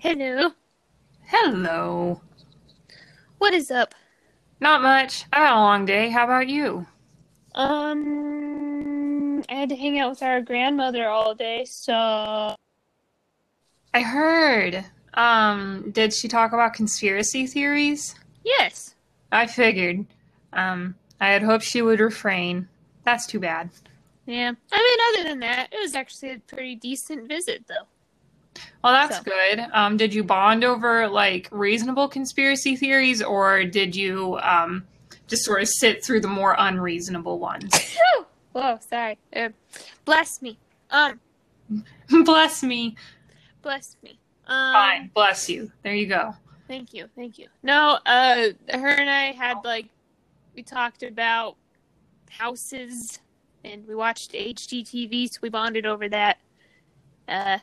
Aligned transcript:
Hello. 0.00 0.50
Hello. 1.26 2.20
What 3.38 3.52
is 3.52 3.70
up? 3.72 3.96
Not 4.60 4.80
much. 4.80 5.24
I 5.32 5.40
had 5.40 5.54
a 5.54 5.60
long 5.60 5.86
day. 5.86 6.08
How 6.10 6.22
about 6.24 6.48
you? 6.48 6.86
Um, 7.54 9.42
I 9.48 9.54
had 9.54 9.68
to 9.70 9.76
hang 9.76 9.98
out 9.98 10.10
with 10.10 10.22
our 10.22 10.40
grandmother 10.40 11.08
all 11.08 11.34
day, 11.34 11.64
so 11.64 12.54
I 13.92 14.02
heard. 14.02 14.84
Um, 15.14 15.90
did 15.90 16.14
she 16.14 16.28
talk 16.28 16.52
about 16.52 16.74
conspiracy 16.74 17.46
theories? 17.48 18.14
yes. 18.44 18.94
I 19.32 19.46
figured. 19.46 20.06
Um, 20.52 20.94
I 21.20 21.28
had 21.30 21.42
hoped 21.42 21.64
she 21.64 21.82
would 21.82 21.98
refrain. 21.98 22.68
That's 23.04 23.26
too 23.26 23.40
bad. 23.40 23.70
Yeah. 24.26 24.52
I 24.72 25.14
mean, 25.16 25.22
other 25.22 25.28
than 25.28 25.40
that, 25.40 25.72
it 25.72 25.80
was 25.80 25.96
actually 25.96 26.30
a 26.32 26.38
pretty 26.38 26.76
decent 26.76 27.28
visit, 27.28 27.64
though. 27.66 27.86
Well, 28.82 28.92
that's 28.92 29.16
So- 29.18 29.22
good. 29.24 29.60
Um, 29.72 29.96
did 29.96 30.12
you 30.14 30.24
bond 30.24 30.64
over 30.64 31.08
like 31.08 31.48
reasonable 31.50 32.08
conspiracy 32.08 32.76
theories, 32.76 33.22
or 33.22 33.64
did 33.64 33.94
you 33.96 34.38
um, 34.42 34.86
just 35.26 35.44
sort 35.44 35.62
of 35.62 35.68
sit 35.68 36.04
through 36.04 36.20
the 36.20 36.28
more 36.28 36.54
unreasonable 36.58 37.38
ones? 37.38 37.70
Whoa, 38.52 38.78
sorry. 38.88 39.18
Uh, 39.34 39.50
bless 40.04 40.40
me. 40.42 40.58
Um, 40.90 41.20
bless 42.24 42.62
me. 42.62 42.96
bless 43.62 43.96
me. 44.02 44.18
Um, 44.46 44.72
Fine. 44.72 45.10
Bless 45.14 45.48
you. 45.50 45.70
There 45.82 45.94
you 45.94 46.06
go. 46.06 46.34
Thank 46.66 46.92
you, 46.94 47.08
thank 47.16 47.38
you. 47.38 47.48
No, 47.62 47.98
uh, 48.04 48.48
her 48.72 48.88
and 48.88 49.08
I 49.08 49.32
had 49.32 49.56
like 49.64 49.86
we 50.54 50.62
talked 50.62 51.02
about 51.02 51.56
houses, 52.30 53.20
and 53.64 53.86
we 53.86 53.94
watched 53.94 54.32
HGTV, 54.32 55.30
so 55.32 55.38
we 55.42 55.48
bonded 55.48 55.86
over 55.86 56.08
that. 56.08 56.38
Uh, 57.28 57.58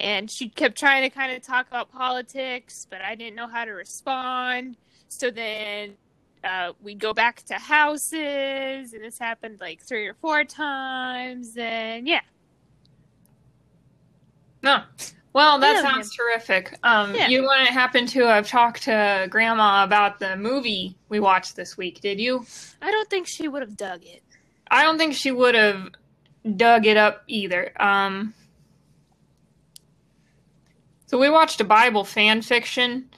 and 0.00 0.30
she 0.30 0.48
kept 0.48 0.78
trying 0.78 1.02
to 1.02 1.10
kind 1.10 1.32
of 1.32 1.42
talk 1.42 1.66
about 1.68 1.90
politics, 1.92 2.86
but 2.88 3.00
I 3.02 3.14
didn't 3.14 3.36
know 3.36 3.46
how 3.46 3.64
to 3.64 3.72
respond. 3.72 4.76
So 5.08 5.30
then 5.30 5.94
uh, 6.44 6.72
we'd 6.82 6.98
go 6.98 7.12
back 7.12 7.42
to 7.44 7.54
houses, 7.54 8.92
and 8.92 9.04
this 9.04 9.18
happened 9.18 9.58
like 9.60 9.82
three 9.82 10.06
or 10.06 10.14
four 10.14 10.44
times, 10.44 11.56
and 11.56 12.08
yeah, 12.08 12.20
No. 14.62 14.82
Well, 15.32 15.60
that 15.60 15.76
Yeah, 15.76 15.82
sounds 15.82 16.14
terrific. 16.14 16.76
Um, 16.82 17.14
Yeah. 17.14 17.28
You 17.28 17.42
wouldn't 17.42 17.68
happen 17.68 18.06
to 18.06 18.24
have 18.26 18.48
talked 18.48 18.82
to 18.82 19.28
Grandma 19.30 19.84
about 19.84 20.18
the 20.18 20.36
movie 20.36 20.96
we 21.08 21.20
watched 21.20 21.54
this 21.54 21.76
week, 21.76 22.00
did 22.00 22.18
you? 22.18 22.44
I 22.82 22.90
don't 22.90 23.08
think 23.08 23.28
she 23.28 23.46
would 23.46 23.62
have 23.62 23.76
dug 23.76 24.04
it. 24.04 24.22
I 24.70 24.82
don't 24.82 24.98
think 24.98 25.14
she 25.14 25.30
would 25.30 25.54
have 25.54 25.90
dug 26.56 26.86
it 26.86 26.96
up 26.96 27.22
either. 27.28 27.72
Um, 27.80 28.34
so 31.10 31.18
we 31.18 31.28
watched 31.28 31.60
a 31.60 31.64
Bible 31.64 32.04
fan 32.04 32.40
fiction, 32.40 33.10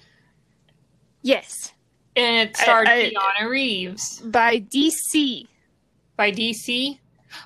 Yes, 1.21 1.73
and 2.17 2.49
it 2.49 2.57
starred 2.57 2.89
I- 2.89 3.11
Keanu 3.11 3.51
Reeves 3.51 4.21
by 4.25 4.61
DC. 4.61 5.47
by 6.17 6.33
DC. 6.33 6.99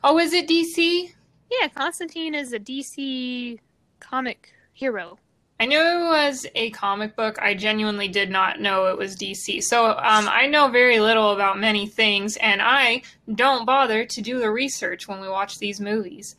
Oh, 0.05 0.19
is 0.21 0.33
it 0.33 0.47
DC? 0.49 1.13
Yeah, 1.51 1.67
Constantine 1.69 2.35
is 2.35 2.53
a 2.53 2.61
DC 2.61 3.59
comic 3.99 4.53
hero. 4.73 5.19
I 5.59 5.67
knew 5.67 5.79
it 5.81 6.05
was 6.05 6.47
a 6.55 6.71
comic 6.71 7.17
book. 7.17 7.39
I 7.41 7.55
genuinely 7.55 8.07
did 8.09 8.31
not 8.31 8.61
know 8.61 8.87
it 8.87 8.97
was 8.99 9.17
DC. 9.17 9.63
So 9.63 9.87
um, 9.91 10.29
I 10.29 10.47
know 10.47 10.69
very 10.69 11.01
little 11.01 11.33
about 11.33 11.59
many 11.59 11.87
things, 11.87 12.37
and 12.37 12.61
I 12.63 13.03
don't 13.35 13.65
bother 13.67 14.05
to 14.05 14.21
do 14.23 14.39
the 14.39 14.51
research 14.51 15.09
when 15.09 15.21
we 15.21 15.29
watch 15.29 15.59
these 15.59 15.81
movies. 15.81 16.37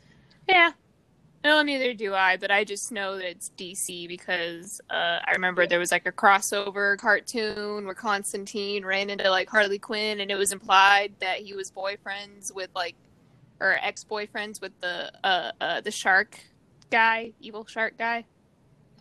Yeah. 0.48 0.72
No, 1.44 1.62
neither 1.62 1.94
do 1.94 2.14
I, 2.14 2.36
but 2.38 2.52
I 2.52 2.64
just 2.64 2.92
know 2.92 3.16
that 3.16 3.30
it's 3.30 3.52
DC 3.58 4.08
because 4.08 4.82
uh, 4.90 5.20
I 5.26 5.32
remember 5.34 5.66
there 5.68 5.80
was 5.80 5.92
like 5.92 6.06
a 6.06 6.12
crossover 6.12 6.98
cartoon 6.98 7.86
where 7.86 7.94
Constantine 7.94 8.84
ran 8.84 9.10
into 9.10 9.30
like 9.30 9.50
Harley 9.50 9.80
Quinn, 9.80 10.20
and 10.20 10.32
it 10.32 10.36
was 10.36 10.52
implied 10.52 11.14
that 11.20 11.38
he 11.40 11.54
was 11.54 11.72
boyfriends 11.72 12.54
with 12.54 12.70
like, 12.76 12.96
or 13.60 13.78
ex 13.82 14.04
boyfriends 14.04 14.60
with 14.62 14.74
the 14.82 15.12
uh, 15.24 15.52
uh 15.62 15.82
the 15.82 15.92
shark 15.92 16.40
guy, 16.90 17.32
evil 17.40 17.66
shark 17.66 17.98
guy, 17.98 18.26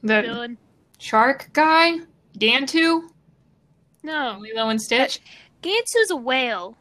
The 0.03 0.22
villain. 0.22 0.59
shark 0.99 1.49
guy, 1.53 1.99
Gantu, 2.38 3.09
No, 4.03 4.38
Lilo 4.41 4.69
and 4.69 4.81
Stitch. 4.81 5.21
Gantu's 5.62 6.11
a 6.11 6.16
whale. 6.16 6.77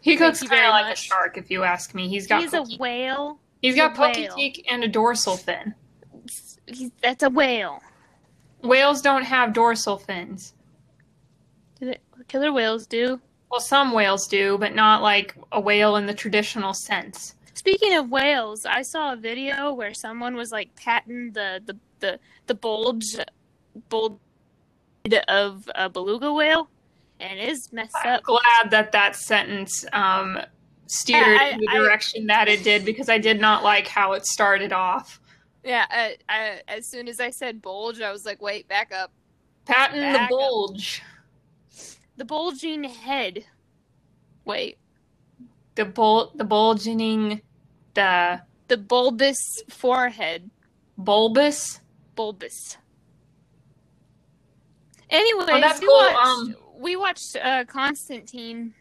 He 0.00 0.16
looks 0.16 0.38
kind 0.40 0.50
very 0.50 0.66
of 0.66 0.70
like 0.70 0.86
much. 0.86 1.00
a 1.00 1.02
shark, 1.02 1.36
if 1.36 1.50
you 1.50 1.64
ask 1.64 1.94
me. 1.94 2.08
He's 2.08 2.26
got 2.26 2.40
He's 2.40 2.54
a 2.54 2.64
whale. 2.78 3.40
He's 3.62 3.76
got 3.76 3.94
pokey 3.94 4.28
teeth 4.34 4.64
and 4.68 4.84
a 4.84 4.88
dorsal 4.88 5.36
fin. 5.36 5.74
He's, 6.66 6.90
that's 7.02 7.22
a 7.22 7.30
whale. 7.30 7.80
Whales 8.62 9.00
don't 9.02 9.22
have 9.24 9.52
dorsal 9.52 9.96
fins. 9.98 10.54
Do 11.80 11.86
they- 11.86 11.98
Killer 12.26 12.52
whales 12.52 12.86
do. 12.86 13.20
Well, 13.50 13.60
some 13.60 13.92
whales 13.92 14.26
do, 14.28 14.58
but 14.58 14.74
not 14.74 15.00
like 15.02 15.34
a 15.52 15.60
whale 15.60 15.96
in 15.96 16.04
the 16.06 16.12
traditional 16.12 16.74
sense. 16.74 17.34
Speaking 17.54 17.94
of 17.94 18.10
whales, 18.10 18.66
I 18.66 18.82
saw 18.82 19.12
a 19.14 19.16
video 19.16 19.72
where 19.72 19.94
someone 19.94 20.34
was 20.36 20.52
like 20.52 20.74
patting 20.76 21.32
the 21.32 21.62
the 21.64 21.76
the, 22.00 22.20
the 22.46 22.54
bulge 22.54 23.16
bulge 23.88 24.18
of 25.28 25.68
a 25.74 25.88
beluga 25.88 26.32
whale, 26.32 26.68
and 27.20 27.38
it 27.38 27.48
is 27.48 27.72
messed 27.72 27.96
I'm 28.04 28.16
up. 28.16 28.22
glad 28.24 28.70
that 28.70 28.92
that 28.92 29.16
sentence 29.16 29.84
um, 29.92 30.38
steered 30.90 31.26
I- 31.40 31.48
in 31.50 31.60
the 31.60 31.68
I- 31.68 31.74
direction 31.78 32.26
that 32.26 32.48
it 32.48 32.64
did 32.64 32.84
because 32.84 33.08
I 33.08 33.18
did 33.18 33.40
not 33.40 33.62
like 33.62 33.86
how 33.86 34.12
it 34.14 34.26
started 34.26 34.72
off. 34.72 35.20
Yeah, 35.64 35.84
I, 35.90 36.16
I, 36.28 36.60
as 36.68 36.88
soon 36.88 37.08
as 37.08 37.20
I 37.20 37.30
said 37.30 37.60
bulge, 37.60 38.00
I 38.00 38.10
was 38.12 38.24
like, 38.24 38.40
wait, 38.40 38.68
back 38.68 38.92
up. 38.92 39.12
Patton 39.66 39.96
the 40.00 40.02
Back 40.18 40.22
up. 40.22 40.30
bulge, 40.30 41.02
The 42.16 42.24
bulging 42.24 42.84
head. 42.84 43.44
Wait, 44.46 44.78
the 45.74 45.84
bul- 45.84 46.32
the 46.34 46.44
bulging, 46.44 47.42
the 47.94 48.40
the 48.68 48.76
bulbous 48.78 49.36
forehead. 49.68 50.48
bulbous. 50.96 51.80
Bulbous. 52.14 52.78
Anyway, 55.10 55.44
Oh, 55.48 55.54
we 55.80 55.86
cool, 55.86 55.96
watched, 55.96 56.26
um, 56.26 56.56
we 56.78 56.96
watched 56.96 57.36
uh, 57.42 57.64
Constantine. 57.64 58.74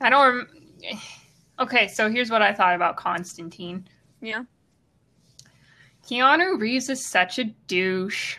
I 0.00 0.10
don't. 0.10 0.36
Rem- 0.36 0.48
okay, 1.58 1.88
so 1.88 2.10
here's 2.10 2.30
what 2.30 2.42
I 2.42 2.52
thought 2.52 2.74
about 2.74 2.96
Constantine. 2.96 3.86
Yeah. 4.20 4.44
Keanu 6.06 6.60
Reeves 6.60 6.90
is 6.90 7.04
such 7.04 7.38
a 7.38 7.44
douche. 7.44 8.36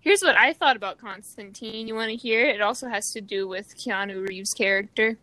Here's 0.00 0.22
what 0.22 0.36
I 0.36 0.52
thought 0.52 0.76
about 0.76 0.98
Constantine. 0.98 1.88
You 1.88 1.96
want 1.96 2.10
to 2.10 2.16
hear? 2.16 2.46
It 2.46 2.60
also 2.60 2.88
has 2.88 3.10
to 3.12 3.20
do 3.20 3.48
with 3.48 3.76
Keanu 3.76 4.28
Reeves' 4.28 4.54
character. 4.54 5.18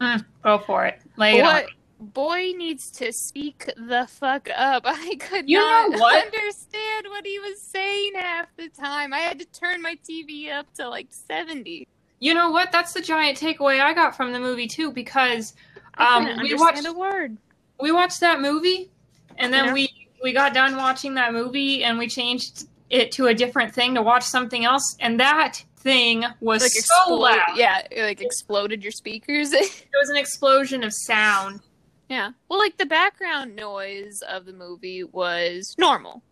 Mm, 0.00 0.24
go 0.42 0.58
for 0.58 0.86
it. 0.86 1.00
Lay 1.16 1.38
it 1.38 1.44
on. 1.44 1.62
Boy 2.00 2.52
needs 2.56 2.90
to 2.90 3.12
speak 3.12 3.70
the 3.76 4.06
fuck 4.10 4.48
up? 4.56 4.82
I 4.86 5.16
could 5.20 5.48
You 5.48 5.60
not 5.60 5.92
what? 5.92 6.26
understand 6.26 7.06
what 7.08 7.24
he 7.24 7.38
was 7.38 7.60
saying 7.62 8.12
half 8.16 8.48
the 8.56 8.68
time. 8.68 9.12
I 9.12 9.20
had 9.20 9.38
to 9.38 9.44
turn 9.46 9.80
my 9.80 9.96
TV 10.08 10.50
up 10.52 10.66
to 10.74 10.88
like 10.88 11.08
seventy. 11.10 11.86
You 12.18 12.34
know 12.34 12.50
what? 12.50 12.72
That's 12.72 12.92
the 12.92 13.00
giant 13.00 13.38
takeaway 13.38 13.80
I 13.80 13.94
got 13.94 14.16
from 14.16 14.32
the 14.32 14.40
movie 14.40 14.66
too, 14.66 14.90
because 14.90 15.54
um, 15.98 16.38
we 16.42 16.54
watched 16.54 16.84
a 16.86 16.92
word. 16.92 17.36
we 17.80 17.92
watched 17.92 18.20
that 18.20 18.40
movie, 18.40 18.90
and 19.38 19.52
then 19.52 19.66
Yeah. 19.66 19.72
we 19.72 20.08
we 20.22 20.32
got 20.32 20.54
done 20.54 20.76
watching 20.76 21.14
that 21.14 21.32
movie, 21.32 21.84
and 21.84 21.98
we 21.98 22.08
changed 22.08 22.66
it 22.90 23.12
to 23.12 23.26
a 23.26 23.34
different 23.34 23.74
thing 23.74 23.94
to 23.94 24.02
watch 24.02 24.22
something 24.22 24.64
else, 24.64 24.96
and 25.00 25.20
that 25.20 25.62
thing 25.76 26.24
was 26.40 26.62
Like 26.62 26.70
so 26.72 26.78
explode- 26.78 27.18
loud. 27.18 27.56
Yeah, 27.56 27.86
it, 27.90 28.02
like 28.04 28.20
exploded 28.22 28.82
your 28.82 28.92
speakers. 28.92 29.52
It 29.52 29.86
was 30.00 30.08
an 30.10 30.16
explosion 30.16 30.82
of 30.82 30.92
sound. 30.94 31.60
Yeah. 32.08 32.30
Well, 32.48 32.58
like 32.58 32.76
the 32.78 32.86
background 32.86 33.54
noise 33.56 34.22
of 34.28 34.44
the 34.46 34.52
movie 34.52 35.04
was 35.04 35.74
normal. 35.78 36.22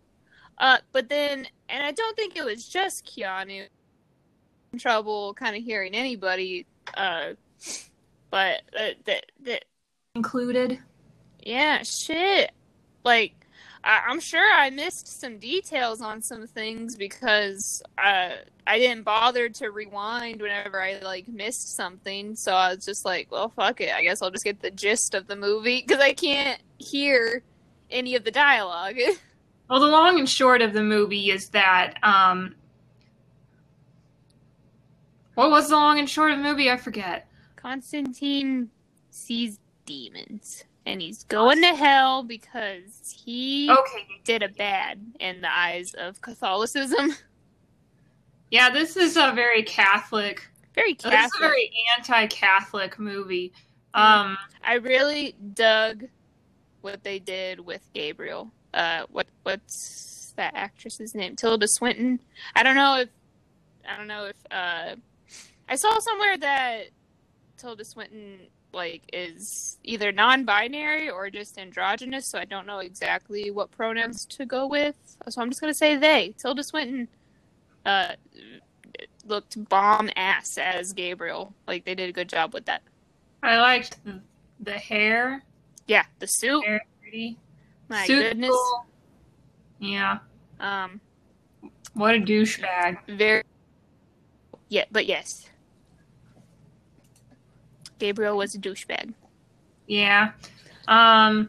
Uh, 0.59 0.79
but 0.93 1.09
then, 1.09 1.47
and 1.69 1.83
I 1.85 1.93
don't 1.93 2.15
think 2.17 2.37
it 2.37 2.45
was 2.45 2.67
just 2.69 3.05
Keanu 3.07 3.67
in 4.73 4.79
trouble 4.79 5.35
kind 5.35 5.57
of 5.57 5.63
hearing 5.63 5.95
anybody. 5.95 6.67
Uh, 6.95 7.31
but 8.33 8.63
uh, 8.77 8.89
that, 9.05 9.27
that, 9.45 9.65
Included. 10.17 10.79
yeah, 11.45 11.83
shit. 11.85 12.51
Like, 13.05 13.35
I, 13.85 14.03
I'm 14.09 14.19
sure 14.21 14.45
I 14.53 14.71
missed 14.71 15.21
some 15.21 15.39
details 15.39 16.01
on 16.01 16.23
some 16.23 16.47
things 16.47 16.97
because 16.97 17.83
uh, 17.99 18.31
I 18.67 18.79
didn't 18.79 19.05
bother 19.05 19.49
to 19.51 19.71
rewind 19.71 20.41
whenever 20.41 20.83
I 20.83 20.99
like 21.01 21.29
missed 21.29 21.77
something. 21.77 22.35
So 22.37 22.53
I 22.53 22.75
was 22.75 22.85
just 22.85 23.05
like, 23.05 23.31
well, 23.31 23.51
fuck 23.51 23.81
it. 23.81 23.93
I 23.93 24.03
guess 24.03 24.23
I'll 24.23 24.31
just 24.31 24.45
get 24.45 24.61
the 24.61 24.71
gist 24.71 25.15
of 25.15 25.27
the 25.27 25.37
movie 25.37 25.85
because 25.87 26.03
I 26.03 26.13
can't 26.15 26.61
hear 26.79 27.43
any 27.91 28.17
of 28.17 28.25
the 28.25 28.33
dialogue. 28.33 28.97
Well, 29.71 29.81
the 29.81 29.87
long 29.87 30.19
and 30.19 30.29
short 30.29 30.61
of 30.61 30.75
the 30.75 30.83
movie 30.83 31.31
is 31.31 31.49
that 31.51 31.95
um, 32.03 32.55
what 35.35 35.51
was 35.51 35.71
the 35.71 35.77
long 35.77 35.99
and 35.99 36.11
short 36.11 36.31
of 36.33 36.37
the 36.39 36.45
movie? 36.45 36.71
I 36.71 36.77
forget. 36.77 37.27
Constantine 37.63 38.71
sees 39.11 39.59
demons. 39.87 40.65
and 40.85 41.01
he's 41.01 41.23
going 41.25 41.61
to 41.63 41.77
hell 41.77 42.25
because 42.25 43.15
he 43.25 43.71
Okay. 43.71 44.05
did 44.25 44.43
a 44.43 44.49
bad 44.49 45.01
in 45.21 45.41
the 45.41 45.53
eyes 45.57 45.95
of 45.95 46.21
Catholicism. 46.21 47.15
Yeah, 48.51 48.69
this 48.69 48.99
is 48.99 49.17
a 49.17 49.33
very 49.35 49.63
Catholic. 49.63 50.47
Very 50.75 50.93
This 50.93 51.05
is 51.07 51.07
a 51.07 51.11
Catholic. 51.17 51.41
very 51.41 51.73
anti-Catholic 51.97 52.99
movie. 52.99 53.51
Um, 53.95 54.37
I 54.63 54.75
really 54.75 55.35
dug 55.55 56.05
what 56.83 57.03
they 57.03 57.19
did 57.19 57.61
with 57.61 57.81
Gabriel. 57.95 58.51
Uh, 58.75 59.05
what 59.11 59.27
what's 59.45 60.35
that 60.37 60.53
actress's 60.55 61.15
name? 61.15 61.35
Tilda 61.37 61.67
Swinton. 61.67 62.21
I 62.55 62.63
don't 62.63 62.75
know 62.77 62.99
if 62.99 63.09
I 63.89 63.97
don't 63.97 64.07
know 64.09 64.27
if 64.27 64.37
uh, 64.51 64.97
I 65.71 65.75
saw 65.77 65.99
somewhere 66.01 66.37
that 66.37 66.83
Tilda 67.63 67.85
Swinton 67.85 68.41
like 68.73 69.03
is 69.13 69.79
either 69.85 70.11
non-binary 70.13 71.09
or 71.11 71.31
just 71.31 71.59
androgynous. 71.59 72.27
So 72.27 72.39
I 72.39 72.45
don't 72.45 72.67
know 72.67 72.79
exactly 72.81 73.51
what 73.51 73.71
pronouns 73.71 74.25
to 74.27 74.45
go 74.45 74.67
with. 74.67 74.97
So 75.29 75.41
I'm 75.41 75.49
just 75.49 75.61
gonna 75.61 75.73
say 75.73 75.97
they. 75.97 76.35
Tilda 76.37 76.65
Swinton 76.65 77.07
uh, 77.87 78.15
looked 79.25 79.69
bomb 79.69 80.11
ass 80.17 80.59
as 80.59 80.93
Gabriel. 80.93 81.55
Like 81.69 81.85
they 81.85 81.95
did 81.95 82.09
a 82.11 82.13
good 82.13 82.29
job 82.29 82.53
with 82.53 82.65
that. 82.67 82.83
I 83.43 83.59
liked 83.59 84.03
the, 84.05 84.21
the 84.61 84.73
hair. 84.73 85.45
Yeah, 85.87 86.05
the 86.19 86.27
suit. 86.27 86.65
Very 86.65 86.81
pretty. 87.01 87.39
My 87.89 88.05
Suit's 88.07 88.29
goodness. 88.31 88.51
cool. 88.51 88.87
Yeah. 89.79 90.19
Um, 90.59 91.01
What 91.95 92.15
a 92.15 92.19
douchebag. 92.19 92.99
very. 93.09 93.43
Yeah, 94.69 94.85
but 94.91 95.07
yes. 95.07 95.49
Gabriel 98.03 98.37
was 98.37 98.53
a 98.57 98.59
douchebag. 98.59 99.15
Yeah. 99.87 100.33
Um, 100.89 101.49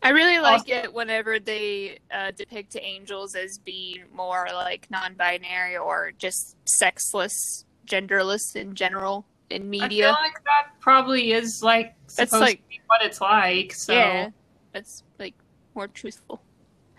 I 0.00 0.10
really 0.10 0.38
like 0.38 0.68
it 0.68 0.94
whenever 0.94 1.40
they 1.40 1.98
uh, 2.14 2.30
depict 2.30 2.76
angels 2.80 3.34
as 3.34 3.58
being 3.58 4.04
more 4.14 4.46
like 4.54 4.86
non-binary 4.92 5.76
or 5.76 6.12
just 6.16 6.56
sexless, 6.66 7.64
genderless 7.84 8.54
in 8.54 8.76
general 8.76 9.26
in 9.50 9.62
I 9.62 9.64
media. 9.64 10.04
feel 10.04 10.12
like 10.12 10.44
that 10.44 10.68
probably 10.78 11.32
is 11.32 11.64
like 11.64 11.94
That's 12.16 12.30
supposed 12.30 12.42
like- 12.42 12.62
to 12.62 12.68
be 12.68 12.80
what 12.86 13.02
it's 13.02 13.20
like. 13.20 13.74
So 13.74 13.92
Yeah, 13.92 14.30
that's 14.72 15.02
like 15.18 15.34
more 15.74 15.88
truthful, 15.88 16.40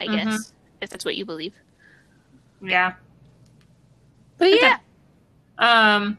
I 0.02 0.08
Mhm. 0.08 0.12
guess, 0.26 0.54
if 0.82 0.90
that's 0.90 1.06
what 1.06 1.16
you 1.16 1.24
believe. 1.26 1.54
yeah. 2.62 2.96
But 4.38 4.48
Okay. 4.50 4.60
yeah, 4.62 4.80
Um, 5.58 6.18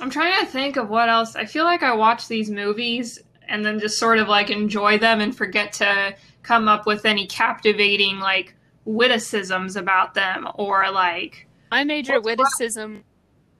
I'm 0.00 0.10
trying 0.10 0.38
to 0.44 0.50
think 0.50 0.76
of 0.76 0.88
what 0.88 1.08
else. 1.08 1.36
I 1.36 1.44
feel 1.44 1.64
like 1.64 1.82
I 1.82 1.94
watch 1.94 2.28
these 2.28 2.50
movies 2.50 3.18
and 3.48 3.64
then 3.64 3.78
just 3.80 3.98
sort 3.98 4.18
of 4.18 4.28
like 4.28 4.50
enjoy 4.50 4.98
them 4.98 5.20
and 5.20 5.36
forget 5.36 5.72
to 5.74 6.14
come 6.42 6.68
up 6.68 6.86
with 6.86 7.04
any 7.04 7.26
captivating 7.26 8.18
like 8.18 8.54
witticisms 8.84 9.76
about 9.76 10.14
them 10.14 10.48
or 10.54 10.90
like 10.90 11.46
my 11.70 11.84
major 11.84 12.20
witticism 12.20 13.04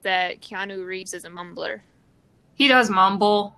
that 0.01 0.41
Keanu 0.41 0.85
Reeves 0.85 1.13
is 1.13 1.25
a 1.25 1.29
mumbler. 1.29 1.81
he 2.55 2.67
does 2.67 2.89
mumble 2.89 3.55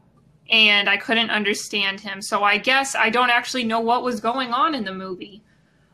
and 0.49 0.89
I 0.89 0.97
couldn't 0.97 1.29
understand 1.29 2.01
him. 2.01 2.21
So 2.21 2.43
I 2.43 2.57
guess 2.57 2.93
I 2.95 3.09
don't 3.09 3.29
actually 3.29 3.63
know 3.63 3.79
what 3.79 4.03
was 4.03 4.19
going 4.19 4.51
on 4.51 4.75
in 4.75 4.83
the 4.83 4.93
movie. 4.93 5.41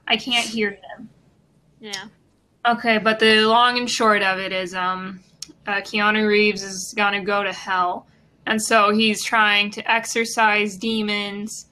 I 0.08 0.18
can't 0.18 0.48
hear 0.48 0.72
him. 0.72 1.10
Yeah. 1.80 2.06
Okay, 2.66 2.98
but 2.98 3.20
the 3.20 3.42
long 3.46 3.78
and 3.78 3.90
short 3.90 4.24
of 4.24 4.40
it 4.40 4.52
is, 4.52 4.74
um, 4.74 5.20
uh, 5.68 5.82
Keanu 5.82 6.28
Reeves 6.28 6.64
is 6.64 6.94
gonna 6.96 7.24
go 7.24 7.44
to 7.44 7.54
hell, 7.54 8.08
and 8.46 8.62
so 8.62 8.92
he's 8.94 9.24
trying 9.24 9.70
to 9.72 9.92
exorcise 9.92 10.78
demons 10.78 11.68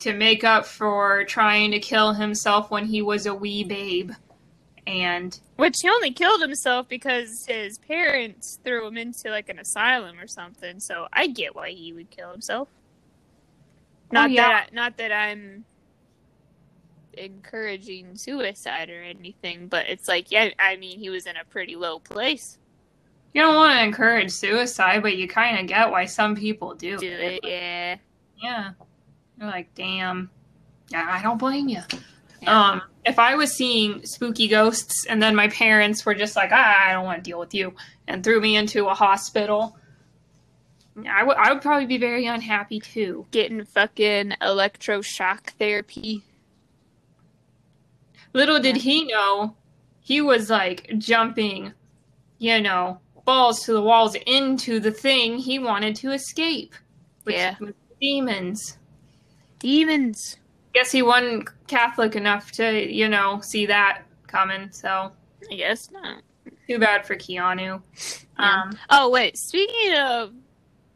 to 0.00 0.12
make 0.14 0.44
up 0.44 0.64
for 0.66 1.24
trying 1.24 1.70
to 1.72 1.80
kill 1.80 2.12
himself 2.12 2.70
when 2.70 2.86
he 2.86 3.02
was 3.02 3.26
a 3.26 3.34
wee 3.34 3.64
babe. 3.64 4.12
And 4.86 5.38
Which 5.56 5.74
he 5.82 5.88
only 5.90 6.12
killed 6.12 6.40
himself 6.40 6.88
because 6.88 7.44
his 7.46 7.78
parents 7.78 8.58
threw 8.64 8.86
him 8.86 8.96
into 8.96 9.30
like 9.30 9.48
an 9.48 9.58
asylum 9.58 10.18
or 10.18 10.26
something. 10.26 10.80
So 10.80 11.08
I 11.12 11.26
get 11.26 11.54
why 11.54 11.70
he 11.70 11.92
would 11.92 12.10
kill 12.10 12.30
himself. 12.30 12.68
Not 14.10 14.30
Oh, 14.30 14.32
yeah. 14.32 14.48
that 14.48 14.68
I, 14.70 14.74
not 14.74 14.96
that 14.96 15.12
I'm 15.12 15.64
encouraging 17.14 18.16
suicide 18.16 18.88
or 18.88 19.02
anything, 19.02 19.68
but 19.68 19.88
it's 19.88 20.08
like 20.08 20.30
yeah, 20.30 20.50
I 20.58 20.76
mean 20.76 20.98
he 20.98 21.10
was 21.10 21.26
in 21.26 21.36
a 21.36 21.44
pretty 21.44 21.76
low 21.76 21.98
place. 21.98 22.56
You 23.38 23.44
don't 23.44 23.54
want 23.54 23.78
to 23.78 23.84
encourage 23.84 24.32
suicide, 24.32 25.00
but 25.00 25.16
you 25.16 25.28
kind 25.28 25.60
of 25.60 25.68
get 25.68 25.92
why 25.92 26.06
some 26.06 26.34
people 26.34 26.74
do. 26.74 26.98
Do 26.98 27.06
it, 27.06 27.38
yeah. 27.44 27.96
Yeah, 28.36 28.70
you're 29.38 29.48
like, 29.48 29.72
damn. 29.76 30.28
Yeah, 30.88 31.06
I 31.08 31.22
don't 31.22 31.38
blame 31.38 31.68
you. 31.68 31.82
Yeah. 32.42 32.70
Um, 32.70 32.82
if 33.04 33.20
I 33.20 33.36
was 33.36 33.52
seeing 33.52 34.04
spooky 34.04 34.48
ghosts 34.48 35.06
and 35.06 35.22
then 35.22 35.36
my 35.36 35.46
parents 35.50 36.04
were 36.04 36.16
just 36.16 36.34
like, 36.34 36.50
ah, 36.52 36.88
I 36.88 36.92
don't 36.92 37.04
want 37.04 37.22
to 37.22 37.30
deal 37.30 37.38
with 37.38 37.54
you, 37.54 37.74
and 38.08 38.24
threw 38.24 38.40
me 38.40 38.56
into 38.56 38.88
a 38.88 38.94
hospital, 38.94 39.78
I 41.08 41.22
would 41.22 41.36
I 41.36 41.52
would 41.52 41.62
probably 41.62 41.86
be 41.86 41.98
very 41.98 42.26
unhappy 42.26 42.80
too. 42.80 43.24
Getting 43.30 43.64
fucking 43.64 44.34
electroshock 44.42 45.50
therapy. 45.60 46.24
Little 48.32 48.58
did 48.58 48.78
he 48.78 49.04
know, 49.04 49.54
he 50.00 50.20
was 50.20 50.50
like 50.50 50.90
jumping, 50.98 51.72
you 52.38 52.60
know, 52.60 52.98
balls 53.28 53.62
to 53.64 53.74
the 53.74 53.82
walls 53.82 54.14
into 54.26 54.80
the 54.80 54.90
thing 54.90 55.36
he 55.36 55.58
wanted 55.58 55.94
to 55.96 56.12
escape. 56.12 56.74
Which 57.24 57.36
Yeah. 57.36 57.56
was 57.60 57.74
demons. 58.00 58.78
Demons. 59.58 60.38
Guess 60.72 60.90
he 60.92 61.02
wasn't 61.02 61.48
Catholic 61.66 62.16
enough 62.16 62.50
to, 62.52 62.90
you 62.90 63.06
know, 63.08 63.40
see 63.42 63.66
that 63.66 64.02
coming, 64.26 64.70
so 64.72 65.12
I 65.50 65.54
guess 65.56 65.90
not. 65.90 66.22
too 66.66 66.78
bad 66.78 67.04
for 67.06 67.16
Keanu. 67.16 67.82
Yeah. 68.38 68.62
Um, 68.62 68.78
Oh 68.88 69.10
wait, 69.10 69.36
speaking 69.36 69.94
of 69.94 70.32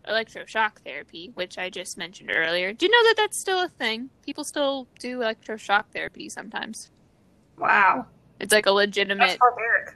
electroshock 0.08 0.78
therapy, 0.84 1.30
which 1.34 1.58
I 1.58 1.68
just 1.68 1.98
mentioned 1.98 2.30
earlier, 2.34 2.72
do 2.72 2.86
you 2.86 2.92
know 2.92 3.08
that 3.08 3.14
that's 3.18 3.38
still 3.38 3.60
a 3.62 3.68
thing? 3.68 4.08
People 4.24 4.44
still 4.44 4.88
do 5.00 5.18
electroshock 5.20 5.84
therapy 5.92 6.28
sometimes. 6.30 6.90
wow. 7.58 8.06
It's 8.40 8.52
like 8.52 8.66
a 8.66 8.72
legitimate. 8.72 9.38
barbaric. 9.38 9.94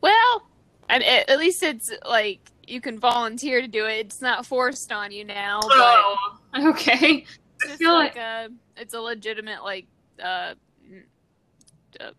Well, 0.00 0.48
I 0.90 0.98
mean, 0.98 1.08
at 1.28 1.38
least 1.38 1.62
it's 1.62 1.90
like 2.08 2.40
you 2.66 2.80
can 2.80 2.98
volunteer 2.98 3.60
to 3.60 3.68
do 3.68 3.86
it. 3.86 4.06
It's 4.06 4.20
not 4.22 4.46
forced 4.46 4.90
on 4.92 5.10
you 5.12 5.24
now, 5.24 5.60
Oh, 5.64 6.38
okay. 6.54 7.24
it's 7.24 7.64
I 7.64 7.66
just 7.68 7.78
feel 7.78 7.92
like 7.94 8.16
a 8.16 8.48
it's 8.76 8.94
a 8.94 9.00
legitimate 9.00 9.62
like 9.64 9.86
uh, 10.22 10.54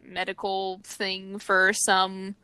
medical 0.04 0.82
thing 0.84 1.40
for 1.40 1.72
some 1.74 2.36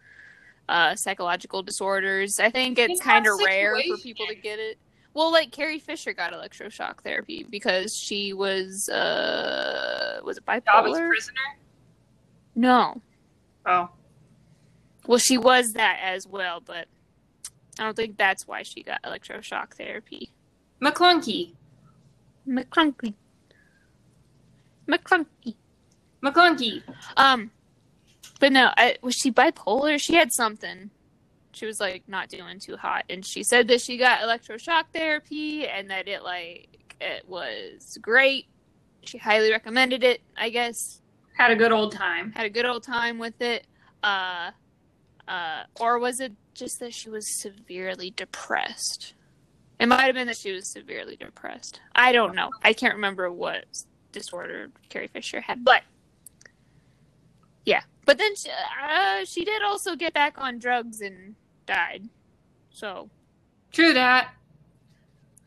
uh 0.70 0.96
psychological 0.96 1.62
disorders. 1.63 2.39
I 2.39 2.50
think 2.50 2.79
it's 2.79 3.00
In 3.00 3.05
kind 3.05 3.27
of 3.27 3.39
rare 3.46 3.75
for 3.88 3.98
people 3.98 4.25
to 4.27 4.36
get 4.36 4.60
it. 4.60 4.77
Well, 5.13 5.32
like 5.32 5.51
Carrie 5.51 5.79
Fisher 5.79 6.13
got 6.13 6.34
electroshock 6.34 7.01
therapy 7.01 7.46
because 7.50 7.96
she 7.96 8.34
was 8.34 8.89
uh 8.89 10.20
was 10.24 10.38
it 10.38 10.46
bipolar? 10.46 11.08
prisoner. 11.08 11.36
No. 12.55 13.01
Oh, 13.65 13.89
Well, 15.07 15.19
she 15.19 15.38
was 15.38 15.74
that 15.74 16.00
as 16.03 16.27
well, 16.27 16.62
but 16.65 16.88
I 17.79 17.83
don't 17.83 17.95
think 17.95 18.17
that's 18.17 18.47
why 18.47 18.63
she 18.63 18.83
got 18.83 19.01
electroshock 19.03 19.74
therapy. 19.75 20.31
McClunky. 20.81 21.53
McClunky. 22.47 23.13
McClunky. 24.88 25.55
McClunky. 26.24 26.83
Um, 27.17 27.51
but 28.39 28.51
no, 28.51 28.71
I, 28.77 28.97
was 29.01 29.15
she 29.15 29.31
bipolar? 29.31 30.00
She 30.01 30.15
had 30.15 30.31
something. 30.31 30.89
She 31.53 31.65
was 31.65 31.79
like 31.79 32.03
not 32.07 32.29
doing 32.29 32.59
too 32.59 32.75
hot, 32.75 33.05
and 33.09 33.25
she 33.25 33.43
said 33.43 33.67
that 33.69 33.81
she 33.81 33.97
got 33.97 34.19
electroshock 34.19 34.85
therapy 34.93 35.65
and 35.67 35.89
that 35.89 36.07
it 36.07 36.24
like 36.24 36.67
it 37.00 37.27
was 37.27 37.97
great. 38.01 38.47
She 39.03 39.17
highly 39.17 39.51
recommended 39.51 40.03
it. 40.03 40.21
I 40.38 40.50
guess 40.50 41.01
Had 41.38 41.51
a 41.51 41.55
good 41.55 41.71
old 41.71 41.93
time. 41.93 42.31
had 42.33 42.45
a 42.45 42.50
good 42.50 42.65
old 42.65 42.83
time 42.83 43.19
with 43.19 43.39
it. 43.41 43.65
Uh, 44.03 44.51
uh, 45.27 45.63
or 45.79 46.00
was 46.00 46.20
it 46.20 46.34
just 46.53 46.79
that 46.79 46.94
she 46.94 47.10
was 47.10 47.39
severely 47.39 48.12
depressed? 48.12 49.13
It 49.79 49.88
might 49.88 50.03
have 50.03 50.15
been 50.15 50.27
that 50.27 50.38
she 50.38 50.51
was 50.51 50.72
severely 50.72 51.15
depressed. 51.15 51.82
I 51.96 52.12
don't 52.12 52.36
know. 52.36 52.50
I 52.63 52.74
can't 52.74 52.96
remember 52.96 53.32
what 53.32 53.65
disorder 54.12 54.70
Carrie 54.89 55.08
Fisher 55.08 55.41
had, 55.41 55.65
but 55.65 55.84
yeah. 57.65 57.82
But 58.05 58.17
then 58.17 58.36
she, 58.36 58.50
uh, 58.50 59.25
she 59.25 59.44
did 59.44 59.62
also 59.63 59.96
get 59.96 60.13
back 60.13 60.36
on 60.38 60.60
drugs 60.60 61.01
and 61.01 61.36
died. 61.65 62.08
So 62.70 63.10
True 63.72 63.94
that. 63.94 64.29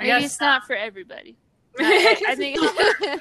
I 0.00 0.04
maybe 0.04 0.20
guess 0.20 0.32
it's 0.32 0.40
not 0.40 0.66
for 0.66 0.76
everybody. 0.76 1.36
I, 1.80 2.22
I 2.28 2.34
think 2.34 2.58
yeah. 3.00 3.16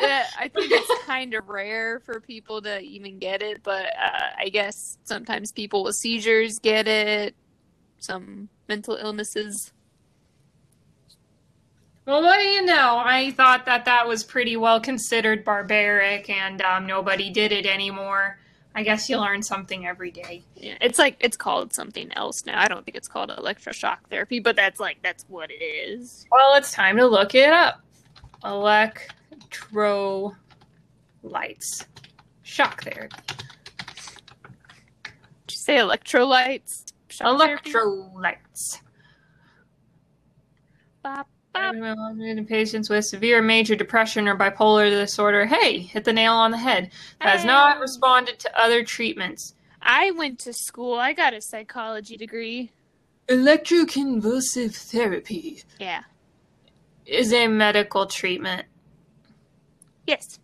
yeah, 0.00 0.26
I 0.38 0.48
think 0.48 0.70
it's 0.70 1.04
kind 1.04 1.34
of 1.34 1.48
rare 1.48 2.00
for 2.00 2.20
people 2.20 2.62
to 2.62 2.80
even 2.80 3.18
get 3.18 3.42
it, 3.42 3.62
but 3.62 3.86
uh, 3.86 4.30
I 4.38 4.48
guess 4.48 4.98
sometimes 5.04 5.52
people 5.52 5.84
with 5.84 5.96
seizures 5.96 6.58
get 6.58 6.88
it. 6.88 7.34
Some 7.98 8.48
mental 8.68 8.96
illnesses. 8.96 9.72
Well, 12.04 12.22
what 12.22 12.38
do 12.38 12.44
you 12.44 12.64
know? 12.64 13.02
I 13.04 13.32
thought 13.32 13.66
that 13.66 13.84
that 13.86 14.06
was 14.06 14.22
pretty 14.22 14.56
well 14.56 14.80
considered 14.80 15.44
barbaric, 15.44 16.30
and 16.30 16.62
um, 16.62 16.86
nobody 16.86 17.30
did 17.30 17.50
it 17.50 17.66
anymore. 17.66 18.38
I 18.76 18.82
guess 18.82 19.08
you 19.08 19.18
learn 19.18 19.42
something 19.42 19.86
every 19.86 20.10
day. 20.10 20.44
Yeah, 20.54 20.76
it's 20.82 20.98
like 20.98 21.16
it's 21.20 21.36
called 21.36 21.72
something 21.72 22.12
else 22.12 22.44
now. 22.44 22.60
I 22.60 22.68
don't 22.68 22.84
think 22.84 22.96
it's 22.96 23.08
called 23.08 23.30
electroshock 23.30 23.96
therapy, 24.10 24.38
but 24.38 24.54
that's 24.54 24.78
like 24.78 24.98
that's 25.02 25.24
what 25.28 25.50
it 25.50 25.64
is. 25.64 26.26
Well, 26.30 26.54
it's 26.56 26.72
time 26.72 26.98
to 26.98 27.06
look 27.06 27.34
it 27.34 27.48
up. 27.48 27.80
Electro 28.44 30.36
lights, 31.22 31.86
shock 32.42 32.82
therapy. 32.82 33.16
Did 35.46 35.52
you 35.52 35.56
say 35.58 35.76
electrolytes? 35.76 36.92
Shock? 37.08 37.40
Electrolytes. 37.40 38.80
Bop, 41.02 41.28
bop. 41.52 41.74
In 41.74 42.46
patients 42.46 42.90
with 42.90 43.04
severe 43.04 43.40
major 43.42 43.74
depression 43.76 44.28
or 44.28 44.36
bipolar 44.36 44.90
disorder, 44.90 45.46
hey, 45.46 45.78
hit 45.78 46.04
the 46.04 46.12
nail 46.12 46.34
on 46.34 46.50
the 46.50 46.58
head. 46.58 46.90
Has 47.20 47.44
not 47.44 47.80
responded 47.80 48.38
to 48.40 48.60
other 48.60 48.84
treatments. 48.84 49.54
I 49.80 50.10
went 50.12 50.38
to 50.40 50.52
school. 50.52 50.94
I 50.94 51.12
got 51.12 51.32
a 51.32 51.40
psychology 51.40 52.16
degree. 52.16 52.72
Electroconvulsive 53.28 54.74
therapy 54.74 55.62
Yeah. 55.80 56.02
Is 57.06 57.32
a 57.32 57.46
medical 57.46 58.06
treatment. 58.06 58.66
Yes. 60.06 60.38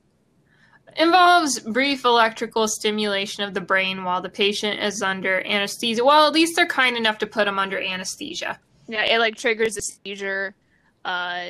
Involves 0.96 1.60
brief 1.60 2.04
electrical 2.04 2.68
stimulation 2.68 3.42
of 3.44 3.54
the 3.54 3.60
brain 3.60 4.04
while 4.04 4.20
the 4.20 4.28
patient 4.28 4.80
is 4.80 5.02
under 5.02 5.44
anesthesia. 5.46 6.04
Well, 6.04 6.26
at 6.26 6.34
least 6.34 6.54
they're 6.56 6.66
kind 6.66 6.96
enough 6.96 7.18
to 7.18 7.26
put 7.26 7.46
them 7.46 7.58
under 7.58 7.80
anesthesia. 7.80 8.60
Yeah, 8.88 9.04
it 9.04 9.18
like 9.18 9.36
triggers 9.36 9.76
a 9.76 9.82
seizure 9.82 10.54
uh 11.04 11.44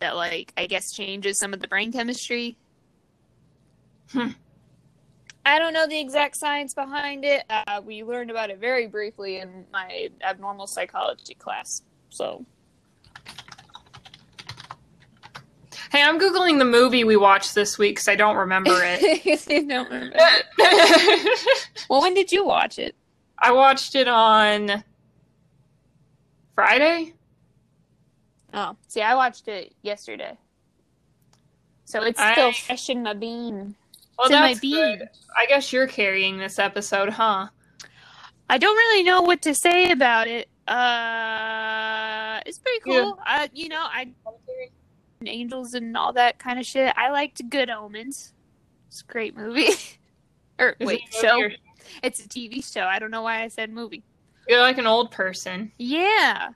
that 0.00 0.16
like 0.16 0.52
I 0.56 0.66
guess 0.66 0.92
changes 0.92 1.38
some 1.38 1.54
of 1.54 1.60
the 1.60 1.68
brain 1.68 1.92
chemistry. 1.92 2.56
Hmm. 4.10 4.28
I 5.44 5.58
don't 5.58 5.72
know 5.72 5.88
the 5.88 5.98
exact 5.98 6.36
science 6.36 6.74
behind 6.74 7.24
it. 7.24 7.44
Uh, 7.50 7.80
we 7.84 8.04
learned 8.04 8.30
about 8.30 8.50
it 8.50 8.58
very 8.58 8.86
briefly 8.86 9.38
in 9.38 9.64
my 9.72 10.08
abnormal 10.22 10.66
psychology 10.66 11.34
class. 11.34 11.82
So 12.10 12.44
Hey, 15.92 16.02
I'm 16.02 16.18
googling 16.18 16.58
the 16.58 16.64
movie 16.64 17.04
we 17.04 17.16
watched 17.16 17.54
this 17.54 17.76
week 17.76 17.96
because 17.96 18.08
I 18.08 18.14
don't 18.16 18.36
remember 18.36 18.70
it. 18.82 19.46
I 19.50 19.60
don't 19.60 19.90
remember. 19.90 20.16
well, 21.90 22.00
when 22.00 22.14
did 22.14 22.32
you 22.32 22.46
watch 22.46 22.78
it? 22.78 22.94
I 23.38 23.52
watched 23.52 23.94
it 23.94 24.08
on 24.08 24.82
Friday. 26.54 27.12
Oh, 28.54 28.74
see, 28.88 29.02
I 29.02 29.14
watched 29.14 29.48
it 29.48 29.74
yesterday, 29.82 30.38
so 31.84 32.02
it's 32.02 32.18
still 32.18 32.48
I- 32.48 32.52
fresh 32.52 32.88
in 32.88 33.02
my 33.02 33.12
bean. 33.12 33.74
Well, 34.18 34.28
It's 34.28 34.34
in 34.34 34.40
my 34.40 34.48
that's 34.48 34.60
bean. 34.60 34.98
good. 34.98 35.08
I 35.36 35.44
guess 35.46 35.72
you're 35.74 35.86
carrying 35.86 36.38
this 36.38 36.58
episode, 36.58 37.10
huh? 37.10 37.48
I 38.48 38.56
don't 38.58 38.76
really 38.76 39.02
know 39.02 39.20
what 39.22 39.42
to 39.42 39.54
say 39.54 39.90
about 39.90 40.26
it. 40.26 40.48
Uh, 40.68 42.40
it's 42.46 42.58
pretty 42.58 42.80
cool. 42.80 43.18
Uh, 43.26 43.48
you 43.52 43.68
know, 43.68 43.82
I 43.82 44.08
angels 45.32 45.74
and 45.74 45.96
all 45.96 46.12
that 46.14 46.38
kind 46.38 46.58
of 46.58 46.66
shit. 46.66 46.92
I 46.96 47.10
liked 47.10 47.48
Good 47.50 47.70
Omens. 47.70 48.32
It's 48.88 49.00
a 49.02 49.04
great 49.12 49.36
movie. 49.36 49.68
or 50.58 50.76
Is 50.78 50.86
wait, 50.86 51.00
movie 51.12 51.26
show? 51.26 51.40
or- 51.40 51.52
It's 52.02 52.24
a 52.24 52.28
TV 52.28 52.62
show. 52.70 52.82
I 52.84 52.98
don't 52.98 53.10
know 53.10 53.22
why 53.22 53.42
I 53.42 53.48
said 53.48 53.70
movie. 53.70 54.02
You're 54.48 54.60
like 54.60 54.78
an 54.78 54.86
old 54.86 55.10
person. 55.10 55.72
Yeah. 55.78 56.50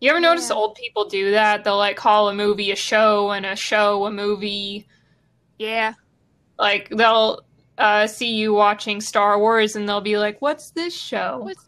You 0.00 0.10
ever 0.10 0.20
notice 0.20 0.50
Yeah. 0.50 0.56
old 0.56 0.74
people 0.74 1.08
do 1.08 1.30
that? 1.32 1.64
They'll 1.64 1.78
like 1.78 1.96
call 1.96 2.28
a 2.28 2.34
movie 2.34 2.70
a 2.70 2.76
show 2.76 3.30
and 3.30 3.46
a 3.46 3.56
show 3.56 4.04
a 4.06 4.10
movie. 4.10 4.86
Yeah. 5.58 5.94
Like 6.58 6.88
they'll 6.90 7.40
uh, 7.78 8.06
see 8.06 8.34
you 8.34 8.52
watching 8.54 9.00
Star 9.00 9.38
Wars 9.38 9.76
and 9.76 9.88
they'll 9.88 10.00
be 10.00 10.18
like, 10.18 10.40
"What's 10.42 10.70
this 10.70 10.94
show?" 10.98 11.40
What's 11.42 11.64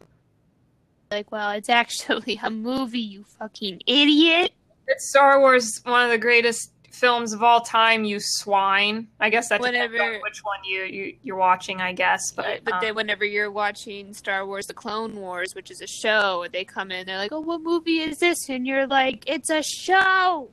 like, 1.10 1.30
well, 1.32 1.50
it's 1.52 1.68
actually 1.70 2.38
a 2.42 2.50
movie, 2.50 3.00
you 3.00 3.24
fucking 3.24 3.80
idiot. 3.86 4.52
It's 4.88 5.10
Star 5.10 5.38
Wars, 5.38 5.80
one 5.84 6.02
of 6.02 6.10
the 6.10 6.18
greatest 6.18 6.72
films 6.90 7.32
of 7.32 7.42
all 7.42 7.60
time. 7.60 8.04
You 8.04 8.18
swine. 8.20 9.08
I 9.20 9.30
guess 9.30 9.50
that 9.50 9.62
depends 9.62 10.00
on 10.00 10.20
which 10.22 10.42
one 10.42 10.58
you, 10.64 10.82
you 10.84 11.16
you're 11.22 11.36
watching. 11.36 11.80
I 11.80 11.92
guess, 11.92 12.32
but 12.32 12.64
But, 12.64 12.74
um, 12.74 12.80
then 12.80 12.94
whenever 12.94 13.24
you're 13.24 13.50
watching 13.50 14.14
Star 14.14 14.46
Wars 14.46 14.66
The 14.66 14.74
Clone 14.74 15.16
Wars, 15.16 15.54
which 15.54 15.70
is 15.70 15.80
a 15.82 15.86
show, 15.86 16.46
they 16.52 16.64
come 16.64 16.90
in, 16.90 17.06
they're 17.06 17.18
like, 17.18 17.32
oh, 17.32 17.40
what 17.40 17.60
movie 17.60 18.00
is 18.00 18.18
this? 18.18 18.48
And 18.48 18.66
you're 18.66 18.86
like, 18.86 19.28
it's 19.28 19.50
a 19.50 19.62
show. 19.62 20.50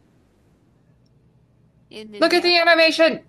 Look 1.92 2.34
at 2.34 2.44
the 2.44 2.58
animation. 2.58 3.22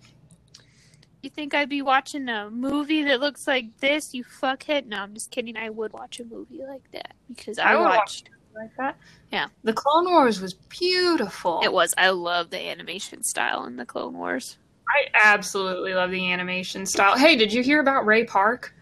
You 1.23 1.31
think 1.31 1.55
I'd 1.55 1.69
be 1.69 1.83
watching 1.83 2.29
a 2.29 2.51
movie 2.51 3.05
that 3.05 3.21
looks 3.21 3.47
like 3.47 3.79
this, 3.79 4.13
you 4.13 4.25
fuckhead? 4.25 4.87
No, 4.87 4.99
I'm 4.99 5.15
just 5.15 5.31
kidding. 5.31 5.57
I 5.57 5.71
would 5.71 5.93
watch 5.93 6.21
a 6.21 6.25
movie 6.25 6.63
like 6.69 6.91
that 6.93 7.15
because 7.29 7.59
I, 7.59 7.73
I 7.73 7.77
would 7.77 7.85
watch 7.85 7.97
watched. 7.97 8.31
Like 8.57 8.75
that. 8.79 8.97
Yeah. 9.33 9.47
The 9.65 9.73
Clone 9.73 10.07
Wars 10.07 10.41
was 10.41 10.55
beautiful. 10.55 11.61
It 11.63 11.73
was. 11.73 11.95
I 11.99 12.11
love 12.11 12.51
the 12.51 12.59
animation 12.69 13.23
style 13.23 13.65
in 13.65 13.77
the 13.77 13.87
Clone 13.87 14.15
Wars. 14.17 14.59
I 14.89 15.07
absolutely 15.21 15.95
love 15.95 16.11
the 16.11 16.33
animation 16.33 16.87
style. 16.87 17.17
Hey, 17.19 17.37
did 17.37 17.53
you 17.53 17.63
hear 17.63 17.81
about 17.81 18.07
Ray 18.07 18.25
Park? 18.25 18.73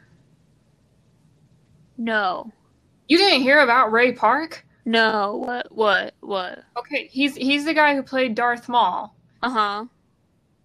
No, 1.96 2.50
You 3.08 3.18
didn't 3.18 3.42
hear 3.42 3.60
about 3.60 3.92
Ray 3.92 4.12
Park? 4.12 4.64
no. 4.84 5.36
What? 5.36 5.70
What? 5.72 6.14
What? 6.20 6.58
Okay, 6.76 7.06
he's 7.10 7.34
he's 7.36 7.64
the 7.64 7.72
guy 7.74 7.94
who 7.94 8.02
played 8.02 8.34
Darth 8.34 8.68
Maul. 8.68 9.14
Uh 9.42 9.50
huh. 9.50 9.84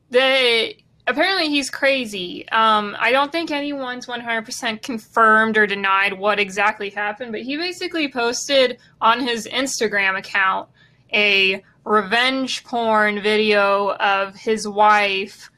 The 0.10 0.76
apparently 1.10 1.50
he's 1.50 1.70
crazy. 1.70 2.48
Um, 2.50 2.96
I 3.00 3.12
don't 3.12 3.32
think 3.32 3.52
anyone's 3.52 4.08
one 4.08 4.22
hundred 4.22 4.46
percent 4.46 4.82
confirmed 4.82 5.58
or 5.58 5.66
denied 5.66 6.14
what 6.14 6.40
exactly 6.40 6.90
happened, 6.92 7.32
but 7.32 7.42
he 7.42 7.58
basically 7.58 8.12
posted 8.12 8.78
on 9.02 9.20
his 9.20 9.48
Instagram 9.48 10.18
account 10.18 10.70
a 11.12 11.64
revenge 11.84 12.64
porn 12.64 13.22
video 13.22 13.94
of 13.96 14.36
his 14.36 14.68
wife 14.68 15.50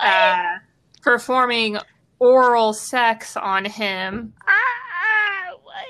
uh, 0.00 0.56
performing 1.02 1.76
oral 2.18 2.72
sex 2.72 3.36
on 3.36 3.66
him 3.66 4.32
ah, 4.48 5.56
what? 5.62 5.84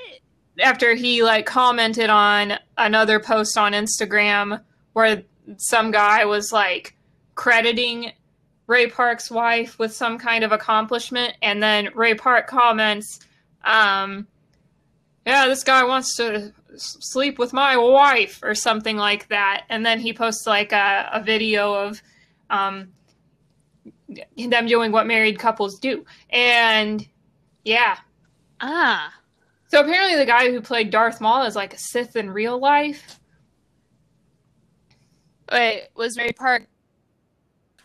after 0.59 0.95
he 0.95 1.23
like 1.23 1.45
commented 1.45 2.09
on 2.09 2.53
another 2.77 3.19
post 3.21 3.57
on 3.57 3.71
Instagram 3.71 4.61
where 4.93 5.23
some 5.57 5.91
guy 5.91 6.25
was 6.25 6.51
like 6.51 6.97
crediting 7.35 8.11
Ray 8.67 8.87
Park's 8.87 9.29
wife 9.29 9.77
with 9.77 9.93
some 9.93 10.17
kind 10.17 10.43
of 10.43 10.51
accomplishment 10.51 11.33
and 11.41 11.61
then 11.61 11.89
Ray 11.93 12.15
Park 12.15 12.47
comments 12.47 13.19
um 13.63 14.27
yeah 15.25 15.47
this 15.47 15.63
guy 15.63 15.83
wants 15.83 16.15
to 16.17 16.53
sleep 16.77 17.39
with 17.39 17.53
my 17.53 17.77
wife 17.77 18.39
or 18.43 18.53
something 18.53 18.97
like 18.97 19.27
that 19.29 19.65
and 19.69 19.85
then 19.85 19.99
he 19.99 20.13
posts 20.13 20.45
like 20.45 20.71
a, 20.71 21.09
a 21.13 21.23
video 21.23 21.73
of 21.73 22.01
um 22.49 22.89
them 24.37 24.67
doing 24.67 24.91
what 24.91 25.07
married 25.07 25.39
couples 25.39 25.79
do 25.79 26.05
and 26.29 27.07
yeah 27.63 27.97
Ah, 28.61 29.13
so 29.67 29.81
apparently, 29.81 30.17
the 30.17 30.25
guy 30.25 30.51
who 30.51 30.61
played 30.61 30.89
Darth 30.89 31.19
Maul 31.19 31.43
is 31.43 31.55
like 31.55 31.73
a 31.73 31.77
Sith 31.77 32.15
in 32.15 32.29
real 32.29 32.57
life. 32.57 33.19
wait. 35.51 35.89
Was 35.95 36.17
Ray 36.17 36.31
Park 36.31 36.67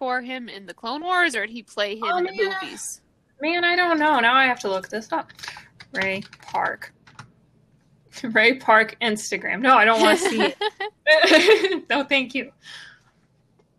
for 0.01 0.23
him 0.23 0.49
in 0.49 0.65
the 0.65 0.73
Clone 0.73 1.03
Wars, 1.03 1.37
or 1.37 1.47
did 1.47 1.53
he 1.53 1.63
play 1.63 1.95
him 1.95 2.05
Oh, 2.05 2.17
in 2.17 2.25
the 2.25 2.33
yeah. 2.35 2.55
movies? 2.63 3.03
Man, 3.43 3.65
I 3.67 3.77
don't 3.77 3.99
know. 3.99 4.19
Now 4.19 4.35
I 4.35 4.47
have 4.47 4.59
to 4.61 4.69
look 4.69 4.89
this 4.89 5.13
up. 5.13 5.31
Ray 5.93 6.23
Park. 6.41 6.93
Ray 8.25 8.55
Park 8.55 8.97
Instagram. 9.03 9.61
No, 9.61 9.77
I 9.77 9.85
don't 9.85 10.01
want 10.01 10.19
to 10.19 10.25
see 10.29 10.41
it. 10.43 11.85
no, 11.91 12.03
thank 12.05 12.35
you. 12.35 12.51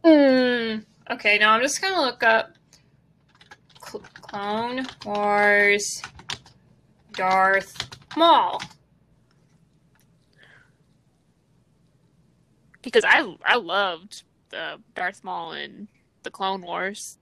Mm, 0.05 0.85
okay, 1.09 1.39
now 1.39 1.53
I'm 1.53 1.61
just 1.61 1.81
gonna 1.81 1.99
look 2.01 2.21
up 2.21 2.51
Cl- 3.83 4.03
Clone 4.21 4.85
Wars 5.05 6.01
Darth 7.13 7.97
Maul. 8.15 8.61
because 12.83 13.03
I 13.07 13.35
I 13.45 13.57
loved 13.57 14.23
the 14.49 14.79
Darth 14.95 15.23
Maul 15.23 15.53
in 15.53 15.87
the 16.23 16.31
Clone 16.31 16.61
Wars. 16.61 17.17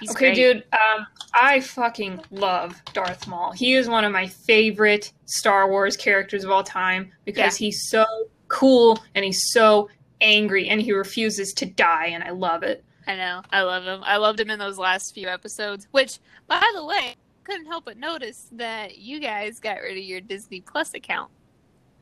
He's 0.00 0.10
okay, 0.12 0.32
great. 0.32 0.34
dude. 0.34 0.64
Um, 0.72 1.06
I 1.34 1.60
fucking 1.60 2.20
love 2.30 2.80
Darth 2.92 3.26
Maul. 3.26 3.52
He 3.52 3.74
is 3.74 3.88
one 3.88 4.04
of 4.04 4.12
my 4.12 4.26
favorite 4.26 5.12
Star 5.26 5.68
Wars 5.68 5.96
characters 5.96 6.44
of 6.44 6.50
all 6.50 6.62
time 6.62 7.10
because 7.24 7.56
he's 7.56 7.88
so 7.90 8.04
cool 8.48 8.98
and 9.14 9.24
he's 9.24 9.50
so 9.50 9.88
angry 10.20 10.68
and 10.68 10.80
he 10.80 10.92
refuses 10.92 11.52
to 11.54 11.66
die, 11.66 12.06
and 12.06 12.22
I 12.24 12.30
love 12.30 12.62
it. 12.62 12.84
I 13.06 13.16
know. 13.16 13.42
I 13.50 13.62
love 13.62 13.84
him. 13.84 14.00
I 14.04 14.16
loved 14.16 14.40
him 14.40 14.48
in 14.50 14.58
those 14.58 14.78
last 14.78 15.12
few 15.14 15.28
episodes. 15.28 15.86
Which, 15.90 16.18
by 16.46 16.62
the 16.74 16.84
way, 16.84 17.16
couldn't 17.42 17.66
help 17.66 17.84
but 17.84 17.98
notice 17.98 18.48
that 18.52 18.96
you 18.96 19.20
guys 19.20 19.60
got 19.60 19.82
rid 19.82 19.98
of 19.98 20.04
your 20.04 20.22
Disney 20.22 20.60
Plus 20.62 20.94
account. 20.94 21.30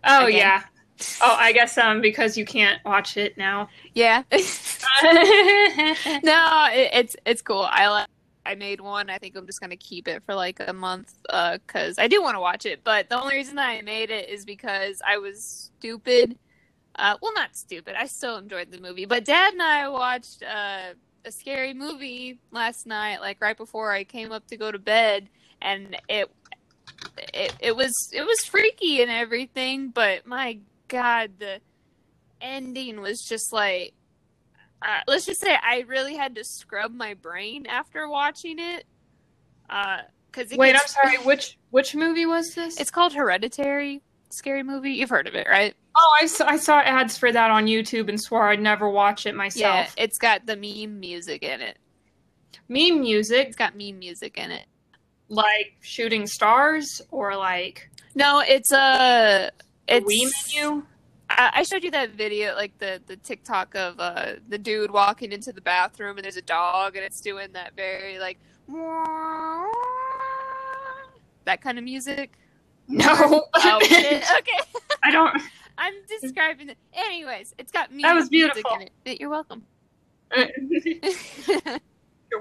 Oh 0.04 0.26
Again. 0.26 0.38
yeah, 0.38 0.62
Oh, 1.20 1.36
I 1.38 1.52
guess 1.52 1.76
um 1.78 2.00
because 2.00 2.36
you 2.36 2.44
can't 2.44 2.82
watch 2.84 3.16
it 3.16 3.36
now. 3.36 3.68
Yeah. 3.94 4.22
no, 4.32 4.38
it, 6.72 6.90
it's 6.92 7.16
it's 7.26 7.42
cool. 7.42 7.66
I 7.68 7.88
like. 7.88 8.08
I 8.44 8.56
made 8.56 8.80
one. 8.80 9.08
I 9.08 9.18
think 9.18 9.36
I'm 9.36 9.46
just 9.46 9.60
gonna 9.60 9.76
keep 9.76 10.08
it 10.08 10.24
for 10.26 10.34
like 10.34 10.58
a 10.58 10.72
month 10.72 11.14
because 11.22 11.96
I 11.98 12.08
do 12.08 12.20
want 12.20 12.34
to 12.34 12.40
watch 12.40 12.66
it. 12.66 12.82
But 12.82 13.08
the 13.08 13.20
only 13.20 13.36
reason 13.36 13.54
that 13.54 13.68
I 13.68 13.82
made 13.82 14.10
it 14.10 14.28
is 14.28 14.44
because 14.44 15.00
I 15.06 15.18
was 15.18 15.70
stupid. 15.78 16.36
Uh, 16.96 17.16
well, 17.22 17.32
not 17.34 17.56
stupid. 17.56 17.94
I 17.96 18.06
still 18.06 18.36
enjoyed 18.36 18.70
the 18.70 18.80
movie. 18.80 19.04
But 19.04 19.24
Dad 19.24 19.52
and 19.52 19.62
I 19.62 19.88
watched 19.88 20.42
uh, 20.42 20.94
a 21.24 21.32
scary 21.32 21.72
movie 21.72 22.40
last 22.50 22.86
night, 22.86 23.20
like 23.20 23.40
right 23.40 23.56
before 23.56 23.92
I 23.92 24.04
came 24.04 24.32
up 24.32 24.46
to 24.48 24.56
go 24.56 24.72
to 24.72 24.78
bed, 24.78 25.28
and 25.60 25.96
it 26.08 26.30
it 27.32 27.54
it 27.60 27.76
was 27.76 27.92
it 28.12 28.22
was 28.22 28.38
freaky 28.40 29.02
and 29.02 29.10
everything. 29.10 29.90
But 29.90 30.26
my 30.26 30.58
God, 30.92 31.32
the 31.38 31.60
ending 32.40 33.00
was 33.00 33.22
just 33.22 33.52
like 33.52 33.94
uh, 34.82 35.00
let's 35.06 35.26
just 35.26 35.40
say 35.40 35.54
I 35.54 35.84
really 35.86 36.16
had 36.16 36.34
to 36.36 36.44
scrub 36.44 36.92
my 36.92 37.14
brain 37.14 37.66
after 37.66 38.08
watching 38.08 38.58
it. 38.58 38.84
Because 39.66 40.52
uh, 40.52 40.56
wait, 40.56 40.72
gets... 40.72 40.96
I'm 40.96 41.10
sorry. 41.10 41.24
Which 41.24 41.58
which 41.70 41.94
movie 41.94 42.26
was 42.26 42.54
this? 42.54 42.80
It's 42.80 42.90
called 42.90 43.12
Hereditary. 43.12 44.02
Scary 44.30 44.62
movie. 44.62 44.92
You've 44.92 45.10
heard 45.10 45.26
of 45.26 45.34
it, 45.34 45.46
right? 45.48 45.74
Oh, 45.94 46.16
I 46.20 46.26
saw, 46.26 46.46
I 46.46 46.56
saw 46.56 46.80
ads 46.80 47.18
for 47.18 47.30
that 47.30 47.50
on 47.50 47.66
YouTube 47.66 48.08
and 48.08 48.18
swore 48.20 48.48
I'd 48.48 48.62
never 48.62 48.88
watch 48.88 49.26
it 49.26 49.34
myself. 49.34 49.94
Yeah, 49.96 50.04
it's 50.04 50.16
got 50.16 50.46
the 50.46 50.56
meme 50.56 50.98
music 51.00 51.42
in 51.42 51.60
it. 51.60 51.76
Meme 52.68 53.00
music. 53.00 53.48
It's 53.48 53.56
got 53.56 53.76
meme 53.76 53.98
music 53.98 54.38
in 54.38 54.50
it. 54.50 54.64
Like 55.28 55.76
shooting 55.80 56.26
stars 56.26 57.02
or 57.10 57.36
like. 57.36 57.90
No, 58.14 58.40
it's 58.40 58.72
a. 58.72 59.50
It's 59.92 60.06
Wii 60.06 60.30
menu. 60.64 60.82
I 61.28 61.62
showed 61.62 61.82
you 61.82 61.90
that 61.92 62.10
video, 62.10 62.54
like 62.54 62.76
the 62.78 63.00
the 63.06 63.16
TikTok 63.16 63.74
of 63.74 63.98
uh, 63.98 64.34
the 64.48 64.58
dude 64.58 64.90
walking 64.90 65.32
into 65.32 65.52
the 65.52 65.60
bathroom 65.60 66.18
and 66.18 66.24
there's 66.24 66.36
a 66.36 66.42
dog 66.42 66.96
and 66.96 67.04
it's 67.04 67.20
doing 67.20 67.52
that 67.52 67.74
very 67.76 68.18
like 68.18 68.38
that 71.44 71.60
kind 71.60 71.78
of 71.78 71.84
music. 71.84 72.38
No. 72.88 73.46
oh. 73.54 73.80
Okay. 74.38 74.58
I 75.02 75.10
don't. 75.10 75.40
I'm 75.78 75.94
describing 76.20 76.70
it. 76.70 76.78
Anyways, 76.92 77.54
it's 77.58 77.72
got 77.72 77.92
me. 77.92 78.02
That 78.02 78.14
was 78.14 78.28
beautiful. 78.28 78.70
In 78.80 78.88
it. 79.04 79.20
You're 79.20 79.30
welcome. 79.30 79.62
You're 80.36 81.80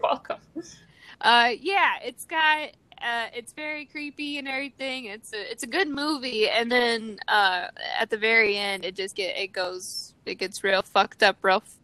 welcome. 0.01 0.37
Uh, 1.21 1.51
yeah, 1.59 1.95
it's 2.03 2.25
got 2.25 2.69
uh, 3.03 3.27
it's 3.33 3.53
very 3.53 3.85
creepy 3.85 4.37
and 4.37 4.47
everything. 4.47 5.05
It's 5.05 5.33
a 5.33 5.51
it's 5.51 5.63
a 5.63 5.67
good 5.67 5.89
movie, 5.89 6.49
and 6.49 6.71
then 6.71 7.19
uh, 7.27 7.67
at 7.99 8.09
the 8.09 8.17
very 8.17 8.57
end, 8.57 8.85
it 8.85 8.95
just 8.95 9.15
get 9.15 9.37
it 9.37 9.51
goes 9.51 10.13
it 10.25 10.35
gets 10.35 10.63
real 10.63 10.81
fucked 10.81 11.23
up, 11.23 11.37
real 11.41 11.57
f- 11.57 11.77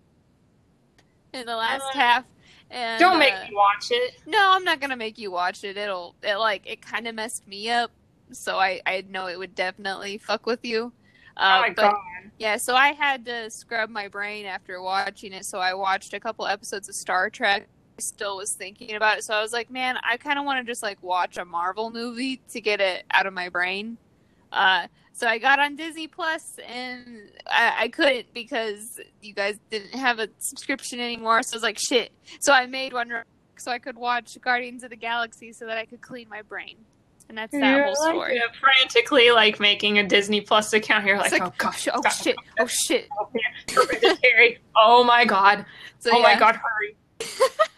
in 1.33 1.45
the 1.45 1.55
last 1.55 1.85
uh, 1.93 1.97
half. 1.97 2.25
And, 2.69 2.99
don't 2.99 3.17
make 3.17 3.33
uh, 3.33 3.43
me 3.43 3.51
watch 3.53 3.87
it. 3.91 4.15
No, 4.25 4.37
I'm 4.51 4.63
not 4.63 4.79
gonna 4.79 4.97
make 4.97 5.17
you 5.17 5.31
watch 5.31 5.63
it. 5.63 5.77
It'll 5.77 6.15
it 6.23 6.35
like 6.35 6.63
it 6.65 6.81
kind 6.81 7.07
of 7.07 7.15
messed 7.15 7.47
me 7.47 7.69
up, 7.69 7.91
so 8.31 8.57
I 8.57 8.81
I 8.85 9.03
know 9.09 9.27
it 9.27 9.37
would 9.37 9.55
definitely 9.55 10.17
fuck 10.17 10.45
with 10.45 10.63
you. 10.63 10.91
Uh, 11.37 11.57
oh 11.57 11.61
my 11.61 11.69
but, 11.69 11.91
god! 11.91 11.95
Yeah, 12.39 12.57
so 12.57 12.75
I 12.75 12.89
had 12.93 13.25
to 13.25 13.49
scrub 13.49 13.89
my 13.89 14.07
brain 14.07 14.45
after 14.45 14.81
watching 14.81 15.33
it. 15.33 15.45
So 15.45 15.59
I 15.59 15.73
watched 15.73 16.13
a 16.13 16.19
couple 16.19 16.45
episodes 16.45 16.89
of 16.89 16.95
Star 16.95 17.29
Trek 17.29 17.67
still 17.99 18.37
was 18.37 18.53
thinking 18.53 18.95
about 18.95 19.19
it. 19.19 19.23
So 19.23 19.33
I 19.33 19.41
was 19.41 19.53
like, 19.53 19.69
man, 19.69 19.97
I 20.03 20.17
kind 20.17 20.39
of 20.39 20.45
want 20.45 20.65
to 20.65 20.69
just 20.69 20.83
like 20.83 21.01
watch 21.01 21.37
a 21.37 21.45
Marvel 21.45 21.91
movie 21.91 22.41
to 22.51 22.61
get 22.61 22.81
it 22.81 23.05
out 23.11 23.25
of 23.25 23.33
my 23.33 23.49
brain. 23.49 23.97
Uh, 24.51 24.87
so 25.13 25.27
I 25.27 25.39
got 25.39 25.59
on 25.59 25.75
Disney 25.75 26.07
Plus 26.07 26.59
and 26.67 27.29
I, 27.47 27.75
I, 27.79 27.87
couldn't 27.89 28.33
because 28.33 28.99
you 29.21 29.33
guys 29.33 29.57
didn't 29.69 29.95
have 29.95 30.19
a 30.19 30.29
subscription 30.37 30.99
anymore. 30.99 31.41
So 31.43 31.55
I 31.55 31.57
was 31.57 31.63
like, 31.63 31.79
shit. 31.79 32.11
So 32.39 32.53
I 32.53 32.65
made 32.65 32.93
one 32.93 33.11
so 33.57 33.71
I 33.71 33.79
could 33.79 33.97
watch 33.97 34.37
Guardians 34.41 34.83
of 34.83 34.91
the 34.91 34.95
Galaxy 34.95 35.51
so 35.51 35.65
that 35.65 35.77
I 35.77 35.85
could 35.85 36.01
clean 36.01 36.29
my 36.29 36.43
brain. 36.43 36.77
And 37.29 37.37
that's 37.37 37.51
that 37.51 37.75
You're 37.75 37.83
whole 37.83 37.95
story. 37.95 38.41
Frantically 38.59 39.31
like 39.31 39.59
making 39.59 39.99
a 39.99 40.07
Disney 40.07 40.39
Plus 40.39 40.71
account. 40.71 41.05
You're 41.05 41.17
like, 41.17 41.31
like 41.31 41.41
oh 41.41 41.53
gosh, 41.57 41.87
oh, 41.93 42.01
shit, 42.09 42.37
oh 42.59 42.67
shit. 42.67 43.09
oh 44.75 45.03
my 45.03 45.25
god. 45.25 45.65
So, 45.99 46.11
oh 46.13 46.17
yeah. 46.19 46.23
my 46.23 46.39
god, 46.39 46.55
hurry. 46.55 46.95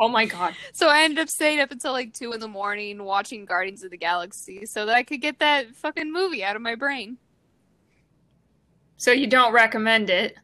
Oh 0.00 0.08
my 0.08 0.24
god! 0.24 0.54
So 0.72 0.88
I 0.88 1.02
ended 1.02 1.18
up 1.18 1.28
staying 1.28 1.60
up 1.60 1.70
until 1.70 1.92
like 1.92 2.14
two 2.14 2.32
in 2.32 2.40
the 2.40 2.48
morning 2.48 3.04
watching 3.04 3.44
Guardians 3.44 3.84
of 3.84 3.90
the 3.90 3.98
Galaxy 3.98 4.64
so 4.64 4.86
that 4.86 4.96
I 4.96 5.02
could 5.02 5.20
get 5.20 5.38
that 5.40 5.76
fucking 5.76 6.10
movie 6.10 6.42
out 6.42 6.56
of 6.56 6.62
my 6.62 6.74
brain. 6.74 7.18
So 8.96 9.12
you 9.12 9.26
don't 9.26 9.52
recommend 9.52 10.08
it? 10.08 10.36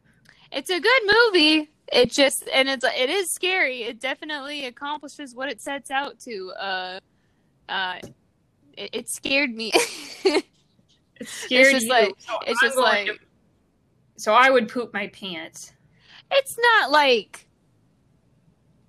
It's 0.51 0.69
a 0.69 0.79
good 0.79 1.01
movie. 1.05 1.71
It 1.91 2.11
just 2.11 2.47
and 2.53 2.69
it's 2.69 2.85
it 2.85 3.09
is 3.09 3.31
scary. 3.31 3.81
It 3.81 3.99
definitely 3.99 4.65
accomplishes 4.65 5.33
what 5.33 5.49
it 5.49 5.59
sets 5.59 5.89
out 5.89 6.19
to. 6.19 6.51
Uh, 6.59 6.99
uh, 7.67 7.95
it, 8.77 8.89
it 8.93 9.09
scared 9.09 9.49
me. 9.49 9.71
it 10.23 10.43
scared 11.23 11.65
it's 11.65 11.71
just 11.71 11.85
you. 11.87 11.91
like 11.91 12.13
so 12.19 12.33
it's 12.45 12.61
I'm 12.61 12.67
just 12.67 12.77
like. 12.77 13.07
To... 13.07 13.15
So 14.17 14.33
I 14.33 14.51
would 14.51 14.69
poop 14.69 14.93
my 14.93 15.07
pants. 15.07 15.73
It's 16.29 16.57
not 16.59 16.91
like 16.91 17.46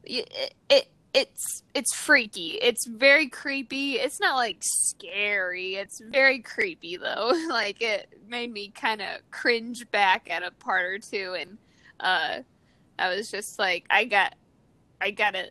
it, 0.08 0.54
it 0.68 0.88
it's 1.14 1.62
it's 1.74 1.94
freaky. 1.94 2.58
It's 2.60 2.86
very 2.86 3.28
creepy. 3.28 3.94
It's 3.94 4.20
not 4.20 4.36
like 4.36 4.58
scary. 4.60 5.74
It's 5.76 6.00
very 6.00 6.40
creepy 6.40 6.96
though. 6.96 7.32
like 7.48 7.80
it 7.80 8.20
made 8.28 8.52
me 8.52 8.68
kind 8.68 9.00
of 9.00 9.18
cringe 9.30 9.90
back 9.90 10.28
at 10.30 10.42
a 10.42 10.50
part 10.50 10.84
or 10.84 10.98
two 10.98 11.36
and 11.38 11.58
uh 12.00 12.40
I 12.98 13.14
was 13.14 13.30
just 13.30 13.58
like 13.58 13.84
I 13.90 14.04
got 14.04 14.34
I 15.00 15.10
got 15.10 15.34
to 15.34 15.50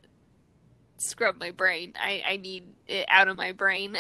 scrub 0.98 1.40
my 1.40 1.52
brain. 1.52 1.94
I 2.00 2.24
I 2.28 2.38
need 2.38 2.66
it 2.88 3.06
out 3.10 3.28
of 3.28 3.38
my 3.38 3.52
brain. 3.52 3.98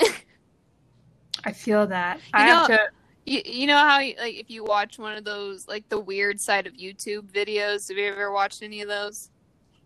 I 1.43 1.51
feel 1.53 1.87
that. 1.87 2.17
You 2.17 2.23
I 2.33 2.45
know, 2.45 2.55
have 2.55 2.67
to 2.67 2.79
you, 3.25 3.41
you 3.45 3.67
know 3.67 3.77
how 3.77 3.97
like 3.97 4.35
if 4.35 4.49
you 4.49 4.63
watch 4.63 4.97
one 4.99 5.17
of 5.17 5.23
those 5.23 5.67
like 5.67 5.89
the 5.89 5.99
weird 5.99 6.39
side 6.39 6.67
of 6.67 6.73
YouTube 6.73 7.31
videos, 7.31 7.89
have 7.89 7.97
you 7.97 8.05
ever 8.05 8.31
watched 8.31 8.63
any 8.63 8.81
of 8.81 8.87
those? 8.87 9.29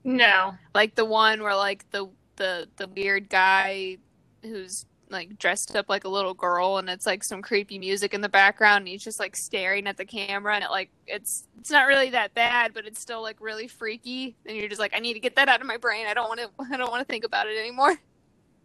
No. 0.03 0.55
Like 0.73 0.95
the 0.95 1.05
one 1.05 1.41
where 1.43 1.55
like 1.55 1.89
the 1.91 2.09
the 2.37 2.67
the 2.77 2.87
weird 2.87 3.29
guy 3.29 3.97
who's 4.41 4.85
like 5.09 5.37
dressed 5.37 5.75
up 5.75 5.89
like 5.89 6.05
a 6.05 6.09
little 6.09 6.33
girl 6.33 6.77
and 6.77 6.89
it's 6.89 7.05
like 7.05 7.23
some 7.23 7.41
creepy 7.41 7.77
music 7.77 8.13
in 8.13 8.21
the 8.21 8.29
background 8.29 8.79
and 8.79 8.87
he's 8.87 9.03
just 9.03 9.19
like 9.19 9.35
staring 9.35 9.85
at 9.85 9.97
the 9.97 10.05
camera 10.05 10.55
and 10.55 10.63
it 10.63 10.71
like 10.71 10.89
it's 11.05 11.47
it's 11.59 11.69
not 11.69 11.85
really 11.85 12.09
that 12.09 12.33
bad 12.33 12.73
but 12.73 12.85
it's 12.85 12.99
still 12.99 13.21
like 13.21 13.35
really 13.41 13.67
freaky 13.67 14.35
and 14.45 14.55
you're 14.55 14.69
just 14.69 14.79
like 14.79 14.93
I 14.95 14.99
need 14.99 15.13
to 15.13 15.19
get 15.19 15.35
that 15.35 15.49
out 15.49 15.61
of 15.61 15.67
my 15.67 15.77
brain. 15.77 16.07
I 16.07 16.13
don't 16.13 16.29
want 16.29 16.39
to 16.39 16.49
I 16.73 16.77
don't 16.77 16.89
want 16.89 17.01
to 17.01 17.11
think 17.11 17.25
about 17.25 17.47
it 17.47 17.57
anymore. 17.57 17.95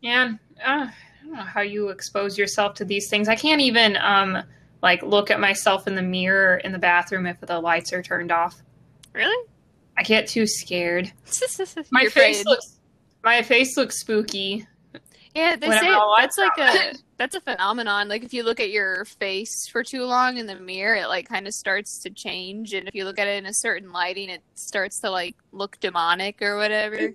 Yeah. 0.00 0.34
Uh, 0.64 0.86
I 0.88 1.24
don't 1.24 1.32
know 1.32 1.42
how 1.42 1.62
you 1.62 1.88
expose 1.88 2.38
yourself 2.38 2.74
to 2.74 2.84
these 2.84 3.08
things. 3.10 3.28
I 3.28 3.36
can't 3.36 3.60
even 3.60 3.96
um 3.96 4.42
like 4.82 5.02
look 5.02 5.30
at 5.30 5.40
myself 5.40 5.88
in 5.88 5.96
the 5.96 6.02
mirror 6.02 6.58
in 6.58 6.72
the 6.72 6.78
bathroom 6.78 7.26
if 7.26 7.40
the 7.40 7.58
lights 7.58 7.92
are 7.92 8.02
turned 8.02 8.30
off. 8.30 8.62
Really? 9.12 9.48
I 9.98 10.02
get 10.02 10.26
too 10.26 10.46
scared. 10.46 11.12
my 11.90 12.02
You're 12.02 12.10
face 12.10 12.40
afraid. 12.40 12.46
looks 12.46 12.76
my 13.24 13.42
face 13.42 13.76
looks 13.76 14.00
spooky. 14.00 14.66
Yeah, 15.34 15.56
they 15.56 15.68
say 15.68 15.94
that's 16.18 16.38
like 16.38 16.58
a 16.58 16.94
that's 17.18 17.34
a 17.34 17.40
phenomenon. 17.40 18.08
Like 18.08 18.24
if 18.24 18.32
you 18.32 18.42
look 18.42 18.60
at 18.60 18.70
your 18.70 19.04
face 19.04 19.68
for 19.70 19.82
too 19.82 20.04
long 20.04 20.38
in 20.38 20.46
the 20.46 20.54
mirror, 20.56 20.94
it 20.94 21.08
like 21.08 21.28
kind 21.28 21.46
of 21.46 21.52
starts 21.52 22.00
to 22.04 22.10
change, 22.10 22.72
and 22.72 22.88
if 22.88 22.94
you 22.94 23.04
look 23.04 23.18
at 23.18 23.26
it 23.26 23.36
in 23.36 23.46
a 23.46 23.52
certain 23.52 23.92
lighting, 23.92 24.30
it 24.30 24.42
starts 24.54 25.00
to 25.00 25.10
like 25.10 25.36
look 25.52 25.78
demonic 25.80 26.40
or 26.40 26.56
whatever. 26.56 27.10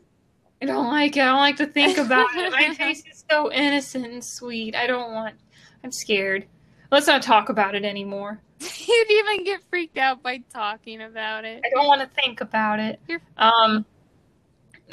I 0.61 0.65
don't 0.65 0.89
like 0.89 1.17
it. 1.17 1.21
I 1.21 1.25
don't 1.25 1.37
like 1.37 1.57
to 1.57 1.65
think 1.65 1.97
about 1.97 2.27
it. 2.35 2.51
My 2.51 2.73
face 2.77 3.03
is 3.11 3.23
so 3.27 3.51
innocent 3.51 4.05
and 4.05 4.23
sweet. 4.23 4.75
I 4.75 4.85
don't 4.85 5.13
want. 5.13 5.35
I'm 5.83 5.91
scared. 5.91 6.45
Let's 6.91 7.07
not 7.07 7.21
talk 7.21 7.47
about 7.47 7.73
it 7.73 7.85
anymore. 7.85 8.41
You'd 8.59 9.11
even 9.11 9.45
get 9.45 9.61
freaked 9.69 9.97
out 9.97 10.21
by 10.21 10.43
talking 10.53 11.01
about 11.01 11.45
it. 11.45 11.61
I 11.65 11.69
don't 11.69 11.87
want 11.87 12.01
to 12.01 12.21
think 12.21 12.41
about 12.41 12.79
it. 12.79 12.99
Um, 13.37 13.85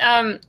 um, 0.00 0.40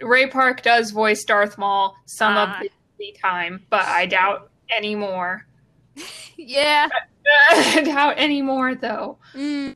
Ray 0.00 0.28
Park 0.28 0.62
does 0.62 0.90
voice 0.90 1.24
Darth 1.24 1.56
Maul 1.56 1.96
some 2.04 2.36
of 2.36 2.48
ah. 2.50 2.62
the 2.98 3.16
time, 3.20 3.64
but 3.70 3.84
I 3.84 4.06
doubt 4.06 4.50
anymore. 4.70 5.46
yeah. 6.36 6.88
I 7.50 7.82
doubt 7.82 8.18
anymore, 8.18 8.74
though. 8.74 9.18
Mm. 9.34 9.74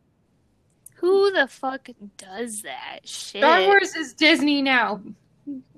Who 0.96 1.32
the 1.32 1.48
fuck 1.48 1.88
does 2.16 2.62
that 2.62 3.00
shit? 3.04 3.40
Star 3.40 3.62
Wars 3.62 3.96
is 3.96 4.12
Disney 4.12 4.62
now. 4.62 5.00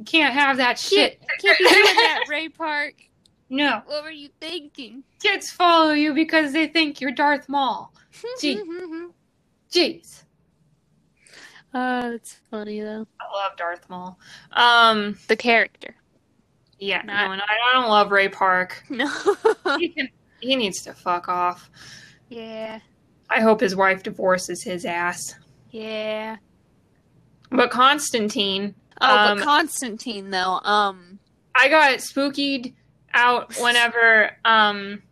Can't 0.04 0.34
have 0.34 0.58
that 0.58 0.78
shit. 0.78 1.20
Can't, 1.20 1.40
can't 1.40 1.58
be 1.58 1.64
doing 1.64 1.96
that, 1.96 2.24
Ray 2.28 2.48
Park. 2.50 2.94
No. 3.54 3.82
What 3.86 4.02
were 4.02 4.10
you 4.10 4.30
thinking? 4.40 5.04
Kids 5.22 5.50
follow 5.50 5.92
you 5.92 6.12
because 6.12 6.52
they 6.52 6.66
think 6.66 7.00
you're 7.00 7.12
Darth 7.12 7.48
Maul. 7.48 7.92
Gee. 8.40 8.60
Jeez. 9.72 10.22
Uh, 11.72 12.10
that's 12.10 12.40
funny 12.50 12.80
though. 12.80 13.06
I 13.20 13.32
love 13.32 13.56
Darth 13.56 13.88
Maul. 13.88 14.18
Um, 14.52 15.16
the 15.28 15.36
character. 15.36 15.94
Yeah, 16.80 17.02
Not... 17.02 17.36
no, 17.36 17.42
I 17.44 17.72
don't 17.72 17.88
love 17.88 18.10
Ray 18.10 18.28
Park. 18.28 18.82
No. 18.90 19.08
he 19.78 19.88
can. 19.90 20.08
He 20.40 20.56
needs 20.56 20.82
to 20.82 20.92
fuck 20.92 21.28
off. 21.28 21.70
Yeah. 22.28 22.80
I 23.30 23.40
hope 23.40 23.60
his 23.60 23.74
wife 23.74 24.02
divorces 24.02 24.62
his 24.62 24.84
ass. 24.84 25.36
Yeah. 25.70 26.36
But 27.50 27.70
Constantine, 27.70 28.74
Oh, 29.00 29.16
Um, 29.30 29.38
but 29.38 29.44
Constantine 29.44 30.30
though, 30.30 30.60
um 30.64 31.18
I 31.54 31.68
got 31.68 31.98
spookied 31.98 32.74
out 33.14 33.54
whenever 33.60 34.30
um 34.44 35.02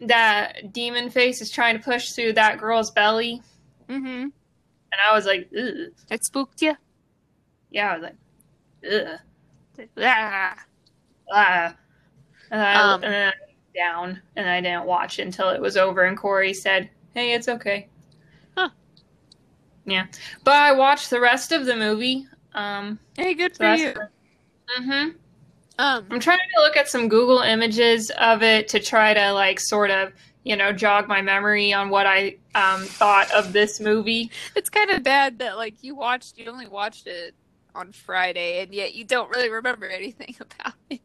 that 0.00 0.72
demon 0.72 1.08
face 1.08 1.40
is 1.40 1.50
trying 1.50 1.78
to 1.78 1.82
push 1.82 2.12
through 2.12 2.34
that 2.34 2.58
girl's 2.58 2.90
belly, 2.90 3.40
mm-hmm. 3.88 4.04
and 4.04 4.32
I 5.04 5.14
was 5.14 5.24
like, 5.24 5.48
Ugh. 5.56 5.92
It 6.10 6.24
spooked 6.24 6.60
you? 6.60 6.76
yeah, 7.70 7.92
I 7.92 7.98
was 7.98 8.02
like, 8.02 8.16
Ugh. 8.92 9.88
Ah. 9.98 10.64
ah. 11.32 11.76
And, 12.50 12.60
I, 12.60 12.74
Um, 12.74 13.02
and 13.04 13.12
then 13.12 13.28
I 13.28 13.32
down, 13.76 14.20
and 14.36 14.48
I 14.48 14.60
didn't 14.60 14.86
watch 14.86 15.18
until 15.18 15.50
it 15.50 15.60
was 15.60 15.76
over, 15.76 16.04
and 16.04 16.16
Corey 16.16 16.54
said, 16.54 16.90
"Hey, 17.14 17.34
it's 17.34 17.48
okay." 17.48 17.88
Huh. 18.56 18.70
Yeah, 19.84 20.06
but 20.44 20.54
I 20.54 20.72
watched 20.72 21.10
the 21.10 21.20
rest 21.20 21.52
of 21.52 21.66
the 21.66 21.76
movie. 21.76 22.26
Um, 22.54 22.98
Hey, 23.16 23.34
good 23.34 23.54
so 23.54 23.64
for 23.64 23.74
you. 23.74 23.94
Mm-hmm. 24.78 25.16
Um 25.78 26.06
I'm 26.10 26.20
trying 26.20 26.38
to 26.38 26.62
look 26.62 26.76
at 26.76 26.88
some 26.88 27.08
Google 27.08 27.40
images 27.40 28.10
of 28.18 28.42
it 28.42 28.68
to 28.68 28.80
try 28.80 29.14
to 29.14 29.32
like 29.32 29.60
sort 29.60 29.90
of 29.90 30.12
you 30.44 30.56
know 30.56 30.72
jog 30.72 31.08
my 31.08 31.20
memory 31.22 31.72
on 31.72 31.90
what 31.90 32.06
I 32.06 32.36
um, 32.54 32.84
thought 32.84 33.30
of 33.32 33.52
this 33.52 33.80
movie. 33.80 34.30
it's 34.54 34.70
kind 34.70 34.90
of 34.90 35.02
bad 35.02 35.40
that 35.40 35.56
like 35.56 35.82
you 35.82 35.94
watched 35.94 36.38
you 36.38 36.50
only 36.50 36.66
watched 36.68 37.06
it 37.06 37.34
on 37.74 37.92
Friday 37.92 38.62
and 38.62 38.72
yet 38.72 38.94
you 38.94 39.04
don't 39.04 39.28
really 39.30 39.50
remember 39.50 39.86
anything 39.86 40.34
about 40.40 40.74
it. 40.88 41.00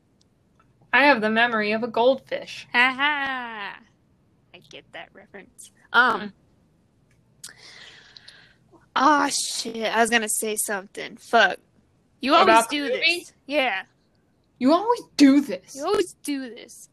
I 0.94 1.06
have 1.06 1.22
the 1.22 1.30
memory 1.30 1.72
of 1.72 1.84
a 1.84 1.88
goldfish. 1.88 2.68
Haha. 2.74 3.78
I 4.54 4.60
get 4.70 4.84
that 4.92 5.10
reference. 5.14 5.72
Um. 5.94 6.34
Oh 8.96 9.30
shit! 9.30 9.86
I 9.86 10.02
was 10.02 10.10
gonna 10.10 10.28
say 10.30 10.58
something. 10.58 11.18
Fuck. 11.18 11.58
You 12.20 12.36
always 12.36 12.68
do 12.68 12.88
this. 12.88 13.34
Yeah, 13.48 13.84
You 14.62 14.74
always 14.74 15.02
do 15.18 15.42
this. 15.42 15.76
you 15.76 15.84
always 15.84 16.14
do 16.22 16.48
this. 16.54 16.88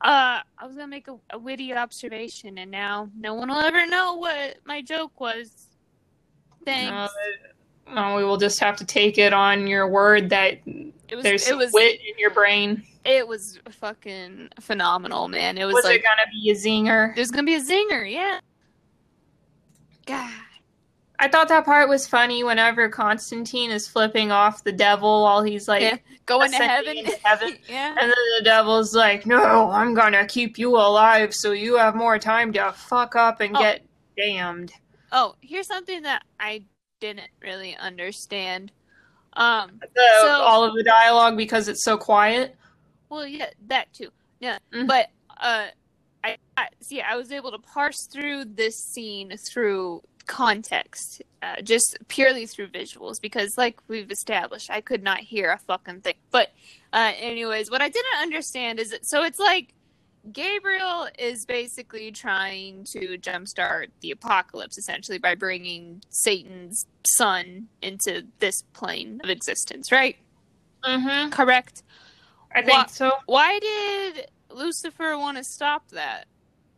Uh, 0.00 0.40
I 0.58 0.66
was 0.66 0.74
gonna 0.74 0.86
make 0.86 1.06
a, 1.06 1.18
a 1.28 1.38
witty 1.38 1.74
observation, 1.74 2.56
and 2.56 2.70
now 2.70 3.10
no 3.14 3.34
one 3.34 3.48
will 3.48 3.58
ever 3.60 3.86
know 3.86 4.14
what 4.14 4.56
my 4.64 4.80
joke 4.80 5.20
was. 5.20 5.66
Thanks. 6.64 6.90
Uh, 6.90 7.08
well, 7.94 8.16
we 8.16 8.24
will 8.24 8.38
just 8.38 8.58
have 8.60 8.74
to 8.76 8.86
take 8.86 9.18
it 9.18 9.34
on 9.34 9.66
your 9.66 9.86
word 9.86 10.30
that 10.30 10.60
it 10.66 11.14
was. 11.14 11.22
there's 11.22 11.46
was. 11.50 11.74
wit 11.74 12.00
in 12.00 12.18
your 12.18 12.30
brain. 12.30 12.82
It 13.04 13.28
was 13.28 13.60
fucking 13.68 14.48
phenomenal, 14.58 15.28
man. 15.28 15.58
It 15.58 15.66
was, 15.66 15.74
Was, 15.74 15.84
like 15.84 15.96
it 15.96 16.04
gonna 16.04 16.30
be 16.32 16.50
a 16.50 16.54
zinger? 16.54 17.14
there's 17.14 17.30
gonna 17.30 17.44
be 17.44 17.56
a 17.56 17.62
zinger. 17.62 18.10
Yeah. 18.10 18.40
God. 20.06 20.30
I 21.18 21.28
thought 21.28 21.48
that 21.48 21.64
part 21.64 21.88
was 21.88 22.06
funny 22.06 22.44
whenever 22.44 22.88
Constantine 22.88 23.70
is 23.70 23.88
flipping 23.88 24.30
off 24.30 24.64
the 24.64 24.72
devil 24.72 25.22
while 25.22 25.42
he's 25.42 25.66
like, 25.68 25.82
Yeah. 25.82 25.96
Going 26.26 26.50
to 26.50 26.56
heaven. 26.56 27.04
heaven. 27.22 27.56
yeah. 27.68 27.90
and 27.98 28.10
then 28.10 28.24
the 28.38 28.44
devil's 28.44 28.94
like, 28.94 29.26
"No, 29.26 29.70
I'm 29.70 29.94
gonna 29.94 30.26
keep 30.26 30.58
you 30.58 30.76
alive 30.76 31.32
so 31.32 31.52
you 31.52 31.76
have 31.76 31.94
more 31.94 32.18
time 32.18 32.52
to 32.54 32.72
fuck 32.72 33.14
up 33.14 33.40
and 33.40 33.56
Oh. 33.56 33.60
get 33.60 33.86
damned." 34.16 34.72
Oh, 35.12 35.36
here's 35.40 35.68
something 35.68 36.02
that 36.02 36.22
I 36.40 36.64
didn't 37.00 37.30
really 37.40 37.76
understand. 37.76 38.72
Um, 39.34 39.78
The, 39.94 40.02
So- 40.22 40.28
all 40.42 40.64
of 40.64 40.74
the 40.74 40.82
dialogue 40.82 41.36
because 41.36 41.68
it's 41.68 41.84
so 41.84 41.96
quiet. 41.96 42.56
well, 43.08 43.24
yeah, 43.26 43.50
that 43.68 43.92
too. 43.92 44.10
Yeah, 44.40 44.58
Mhm. 44.72 44.88
but 44.88 45.10
uh, 45.40 45.66
I, 46.24 46.38
I 46.56 46.68
see. 46.80 47.00
I 47.00 47.14
was 47.14 47.30
able 47.30 47.52
to 47.52 47.58
parse 47.58 48.06
through 48.06 48.46
this 48.46 48.76
scene 48.76 49.36
through 49.36 50.02
context, 50.26 51.22
uh, 51.42 51.60
just 51.62 51.96
purely 52.08 52.46
through 52.46 52.68
visuals, 52.68 53.20
because, 53.20 53.56
like 53.56 53.80
we've 53.88 54.10
established, 54.10 54.70
I 54.70 54.80
could 54.80 55.02
not 55.02 55.20
hear 55.20 55.50
a 55.50 55.58
fucking 55.58 56.00
thing. 56.00 56.14
But, 56.30 56.48
uh, 56.92 57.12
anyways, 57.18 57.70
what 57.70 57.82
I 57.82 57.88
didn't 57.88 58.20
understand 58.20 58.80
is 58.80 58.90
that 58.90 59.06
so 59.06 59.22
it's 59.22 59.38
like 59.38 59.72
Gabriel 60.32 61.08
is 61.18 61.46
basically 61.46 62.10
trying 62.10 62.84
to 62.92 63.16
jumpstart 63.18 63.88
the 64.00 64.10
apocalypse 64.10 64.76
essentially 64.76 65.18
by 65.18 65.34
bringing 65.34 66.02
Satan's 66.10 66.84
son 67.16 67.68
into 67.80 68.26
this 68.40 68.62
plane 68.72 69.20
of 69.22 69.30
existence, 69.30 69.92
right? 69.92 70.16
Mm-hmm. 70.84 71.30
Correct. 71.30 71.82
I 72.52 72.62
think 72.62 72.76
Wha- 72.76 72.86
so. 72.86 73.12
Why 73.26 73.58
did 73.58 74.26
Lucifer 74.50 75.16
want 75.16 75.36
to 75.36 75.44
stop 75.44 75.90
that? 75.90 76.26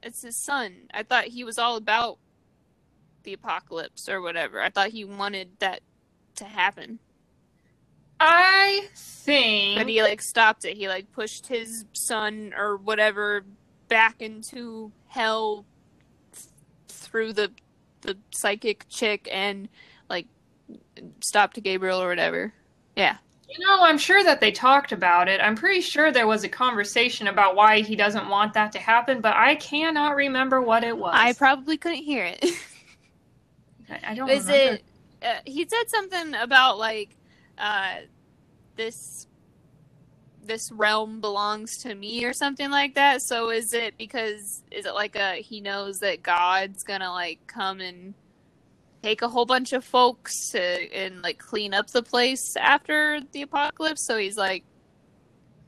It's 0.03 0.23
his 0.23 0.37
son. 0.45 0.75
I 0.93 1.03
thought 1.03 1.25
he 1.25 1.45
was 1.45 1.59
all 1.59 1.77
about 1.77 2.19
the 3.23 3.33
apocalypse 3.33 4.09
or 4.09 4.21
whatever. 4.21 4.61
I 4.61 4.71
thought 4.71 4.91
he 4.91 5.05
wanted 5.05 5.51
that 5.59 5.81
to 6.37 6.45
happen. 6.45 6.99
I 8.21 8.89
think. 8.95 9.79
But 9.79 9.89
he 9.89 10.03
like 10.03 10.23
stopped 10.23 10.65
it. 10.65 10.77
He 10.77 10.89
like 10.89 11.13
pushed 11.13 11.47
his 11.47 11.85
son 11.93 12.53
or 12.57 12.77
whatever 12.77 13.45
back 13.89 14.21
into 14.21 14.93
hell 15.09 15.65
through 16.89 17.33
the 17.33 17.53
the 18.03 18.17
psychic 18.31 18.87
chick 18.89 19.29
and 19.31 19.69
like 20.09 20.27
stopped 21.21 21.63
Gabriel 21.63 22.01
or 22.01 22.09
whatever. 22.09 22.53
Yeah. 22.97 23.19
You 23.49 23.65
know, 23.65 23.83
I'm 23.83 23.97
sure 23.97 24.23
that 24.25 24.41
they 24.41 24.53
talked 24.53 24.93
about 24.93 25.27
it. 25.27 25.41
I'm 25.41 25.57
pretty 25.57 25.81
sure 25.81 26.13
there 26.13 26.27
was 26.27 26.45
a 26.45 26.51
conversation 26.51 27.29
about 27.29 27.57
why 27.57 27.81
he 27.81 27.97
doesn't 27.97 28.29
want 28.29 28.53
that 28.55 28.73
to 28.73 28.79
happen, 28.79 29.23
but 29.23 29.35
I 29.35 29.55
cannot 29.55 30.17
remember 30.17 30.61
what 30.61 30.85
it 30.85 30.97
was. 30.97 31.15
I 31.15 31.33
probably 31.33 31.79
couldn't 31.79 32.03
hear 32.03 32.27
it. 32.27 32.45
I, 33.91 34.01
I 34.09 34.15
don't 34.15 34.29
know. 34.29 34.33
Is 34.33 34.47
remember. 34.47 34.75
it? 34.75 34.85
Uh, 35.23 35.41
he 35.45 35.67
said 35.69 35.89
something 35.89 36.35
about 36.35 36.79
like 36.79 37.17
uh, 37.57 37.97
this 38.77 39.27
this 40.45 40.73
realm 40.73 41.21
belongs 41.21 41.77
to 41.79 41.95
me 41.95 42.25
or 42.25 42.33
something 42.33 42.71
like 42.71 42.95
that. 42.95 43.21
So 43.23 43.51
is 43.51 43.75
it 43.75 43.99
because 43.99 44.63
is 44.71 44.87
it 44.87 44.95
like 44.95 45.17
a 45.17 45.37
he 45.37 45.61
knows 45.61 45.99
that 46.01 46.23
God's 46.23 46.83
gonna 46.85 47.13
like 47.13 47.41
come 47.47 47.81
and 47.81 48.15
take 49.03 49.23
a 49.23 49.29
whole 49.29 49.47
bunch 49.47 49.73
of 49.73 49.85
folks 49.85 50.51
to, 50.51 50.61
and 50.93 51.23
like 51.23 51.39
clean 51.39 51.75
up 51.75 51.89
the 51.89 52.03
place 52.03 52.57
after 52.57 53.21
the 53.33 53.43
apocalypse? 53.43 54.07
So 54.07 54.17
he's 54.17 54.37
like 54.37 54.65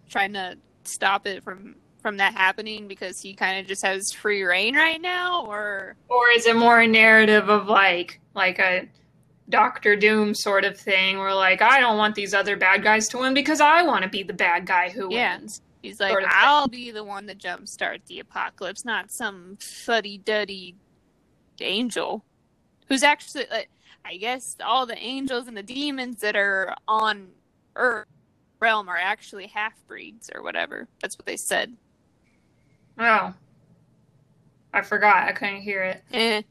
trying 0.09 0.33
to 0.33 0.56
stop 0.85 1.26
it 1.26 1.44
from 1.44 1.76
from 2.00 2.16
that 2.18 2.34
happening 2.34 2.88
because 2.88 3.20
he 3.20 3.34
kind 3.34 3.58
of 3.60 3.66
just 3.66 3.82
has 3.84 4.12
free 4.12 4.42
reign 4.42 4.74
right 4.76 5.00
now, 5.00 5.44
or 5.46 5.96
Or 6.08 6.28
is 6.30 6.46
it 6.46 6.56
more 6.56 6.80
a 6.80 6.86
narrative 6.86 7.48
of 7.48 7.66
like 7.68 8.20
like 8.34 8.58
a 8.58 8.88
Doctor 9.48 9.96
Doom 9.96 10.34
sort 10.34 10.64
of 10.64 10.78
thing 10.78 11.18
where 11.18 11.34
like 11.34 11.60
I 11.62 11.80
don't 11.80 11.98
want 11.98 12.14
these 12.14 12.34
other 12.34 12.56
bad 12.56 12.82
guys 12.82 13.08
to 13.08 13.18
win 13.18 13.34
because 13.34 13.60
I 13.60 13.82
want 13.82 14.02
to 14.04 14.08
be 14.08 14.22
the 14.22 14.32
bad 14.32 14.66
guy 14.66 14.90
who 14.90 15.12
Yeah. 15.12 15.38
wins. 15.38 15.60
He's 15.82 15.98
like, 15.98 16.10
sort 16.10 16.24
of. 16.24 16.30
I'll 16.32 16.68
be 16.68 16.90
the 16.90 17.02
one 17.04 17.26
to 17.26 17.34
jumpstart 17.34 18.00
the 18.06 18.20
apocalypse, 18.20 18.84
not 18.84 19.10
some 19.10 19.56
fuddy 19.60 20.18
duddy 20.18 20.76
angel 21.60 22.22
who's 22.86 23.02
actually, 23.02 23.46
like, 23.50 23.70
I 24.04 24.16
guess, 24.18 24.56
all 24.64 24.84
the 24.84 24.98
angels 24.98 25.46
and 25.48 25.56
the 25.56 25.62
demons 25.62 26.20
that 26.20 26.36
are 26.36 26.74
on 26.86 27.28
Earth 27.76 28.06
realm 28.60 28.88
are 28.90 28.96
actually 28.98 29.46
half 29.46 29.72
breeds 29.86 30.28
or 30.34 30.42
whatever. 30.42 30.86
That's 31.00 31.16
what 31.16 31.24
they 31.24 31.36
said. 31.38 31.74
Oh. 32.98 33.35
I 34.72 34.83
forgot. 34.83 35.29
I 35.29 35.33
couldn't 35.33 35.62
hear 35.62 35.83
it. 35.83 36.03
Eh. 36.12 36.42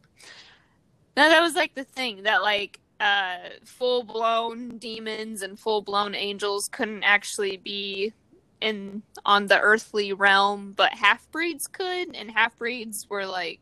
No, 1.15 1.29
that 1.29 1.41
was 1.41 1.55
like 1.55 1.75
the 1.75 1.83
thing 1.83 2.23
that 2.23 2.41
like 2.41 2.79
uh 2.99 3.37
full 3.63 4.03
blown 4.03 4.77
demons 4.77 5.41
and 5.41 5.57
full 5.57 5.81
blown 5.81 6.15
angels 6.15 6.67
couldn't 6.69 7.03
actually 7.03 7.57
be 7.57 8.13
in 8.61 9.01
on 9.25 9.47
the 9.47 9.59
earthly 9.59 10.13
realm, 10.13 10.73
but 10.75 10.93
half 10.93 11.29
breeds 11.31 11.67
could, 11.67 12.15
and 12.15 12.29
half 12.31 12.57
breeds 12.57 13.09
were 13.09 13.25
like 13.25 13.59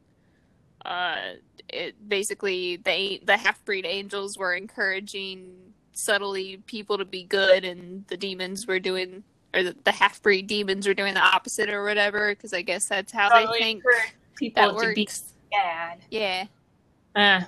uh 0.85 1.33
it 1.69 1.95
basically 2.07 2.77
they 2.77 3.21
the 3.25 3.37
half 3.37 3.63
breed 3.65 3.85
angels 3.85 4.37
were 4.37 4.53
encouraging 4.53 5.55
subtly 5.91 6.57
people 6.67 6.97
to 6.97 7.05
be 7.05 7.23
good 7.23 7.65
and 7.65 8.05
the 8.07 8.17
demons 8.17 8.67
were 8.67 8.79
doing 8.79 9.23
or 9.53 9.63
the, 9.63 9.75
the 9.83 9.91
half 9.91 10.21
breed 10.21 10.47
demons 10.47 10.87
were 10.87 10.93
doing 10.93 11.13
the 11.13 11.21
opposite 11.21 11.69
or 11.69 11.83
whatever 11.83 12.33
because 12.33 12.53
I 12.53 12.61
guess 12.61 12.87
that's 12.87 13.11
how 13.11 13.29
Probably 13.29 13.59
they 13.59 13.63
think 13.63 13.83
people 14.35 14.63
that 14.63 14.69
to 14.69 14.75
works. 14.87 14.95
be 14.95 15.07
bad. 15.51 15.99
Yeah. 16.11 16.45
Eh. 17.15 17.41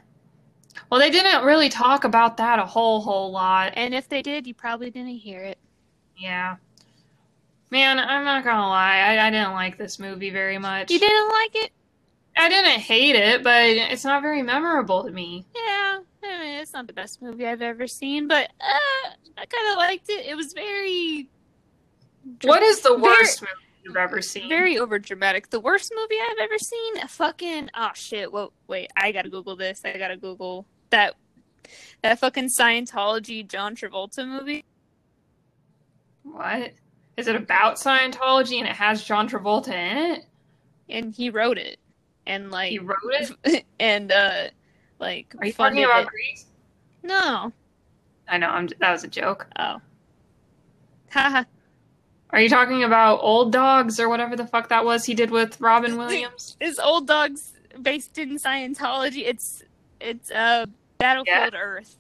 Well, 0.90 1.00
they 1.00 1.10
didn't 1.10 1.44
really 1.46 1.70
talk 1.70 2.04
about 2.04 2.38
that 2.38 2.60
a 2.60 2.66
whole 2.66 3.02
whole 3.02 3.32
lot. 3.32 3.74
And 3.76 3.94
if 3.94 4.08
they 4.10 4.22
did, 4.22 4.48
you 4.48 4.54
probably 4.54 4.90
didn't 4.90 5.18
hear 5.18 5.42
it. 5.44 5.58
Yeah. 6.18 6.56
Man, 7.72 8.00
I'm 8.00 8.26
not 8.26 8.44
gonna 8.44 8.68
lie. 8.68 8.98
I, 8.98 9.28
I 9.28 9.30
didn't 9.30 9.52
like 9.52 9.78
this 9.78 10.00
movie 10.00 10.32
very 10.32 10.58
much. 10.58 10.90
You 10.90 11.00
didn't 11.00 11.30
like 11.30 11.56
it? 11.56 11.72
I 12.38 12.50
didn't 12.50 12.80
hate 12.80 13.16
it, 13.16 13.44
but 13.44 13.64
it's 13.66 14.06
not 14.06 14.22
very 14.22 14.42
memorable 14.42 15.04
to 15.04 15.12
me. 15.12 15.46
Yeah. 15.54 16.00
I 16.24 16.40
mean, 16.40 16.60
it's 16.60 16.74
not 16.74 16.88
the 16.88 16.94
best 16.94 17.22
movie 17.22 17.46
I've 17.46 17.62
ever 17.62 17.86
seen, 17.88 18.28
but 18.28 18.50
uh, 18.62 19.10
I 19.38 19.46
kind 19.46 19.72
of 19.72 19.78
liked 19.78 20.10
it. 20.10 20.26
It 20.26 20.36
was 20.36 20.54
very. 20.54 21.30
What 22.44 22.64
is 22.64 22.82
the 22.82 22.90
Very- 22.90 23.02
worst 23.02 23.42
movie 23.42 23.52
you've 23.84 23.98
ever 23.98 24.22
seen. 24.22 24.48
very 24.50 24.78
over 24.78 25.00
dramatic. 25.00 25.50
The 25.50 25.60
worst 25.60 25.92
movie 25.96 26.16
I've 26.22 26.38
ever 26.40 26.58
seen. 26.58 27.08
Fucking 27.08 27.70
oh 27.76 27.90
shit. 27.96 28.32
Well, 28.32 28.54
wait. 28.68 28.90
I 28.96 29.12
gotta 29.12 29.30
Google 29.30 29.56
this. 29.56 29.82
I 29.86 29.98
gotta 29.98 30.18
Google 30.18 30.66
that. 30.90 31.16
That 32.02 32.20
fucking 32.20 32.46
Scientology 32.46 33.48
John 33.48 33.76
Travolta 33.76 34.28
movie. 34.28 34.66
What? 36.24 36.74
Is 37.18 37.28
it 37.28 37.36
about 37.36 37.76
Scientology 37.76 38.60
and 38.60 38.68
it 38.68 38.76
has 38.76 39.04
John 39.04 39.28
Travolta 39.30 39.70
in 39.74 39.98
it? 40.14 40.26
and 40.92 41.14
he 41.14 41.30
wrote 41.30 41.60
it 41.60 41.78
and 42.26 42.50
like 42.50 42.72
He 42.72 42.80
wrote 42.80 42.98
it? 43.44 43.66
and 43.80 44.12
uh 44.12 44.46
like 45.00 45.34
Are 45.40 45.46
you 45.46 45.54
talking 45.54 45.84
about 45.84 46.04
it. 46.04 46.08
Grease? 46.08 46.46
no 47.04 47.52
I 48.28 48.38
know, 48.38 48.48
I'm, 48.50 48.68
that 48.80 48.92
was 48.92 49.04
a 49.04 49.08
joke. 49.08 49.48
oh 49.60 49.80
haha 51.12 51.44
Are 52.32 52.40
you 52.42 52.50
talking 52.50 52.84
about 52.84 53.18
Old 53.22 53.52
Dogs 53.52 54.00
or 54.00 54.08
whatever 54.08 54.36
the 54.36 54.46
fuck 54.46 54.70
that 54.70 54.86
was 54.86 55.06
he 55.06 55.14
did 55.16 55.32
with 55.32 55.60
Robin 55.60 55.98
Williams? 55.98 56.56
is 56.60 56.80
old 56.80 57.08
dogs 57.08 57.54
based 57.82 58.18
in 58.18 58.38
scientology 58.38 59.24
it's 59.26 59.64
it's 60.00 60.30
uh 60.32 60.66
battlefield 60.98 61.54
earth 61.56 61.96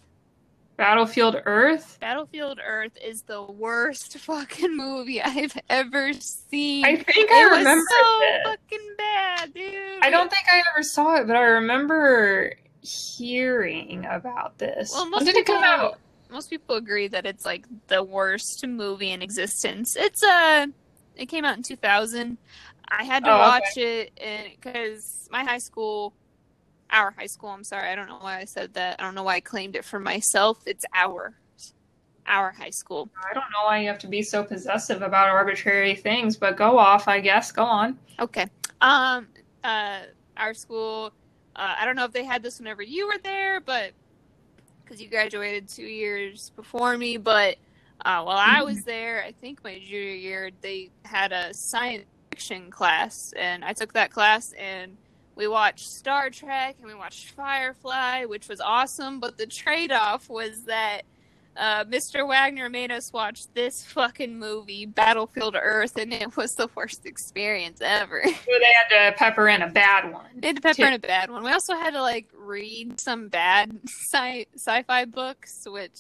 Battlefield 0.78 1.36
Earth? 1.46 1.98
battlefield 2.00 2.60
earth 2.66 2.98
is 3.04 3.24
the 3.24 3.42
worst 3.44 4.18
fucking 4.20 4.76
movie 4.78 5.22
i've 5.22 5.58
ever 5.70 6.14
seen 6.14 6.86
I 6.86 6.96
think 6.96 7.30
I 7.32 7.42
it 7.42 7.58
remember 7.58 7.82
so 7.90 8.20
it. 8.24 8.42
fucking 8.46 8.88
bad 8.98 9.54
dude 9.54 10.04
I 10.04 10.10
don't 10.10 10.30
think 10.30 10.44
I 10.52 10.62
ever 10.74 10.84
saw 10.84 11.16
it, 11.18 11.28
but 11.28 11.36
I 11.36 11.42
remember 11.44 12.54
hearing 12.82 14.06
about 14.10 14.58
this. 14.58 14.92
Well, 14.94 15.12
when 15.12 15.26
did 15.26 15.36
it 15.36 15.46
come 15.46 15.64
out? 15.64 15.98
Most 16.30 16.50
people 16.50 16.76
agree 16.76 17.08
that 17.08 17.26
it's 17.26 17.46
like 17.46 17.66
the 17.88 18.04
worst 18.04 18.66
movie 18.68 19.12
in 19.12 19.22
existence. 19.22 19.96
It's 19.96 20.24
uh 20.24 20.68
it 21.16 21.28
came 21.28 21.46
out 21.46 21.58
in 21.58 21.64
2000. 21.64 22.38
I 22.90 23.04
had 23.04 23.26
to 23.26 23.32
Oh, 23.32 23.48
okay. 23.50 23.60
watch 23.60 23.78
it 23.78 24.12
because 24.62 25.28
my 25.32 25.44
high 25.44 25.58
school 25.60 26.16
our 26.92 27.12
high 27.18 27.28
school, 27.28 27.50
I'm 27.50 27.64
sorry, 27.64 27.90
I 27.90 27.96
don't 27.96 28.08
know 28.10 28.20
why 28.20 28.40
I 28.40 28.46
said 28.46 28.74
that. 28.76 28.98
I 29.00 29.04
don't 29.04 29.16
know 29.16 29.24
why 29.24 29.36
I 29.36 29.40
claimed 29.42 29.76
it 29.76 29.86
for 29.86 30.00
myself. 30.00 30.60
It's 30.66 30.86
our 30.96 31.36
our 32.28 32.52
high 32.52 32.72
school. 32.72 33.12
I 33.30 33.34
don't 33.34 33.50
know 33.52 33.66
why 33.66 33.80
you 33.82 33.88
have 33.88 34.00
to 34.00 34.08
be 34.08 34.22
so 34.22 34.44
possessive 34.44 35.02
about 35.02 35.30
arbitrary 35.30 35.96
things, 35.96 36.38
but 36.38 36.58
go 36.58 36.78
off, 36.78 37.08
I 37.08 37.20
guess. 37.20 37.52
Go 37.52 37.64
on. 37.64 37.98
Okay. 38.20 38.48
Um 38.82 39.28
uh 39.64 40.02
our 40.38 40.54
school 40.54 41.14
uh, 41.56 41.76
I 41.78 41.86
don't 41.86 41.98
know 41.98 42.06
if 42.06 42.14
they 42.14 42.24
had 42.24 42.42
this 42.42 42.60
whenever 42.60 42.82
you 42.82 43.08
were 43.08 43.18
there, 43.22 43.60
but 43.60 43.92
because 44.90 45.02
you 45.02 45.08
graduated 45.08 45.70
two 45.70 45.84
years 45.84 46.52
before 46.56 46.98
me, 46.98 47.18
but 47.18 47.58
uh, 48.04 48.24
while 48.24 48.40
I 48.40 48.64
was 48.64 48.84
there, 48.86 49.24
I 49.24 49.32
think 49.34 49.64
my 49.64 49.76
junior 49.76 50.16
year, 50.16 50.50
they 50.62 50.90
had 51.06 51.32
a 51.32 51.54
science 51.54 52.06
fiction 52.32 52.72
class, 52.72 53.32
and 53.38 53.64
I 53.64 53.74
took 53.74 53.94
that 53.94 54.12
class, 54.12 54.52
and 54.54 54.98
we 55.36 55.48
watched 55.48 55.88
Star 55.90 56.30
Trek 56.30 56.76
and 56.80 56.88
we 56.88 56.96
watched 56.96 57.32
Firefly, 57.32 58.26
which 58.26 58.50
was 58.50 58.60
awesome. 58.60 59.22
But 59.22 59.38
the 59.38 59.46
trade 59.46 59.92
off 59.92 60.28
was 60.28 60.64
that 60.64 61.04
uh, 61.60 61.84
Mr. 61.84 62.26
Wagner 62.26 62.70
made 62.70 62.90
us 62.90 63.12
watch 63.12 63.42
this 63.54 63.84
fucking 63.84 64.40
movie, 64.40 64.86
Battlefield 64.86 65.58
Earth, 65.62 65.98
and 65.98 66.14
it 66.14 66.38
was 66.38 66.56
the 66.56 66.70
worst 66.74 67.06
experience 67.06 67.82
ever. 67.82 68.24
So 68.50 68.56
they 68.58 68.96
had 68.98 69.12
to 69.12 69.18
pepper 69.18 69.50
in 69.50 69.62
a 69.62 69.68
bad 69.70 70.12
one. 70.12 70.26
They 70.36 70.48
had 70.48 70.56
to 70.56 70.62
pepper 70.62 70.76
Two. 70.78 70.84
in 70.86 70.94
a 70.94 71.00
bad 71.00 71.30
one. 71.30 71.44
We 71.44 71.52
also 71.52 71.74
had 71.74 71.92
to 71.92 72.02
like 72.02 72.30
read 72.34 73.00
some 73.00 73.28
bad 73.28 73.78
sci 73.86 74.46
sci-fi 74.56 75.06
books, 75.06 75.68
which, 75.70 76.00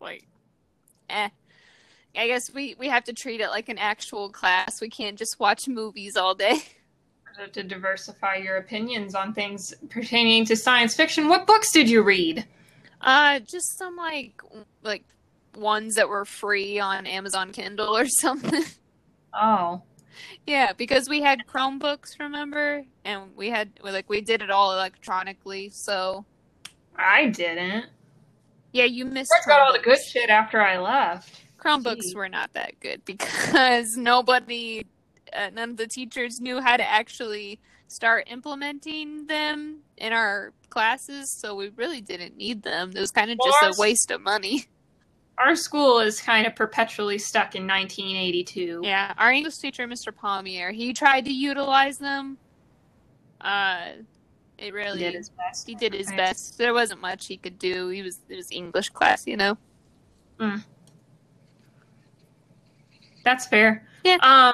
like, 0.00 0.26
eh. 1.08 1.28
I 2.16 2.26
guess 2.26 2.52
we 2.52 2.74
we 2.78 2.88
have 2.88 3.04
to 3.04 3.12
treat 3.12 3.40
it 3.40 3.48
like 3.50 3.68
an 3.68 3.78
actual 3.78 4.28
class. 4.30 4.80
We 4.80 4.90
can't 4.90 5.16
just 5.16 5.38
watch 5.38 5.68
movies 5.68 6.16
all 6.16 6.34
day. 6.34 6.58
To 7.52 7.62
diversify 7.62 8.34
your 8.36 8.56
opinions 8.56 9.14
on 9.14 9.32
things 9.32 9.72
pertaining 9.88 10.44
to 10.46 10.56
science 10.56 10.94
fiction, 10.94 11.28
what 11.28 11.46
books 11.46 11.72
did 11.72 11.88
you 11.88 12.02
read? 12.02 12.44
Uh, 13.00 13.40
just 13.40 13.78
some 13.78 13.96
like 13.96 14.40
like 14.82 15.04
ones 15.56 15.94
that 15.94 16.08
were 16.08 16.24
free 16.24 16.78
on 16.78 17.06
Amazon 17.06 17.52
Kindle 17.52 17.96
or 17.96 18.06
something. 18.20 18.64
Oh, 19.32 19.82
yeah, 20.46 20.72
because 20.72 21.08
we 21.08 21.20
had 21.22 21.40
Chromebooks, 21.46 22.18
remember, 22.18 22.84
and 23.04 23.34
we 23.36 23.48
had 23.48 23.70
like 23.82 24.08
we 24.08 24.20
did 24.20 24.42
it 24.42 24.50
all 24.50 24.72
electronically. 24.72 25.70
So 25.72 26.24
I 26.96 27.26
didn't. 27.28 27.86
yeah, 28.72 28.84
you 28.84 29.04
missed. 29.06 29.32
I 29.34 29.48
got 29.48 29.60
all 29.60 29.72
the 29.72 29.78
good 29.78 29.98
shit 30.12 30.28
after 30.30 30.60
I 30.60 30.78
left. 30.78 31.40
Chromebooks 31.58 32.02
Gee. 32.10 32.14
were 32.14 32.28
not 32.28 32.52
that 32.54 32.80
good 32.80 33.02
because 33.06 33.96
nobody, 33.96 34.84
uh, 35.34 35.50
none 35.52 35.70
of 35.70 35.76
the 35.76 35.86
teachers 35.86 36.40
knew 36.40 36.60
how 36.60 36.76
to 36.76 36.88
actually 36.88 37.60
start 37.88 38.28
implementing 38.30 39.26
them 39.26 39.80
in 40.00 40.12
our 40.12 40.52
classes, 40.70 41.30
so 41.38 41.54
we 41.54 41.68
really 41.76 42.00
didn't 42.00 42.36
need 42.36 42.62
them. 42.62 42.92
It 42.94 43.00
was 43.00 43.10
kind 43.10 43.30
of 43.30 43.38
Well, 43.38 43.52
just 43.62 43.78
a 43.78 43.80
waste 43.80 44.10
of 44.10 44.20
money. 44.20 44.64
Our 45.38 45.56
school 45.56 46.00
is 46.00 46.20
kind 46.20 46.46
of 46.46 46.54
perpetually 46.54 47.16
stuck 47.18 47.54
in 47.54 47.66
1982. 47.66 48.82
Yeah, 48.84 49.14
our 49.16 49.30
English 49.32 49.56
teacher, 49.58 49.86
Mr. 49.88 50.12
Palmier, 50.12 50.70
he 50.72 50.92
tried 50.92 51.24
to 51.24 51.32
utilize 51.32 51.96
them. 51.98 52.36
Uh, 53.40 53.80
it 54.58 54.64
He 54.66 54.70
really 54.70 54.98
did 54.98 55.14
his 55.14 55.30
best. 55.30 55.66
he 55.66 55.74
did 55.74 55.94
his 55.94 56.08
Right. 56.08 56.16
best. 56.18 56.58
There 56.58 56.74
wasn't 56.74 57.00
much 57.00 57.26
he 57.26 57.38
could 57.38 57.58
do. 57.58 57.88
He 57.88 58.02
was 58.02 58.18
it 58.28 58.36
was 58.36 58.50
English 58.52 58.90
class, 58.90 59.26
you 59.26 59.36
know. 59.38 59.56
That's 63.24 63.46
fair. 63.46 63.86
Yeah. 64.04 64.16
Um. 64.22 64.52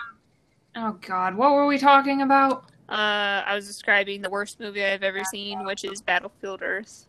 Oh 0.77 0.93
God, 1.01 1.35
what 1.37 1.53
were 1.53 1.67
we 1.67 1.79
talking 1.79 2.23
about? 2.23 2.67
Uh, 2.89 3.43
I 3.47 3.55
was 3.55 3.67
describing 3.67 4.23
the 4.23 4.31
worst 4.31 4.61
movie 4.61 4.85
I've 4.85 5.03
ever 5.03 5.25
seen, 5.25 5.65
which 5.65 5.85
is 5.85 6.01
Battlefield 6.01 6.63
Earth. 6.63 7.07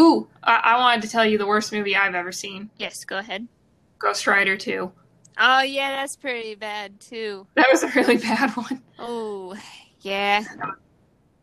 Ooh, 0.00 0.26
I, 0.42 0.56
I 0.56 0.78
wanted 0.78 1.02
to 1.02 1.08
tell 1.08 1.24
you 1.24 1.38
the 1.38 1.46
worst 1.46 1.72
movie 1.72 1.94
I've 1.94 2.14
ever 2.14 2.32
seen. 2.32 2.70
Yes, 2.78 3.04
go 3.04 3.18
ahead. 3.18 3.46
Ghost 3.98 4.26
Rider 4.26 4.56
2. 4.56 4.90
Oh 5.38 5.62
yeah, 5.62 5.96
that's 5.96 6.16
pretty 6.16 6.54
bad 6.54 7.00
too. 7.00 7.46
That 7.54 7.66
was 7.70 7.82
a 7.82 7.88
really 7.88 8.16
bad 8.18 8.50
one. 8.50 8.82
Oh 8.98 9.56
yeah. 10.00 10.44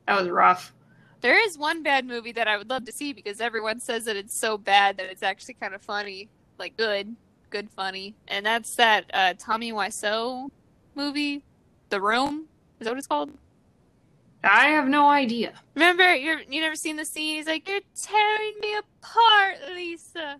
That 0.07 0.19
was 0.19 0.29
rough. 0.29 0.73
There 1.21 1.41
is 1.45 1.57
one 1.57 1.83
bad 1.83 2.05
movie 2.05 2.31
that 2.31 2.47
I 2.47 2.57
would 2.57 2.69
love 2.69 2.85
to 2.85 2.91
see 2.91 3.13
because 3.13 3.41
everyone 3.41 3.79
says 3.79 4.05
that 4.05 4.15
it's 4.15 4.37
so 4.37 4.57
bad 4.57 4.97
that 4.97 5.07
it's 5.07 5.23
actually 5.23 5.53
kind 5.55 5.73
of 5.75 5.81
funny, 5.81 6.29
like 6.57 6.75
good, 6.77 7.15
good 7.49 7.69
funny, 7.69 8.15
and 8.27 8.45
that's 8.45 8.75
that 8.75 9.05
uh, 9.13 9.33
Tommy 9.37 9.71
Wiseau 9.71 10.49
movie, 10.95 11.43
The 11.89 12.01
Room. 12.01 12.47
Is 12.79 12.85
that 12.85 12.91
what 12.91 12.97
it's 12.97 13.07
called? 13.07 13.31
I 14.43 14.67
have 14.69 14.87
no 14.87 15.07
idea. 15.09 15.53
Remember, 15.75 16.15
you're 16.15 16.39
you 16.41 16.61
never 16.61 16.75
seen 16.75 16.95
the 16.95 17.05
scene? 17.05 17.35
He's 17.37 17.47
like, 17.47 17.67
"You're 17.67 17.81
tearing 17.95 18.53
me 18.61 18.75
apart, 18.75 19.57
Lisa." 19.75 20.39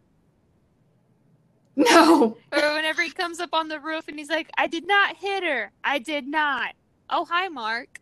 No. 1.75 2.37
Or 2.51 2.73
whenever 2.75 3.01
he 3.01 3.11
comes 3.11 3.39
up 3.39 3.49
on 3.53 3.67
the 3.69 3.79
roof 3.79 4.07
and 4.07 4.17
he's 4.19 4.29
like, 4.29 4.49
"I 4.57 4.67
did 4.67 4.85
not 4.87 5.15
hit 5.17 5.43
her. 5.43 5.71
I 5.83 5.99
did 5.99 6.27
not." 6.27 6.73
Oh, 7.09 7.25
hi, 7.25 7.47
Mark. 7.47 7.99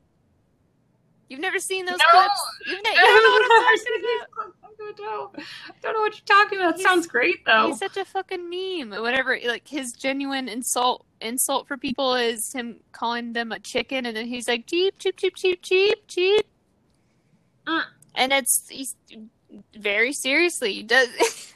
You've 1.30 1.40
never 1.40 1.60
seen 1.60 1.86
those 1.86 2.00
No. 2.14 2.20
clips? 2.20 2.42
You've 2.66 2.84
ne- 2.84 2.90
you 2.90 2.96
don't 2.96 3.24
know 3.24 3.32
what 3.32 3.44
I'm 3.44 3.78
talking 3.78 4.18
about. 4.38 4.54
I 4.82 4.92
don't 4.96 5.00
know. 5.00 5.32
I 5.38 5.72
don't 5.82 5.94
know 5.94 6.00
what 6.02 6.14
you're 6.18 6.26
talking 6.38 6.60
about. 6.60 6.76
He's- 6.76 6.88
sounds 6.88 7.06
great 7.08 7.46
though. 7.46 7.68
He's 7.68 7.80
such 7.80 7.98
a 7.98 8.06
fucking 8.06 8.50
meme. 8.50 9.02
Whatever, 9.02 9.38
like 9.46 9.68
his 9.68 9.92
genuine 9.92 10.48
insult 10.48 11.06
insult 11.22 11.68
for 11.68 11.76
people 11.78 12.16
is 12.16 12.54
him 12.54 12.80
calling 12.94 13.34
them 13.34 13.52
a 13.52 13.60
chicken, 13.60 14.06
and 14.06 14.16
then 14.16 14.26
he's 14.28 14.48
like 14.48 14.66
cheap, 14.68 14.98
cheap, 15.00 15.18
cheap, 15.18 15.36
cheap, 15.36 15.62
cheap, 15.62 16.00
cheap, 16.08 16.46
Mm. 17.68 17.84
and 18.16 18.32
it's 18.34 18.68
he's 18.70 18.96
very 19.78 20.14
seriously 20.14 20.74
he 20.74 20.84
does. 20.84 21.10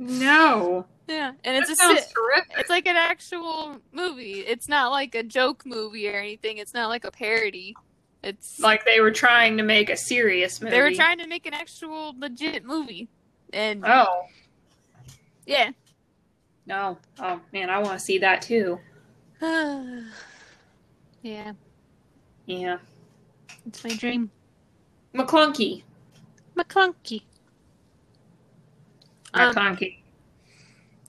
No. 0.00 0.86
yeah, 1.08 1.32
and 1.42 1.56
it's 1.56 1.66
that 1.68 1.72
a 1.72 1.76
sounds 1.76 2.12
terrific. 2.12 2.52
it's 2.56 2.70
like 2.70 2.86
an 2.86 2.96
actual 2.96 3.78
movie. 3.92 4.40
It's 4.46 4.68
not 4.68 4.92
like 4.92 5.14
a 5.16 5.24
joke 5.24 5.64
movie 5.66 6.08
or 6.08 6.14
anything. 6.16 6.58
It's 6.58 6.72
not 6.72 6.88
like 6.88 7.04
a 7.04 7.10
parody. 7.10 7.74
It's 8.22 8.58
Like 8.60 8.84
they 8.84 9.00
were 9.00 9.10
trying 9.12 9.56
to 9.58 9.62
make 9.62 9.90
a 9.90 9.96
serious 9.96 10.60
movie. 10.60 10.70
they 10.72 10.82
were 10.82 10.92
trying 10.94 11.18
to 11.18 11.26
make 11.28 11.46
an 11.46 11.54
actual 11.54 12.14
legit 12.18 12.64
movie, 12.64 13.08
and 13.52 13.84
Oh 13.86 14.24
yeah. 15.46 15.70
no. 16.66 16.98
Oh 17.20 17.40
man, 17.52 17.70
I 17.70 17.78
want 17.78 17.98
to 17.98 18.04
see 18.04 18.18
that 18.18 18.42
too. 18.42 18.78
yeah, 19.40 20.02
Yeah. 22.46 22.78
it's 23.66 23.84
my 23.84 23.90
dream. 23.94 24.30
McClunky. 25.14 25.84
McClunky. 26.56 27.22
Um, 29.32 29.54
McClunky. 29.54 29.98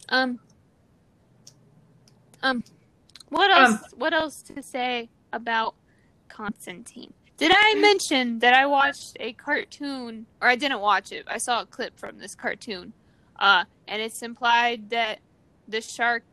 Um. 0.10 0.40
Um. 2.44 2.64
What 3.30 3.50
Um. 3.52 3.74
else? 3.74 3.82
What 3.96 4.14
else 4.14 4.42
to 4.44 4.62
say 4.62 5.10
about 5.34 5.74
Constantine? 6.40 7.14
Did 7.38 7.52
I 7.54 7.76
mention 7.76 8.40
that 8.40 8.54
I 8.54 8.66
watched 8.66 9.18
a 9.20 9.34
cartoon, 9.34 10.26
or 10.42 10.48
I 10.48 10.56
didn't 10.56 10.80
watch 10.80 11.12
it? 11.12 11.26
I 11.28 11.38
saw 11.38 11.62
a 11.62 11.66
clip 11.66 12.00
from 12.00 12.18
this 12.18 12.34
cartoon, 12.34 12.94
uh, 13.40 13.66
and 13.90 14.02
it's 14.02 14.22
implied 14.22 14.90
that 14.90 15.20
the 15.68 15.82
shark 15.82 16.24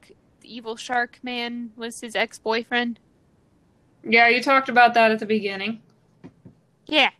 the 0.40 0.54
evil 0.54 0.76
shark 0.76 1.18
man 1.24 1.70
was 1.76 2.00
his 2.00 2.14
ex 2.14 2.38
boyfriend. 2.38 3.00
Yeah, 4.04 4.28
you 4.28 4.40
talked 4.40 4.68
about 4.68 4.94
that 4.94 5.10
at 5.10 5.18
the 5.18 5.26
beginning. 5.26 5.82
Yeah, 6.86 7.10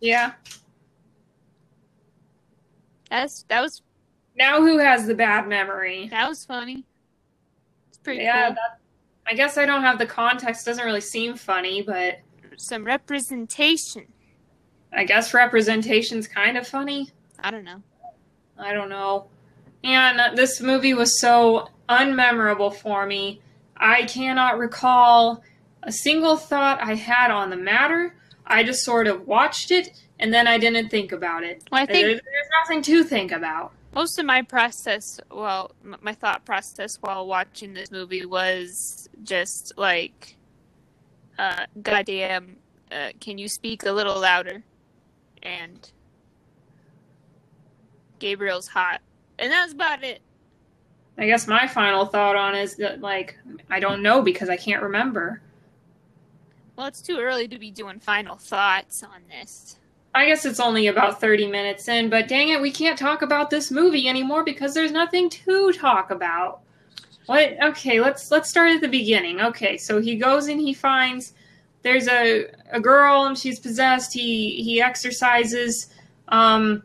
Yeah. 0.00 0.34
that's 3.10 3.44
that 3.48 3.60
was 3.62 3.82
Now 4.36 4.60
who 4.60 4.78
has 4.78 5.06
the 5.08 5.14
bad 5.16 5.48
memory? 5.48 6.06
that 6.12 6.28
was 6.28 6.44
funny. 6.44 6.84
It's 7.88 7.98
pretty 7.98 8.22
Yeah, 8.22 8.46
cool. 8.46 8.54
that, 8.54 8.78
I 9.26 9.34
guess 9.34 9.56
I 9.56 9.66
don't 9.66 9.82
have 9.82 9.98
the 9.98 10.06
context. 10.06 10.66
Doesn't 10.66 10.84
really 10.84 11.00
seem 11.00 11.36
funny, 11.36 11.82
but 11.82 12.20
Some 12.56 12.84
representation. 12.84 14.06
I 14.92 15.04
guess 15.04 15.32
representation's 15.32 16.28
kind 16.28 16.56
of 16.58 16.66
funny. 16.66 17.10
I 17.38 17.50
don't 17.50 17.64
know. 17.64 17.82
I 18.58 18.72
don't 18.72 18.88
know. 18.88 19.28
And 19.84 20.36
this 20.36 20.60
movie 20.60 20.94
was 20.94 21.20
so 21.20 21.68
unmemorable 21.88 22.74
for 22.74 23.06
me. 23.06 23.40
I 23.76 24.04
cannot 24.04 24.58
recall 24.58 25.42
a 25.82 25.90
single 25.90 26.36
thought 26.36 26.80
I 26.80 26.94
had 26.94 27.30
on 27.30 27.50
the 27.50 27.56
matter. 27.56 28.14
I 28.46 28.62
just 28.62 28.84
sort 28.84 29.06
of 29.06 29.26
watched 29.26 29.70
it 29.70 29.90
and 30.18 30.32
then 30.32 30.46
I 30.46 30.58
didn't 30.58 30.88
think 30.88 31.10
about 31.10 31.42
it. 31.42 31.64
Well, 31.72 31.82
I 31.82 31.86
think 31.86 32.06
There's 32.06 32.20
nothing 32.62 32.82
to 32.82 33.02
think 33.02 33.32
about. 33.32 33.72
Most 33.94 34.18
of 34.18 34.24
my 34.24 34.42
process, 34.42 35.20
well, 35.30 35.72
my 36.00 36.14
thought 36.14 36.44
process 36.44 36.96
while 37.00 37.26
watching 37.26 37.74
this 37.74 37.90
movie 37.90 38.24
was 38.24 39.08
just 39.22 39.74
like, 39.76 40.36
uh, 41.38 41.66
goddamn, 41.82 42.56
uh, 42.90 43.10
can 43.20 43.38
you 43.38 43.48
speak 43.48 43.84
a 43.84 43.92
little 43.92 44.18
louder? 44.20 44.62
And 45.42 45.90
Gabriel's 48.18 48.68
hot, 48.68 49.00
and 49.38 49.50
that's 49.50 49.72
about 49.72 50.04
it. 50.04 50.22
I 51.18 51.26
guess 51.26 51.46
my 51.46 51.66
final 51.66 52.06
thought 52.06 52.36
on 52.36 52.54
is 52.54 52.76
that, 52.76 53.00
like, 53.00 53.36
I 53.68 53.80
don't 53.80 54.02
know 54.02 54.22
because 54.22 54.48
I 54.48 54.56
can't 54.56 54.82
remember. 54.82 55.42
Well, 56.76 56.86
it's 56.86 57.02
too 57.02 57.18
early 57.18 57.48
to 57.48 57.58
be 57.58 57.70
doing 57.70 58.00
final 58.00 58.36
thoughts 58.36 59.02
on 59.02 59.22
this. 59.28 59.78
I 60.14 60.26
guess 60.26 60.44
it's 60.44 60.60
only 60.60 60.88
about 60.88 61.20
30 61.20 61.46
minutes 61.46 61.88
in, 61.88 62.10
but 62.10 62.28
dang 62.28 62.50
it, 62.50 62.60
we 62.60 62.70
can't 62.70 62.98
talk 62.98 63.22
about 63.22 63.48
this 63.50 63.70
movie 63.70 64.08
anymore 64.08 64.44
because 64.44 64.74
there's 64.74 64.92
nothing 64.92 65.30
to 65.30 65.72
talk 65.72 66.10
about. 66.10 66.60
What? 67.26 67.54
Okay, 67.62 68.00
let's 68.00 68.30
let's 68.30 68.50
start 68.50 68.72
at 68.72 68.80
the 68.80 68.88
beginning. 68.88 69.40
Okay, 69.40 69.78
so 69.78 70.00
he 70.00 70.16
goes 70.16 70.48
and 70.48 70.60
he 70.60 70.74
finds 70.74 71.32
there's 71.82 72.08
a 72.08 72.46
a 72.70 72.80
girl 72.80 73.24
and 73.24 73.38
she's 73.38 73.58
possessed. 73.58 74.12
He 74.12 74.62
he 74.62 74.82
exercises. 74.82 75.88
Um, 76.28 76.82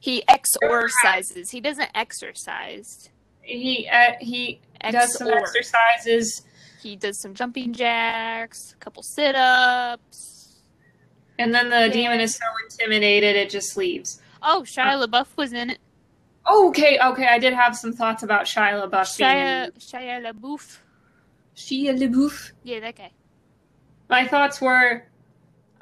He 0.00 0.22
exorcises. 0.28 1.50
He 1.50 1.60
doesn't 1.60 1.90
exercise. 1.94 3.08
he 3.42 3.88
uh, 3.88 4.12
he 4.20 4.60
does 4.90 5.16
some 5.16 5.28
exercises, 5.28 6.42
He 6.82 6.96
does 6.96 7.20
some 7.20 7.34
jumping 7.34 7.72
jacks, 7.72 8.72
a 8.72 8.76
couple 8.84 9.02
sit 9.02 9.34
ups. 9.34 10.29
And 11.40 11.54
then 11.54 11.70
the 11.70 11.88
demon 11.92 12.20
is 12.20 12.34
so 12.36 12.44
intimidated 12.64 13.34
it 13.36 13.50
just 13.50 13.76
leaves. 13.76 14.20
Oh, 14.42 14.62
Shia 14.66 14.86
uh, 15.02 15.06
LaBeouf 15.06 15.26
was 15.36 15.52
in 15.52 15.70
it. 15.70 15.78
Oh, 16.46 16.68
Okay, 16.68 16.98
okay, 17.02 17.26
I 17.26 17.38
did 17.38 17.52
have 17.54 17.76
some 17.76 17.92
thoughts 17.92 18.22
about 18.22 18.44
Shia 18.44 18.88
LaBeouf. 18.88 19.18
Shia, 19.18 19.72
Shia 19.78 20.32
LaBeouf. 20.32 20.78
Shia 21.56 21.98
LaBeouf. 21.98 22.52
Yeah, 22.62 22.80
that 22.80 22.96
guy. 22.96 23.12
My 24.08 24.26
thoughts 24.26 24.60
were, 24.60 25.04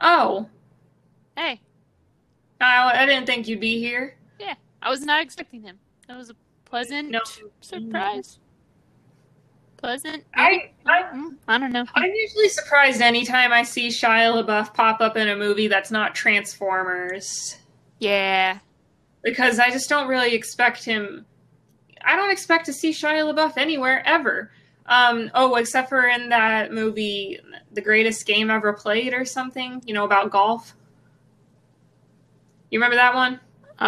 oh, 0.00 0.48
Hey, 1.36 1.60
I, 2.60 3.02
I 3.02 3.06
didn't 3.06 3.26
think 3.26 3.46
you'd 3.48 3.60
be 3.60 3.78
here. 3.78 4.16
Yeah, 4.40 4.54
I 4.82 4.90
was 4.90 5.02
not 5.04 5.22
expecting 5.22 5.62
him. 5.62 5.78
That 6.08 6.16
was 6.16 6.30
a 6.30 6.34
pleasant 6.64 7.10
No. 7.10 7.20
surprise. 7.60 8.38
Pleasant. 9.78 10.24
I, 10.34 10.72
I 10.86 11.02
Mm, 11.14 11.36
I 11.46 11.58
don't 11.58 11.72
know. 11.72 11.84
I'm 11.94 12.10
usually 12.12 12.48
surprised 12.48 13.00
anytime 13.00 13.52
I 13.52 13.62
see 13.62 13.88
Shia 13.88 14.44
LaBeouf 14.44 14.74
pop 14.74 15.00
up 15.00 15.16
in 15.16 15.28
a 15.28 15.36
movie 15.36 15.68
that's 15.68 15.90
not 15.90 16.14
Transformers 16.14 17.56
Yeah. 18.00 18.58
because 19.22 19.58
I 19.60 19.70
just 19.70 19.88
don't 19.88 20.08
really 20.08 20.34
expect 20.34 20.84
him. 20.84 21.24
I 22.04 22.16
don't 22.16 22.30
expect 22.30 22.66
to 22.66 22.72
see 22.72 22.90
Shia 22.90 23.32
LaBeouf 23.32 23.56
anywhere 23.56 24.02
ever. 24.06 24.50
Um, 24.86 25.30
oh, 25.34 25.54
except 25.56 25.88
for 25.90 26.08
in 26.08 26.28
that 26.30 26.72
movie, 26.72 27.38
The 27.72 27.80
Greatest 27.82 28.26
Game 28.26 28.50
Ever 28.50 28.72
Played 28.72 29.12
or 29.14 29.24
something, 29.24 29.82
you 29.86 29.94
know, 29.94 30.04
about 30.04 30.30
golf. 30.30 30.74
You 32.70 32.78
remember 32.80 32.96
that 32.96 33.14
one? 33.14 33.38
Uh. 33.78 33.86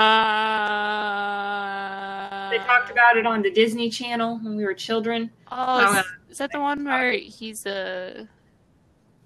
They 2.51 2.59
talked 2.59 2.91
about 2.91 3.17
it 3.17 3.27
on 3.27 3.43
the 3.43 3.51
Disney 3.51 3.91
Channel 3.91 4.39
when 4.39 4.57
we 4.57 4.65
were 4.65 4.75
children. 4.75 5.31
Oh, 5.51 5.99
is, 5.99 6.05
is 6.31 6.39
that 6.39 6.53
the 6.53 6.61
one 6.61 6.85
where 6.85 7.13
he's 7.13 7.65
a 7.67 8.29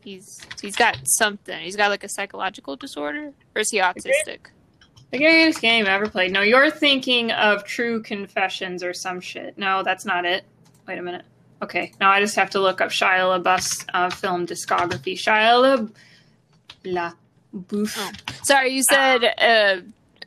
he's 0.02 0.40
he's 0.60 0.76
got 0.76 0.98
something? 1.04 1.58
He's 1.60 1.76
got 1.76 1.90
like 1.90 2.04
a 2.04 2.08
psychological 2.08 2.76
disorder, 2.76 3.32
or 3.54 3.60
is 3.60 3.70
he 3.70 3.78
autistic? 3.78 4.46
The 5.10 5.18
greatest 5.18 5.60
game 5.60 5.86
I 5.86 5.90
ever 5.90 6.08
played. 6.08 6.32
No, 6.32 6.40
you're 6.40 6.70
thinking 6.70 7.30
of 7.30 7.64
Tru 7.64 8.02
Confessions 8.02 8.82
or 8.82 8.92
some 8.92 9.20
shit. 9.20 9.56
No, 9.56 9.82
that's 9.82 10.04
not 10.04 10.24
it. 10.24 10.44
Wait 10.88 10.98
a 10.98 11.02
minute. 11.02 11.24
Okay, 11.62 11.92
now 12.00 12.10
I 12.10 12.20
just 12.20 12.34
have 12.36 12.50
to 12.50 12.60
look 12.60 12.80
up 12.80 12.90
Shia 12.90 13.42
LaBeouf's 13.42 13.86
uh, 13.94 14.10
film 14.10 14.46
discography. 14.46 15.14
Shia 15.14 15.90
La, 16.84 17.12
LaBeouf. 17.54 17.94
Oh. 17.96 18.10
Sorry, 18.42 18.70
you 18.70 18.82
said 18.82 19.24
uh, 19.38 19.80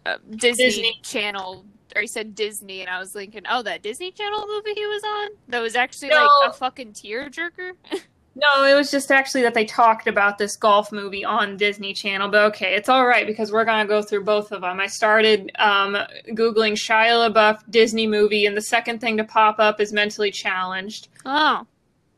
uh, 0.07 0.17
Disney, 0.31 0.65
Disney. 0.65 0.99
Channel, 1.03 1.65
or 1.95 2.01
you 2.03 2.07
said 2.07 2.35
Disney, 2.35 2.81
and 2.81 2.89
I 2.89 2.99
was 2.99 3.11
thinking, 3.13 3.43
oh, 3.49 3.61
that 3.63 3.81
Disney 3.83 4.11
Channel 4.11 4.45
movie 4.47 4.73
he 4.73 4.85
was 4.85 5.03
on 5.03 5.29
that 5.49 5.61
was 5.61 5.75
actually 5.75 6.09
No. 6.09 6.27
like 6.41 6.49
a 6.51 6.53
fucking 6.53 6.93
tearjerker. 6.93 7.71
No, 8.39 8.65
it 8.65 8.75
was 8.75 8.91
just 8.91 9.09
actually 9.11 9.41
that 9.41 9.55
they 9.55 9.65
talked 9.65 10.05
about 10.05 10.37
this 10.37 10.55
golf 10.55 10.91
movie 10.91 11.25
on 11.25 11.57
Disney 11.57 11.91
Channel. 11.91 12.29
But 12.29 12.43
okay, 12.51 12.75
it's 12.75 12.87
all 12.87 13.07
right 13.07 13.25
because 13.25 13.51
we're 13.51 13.65
gonna 13.65 13.87
go 13.89 14.03
through 14.03 14.25
both 14.25 14.51
of 14.51 14.61
them. 14.61 14.79
I 14.79 14.85
started 14.85 15.51
um, 15.57 15.97
googling 16.33 16.73
Shia 16.73 17.33
LaBeouf 17.33 17.61
Disney 17.71 18.05
movie, 18.05 18.45
and 18.45 18.55
the 18.55 18.61
second 18.61 18.99
thing 19.01 19.17
to 19.17 19.23
pop 19.23 19.55
up 19.57 19.81
is 19.81 19.91
mentally 19.91 20.29
challenged. 20.29 21.07
oh, 21.25 21.65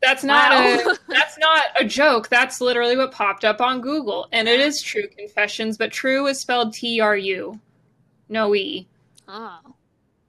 That's 0.01 0.25
not 0.25 0.51
Wow. 0.51 0.91
a 0.91 0.97
that's 1.07 1.37
not 1.37 1.63
a 1.79 1.85
joke. 1.85 2.27
That's 2.27 2.59
literally 2.59 2.97
what 2.97 3.13
popped 3.13 3.45
up 3.45 3.61
on 3.61 3.79
Google, 3.79 4.27
and 4.33 4.49
it 4.49 4.59
is 4.59 4.81
Tru 4.81 5.07
Confessions, 5.07 5.77
but 5.77 5.93
True 5.93 6.27
is 6.27 6.41
spelled 6.41 6.73
T 6.73 6.99
R 6.99 7.15
U, 7.15 7.61
no 8.27 8.53
E. 8.55 8.85
oh, 9.29 9.75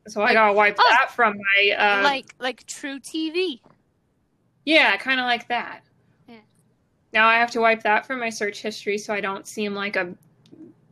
So 0.08 0.22
I 0.22 0.32
gotta 0.32 0.52
wipe 0.52 0.76
Oh. 0.78 0.86
that 0.90 1.10
from 1.10 1.36
my 1.36 1.74
uh, 1.76 2.02
like 2.04 2.34
like 2.38 2.66
truTV. 2.66 3.60
yeah, 4.64 4.96
kind 4.96 5.18
of 5.20 5.24
like 5.24 5.48
that. 5.48 5.82
Yeah. 6.28 6.36
Now 7.12 7.26
I 7.28 7.34
have 7.38 7.50
to 7.52 7.60
wipe 7.60 7.82
that 7.82 8.06
from 8.06 8.20
my 8.20 8.30
search 8.30 8.60
history 8.62 8.98
so 8.98 9.12
I 9.14 9.20
don't 9.20 9.46
seem 9.46 9.74
like 9.74 9.96
a, 9.96 10.14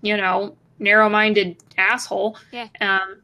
you 0.02 0.16
know, 0.16 0.56
narrow-minded 0.78 1.56
asshole. 1.76 2.36
Yeah. 2.52 2.68
Um, 2.80 3.22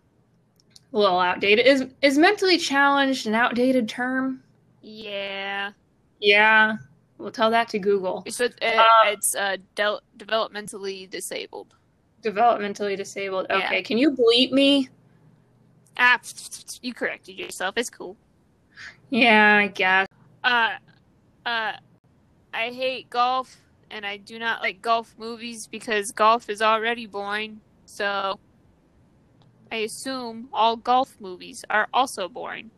a 0.92 0.98
little 0.98 1.18
outdated. 1.18 1.66
Is 1.66 1.86
is 2.02 2.18
mentally 2.18 2.56
challenged 2.58 3.26
an 3.26 3.34
outdated 3.34 3.88
term? 3.88 4.42
Yeah, 4.80 5.72
Yeah, 6.20 6.76
we'll 7.18 7.30
tell 7.32 7.50
that 7.50 7.68
to 7.70 7.78
Google. 7.78 8.22
it's 8.26 8.40
uh, 8.40 8.44
Um, 8.62 8.84
it's 9.06 9.34
uh, 9.34 9.56
del- 9.74 10.02
developmentally 10.18 11.08
disabled. 11.08 11.74
Developmentally 12.24 12.96
disabled. 12.96 13.46
Yeah. 13.50 13.66
Okay, 13.66 13.82
can 13.82 13.98
you 13.98 14.10
bleep 14.10 14.50
me? 14.50 14.88
Ah, 15.98 16.18
you 16.80 16.94
corrected 16.94 17.38
yourself. 17.38 17.76
It's 17.76 17.90
cool. 17.90 18.16
Yeah, 19.10 19.58
I 19.58 19.66
guess. 19.68 20.08
Uh, 20.42 20.70
uh, 21.44 21.72
I 22.54 22.70
hate 22.70 23.10
golf, 23.10 23.56
and 23.90 24.06
I 24.06 24.16
do 24.16 24.38
not 24.38 24.62
like 24.62 24.80
golf 24.80 25.14
movies 25.18 25.66
because 25.66 26.12
golf 26.12 26.48
is 26.48 26.62
already 26.62 27.06
boring. 27.06 27.60
So, 27.84 28.40
I 29.70 29.76
assume 29.76 30.48
all 30.52 30.76
golf 30.76 31.14
movies 31.20 31.64
are 31.68 31.88
also 31.92 32.28
boring. 32.28 32.70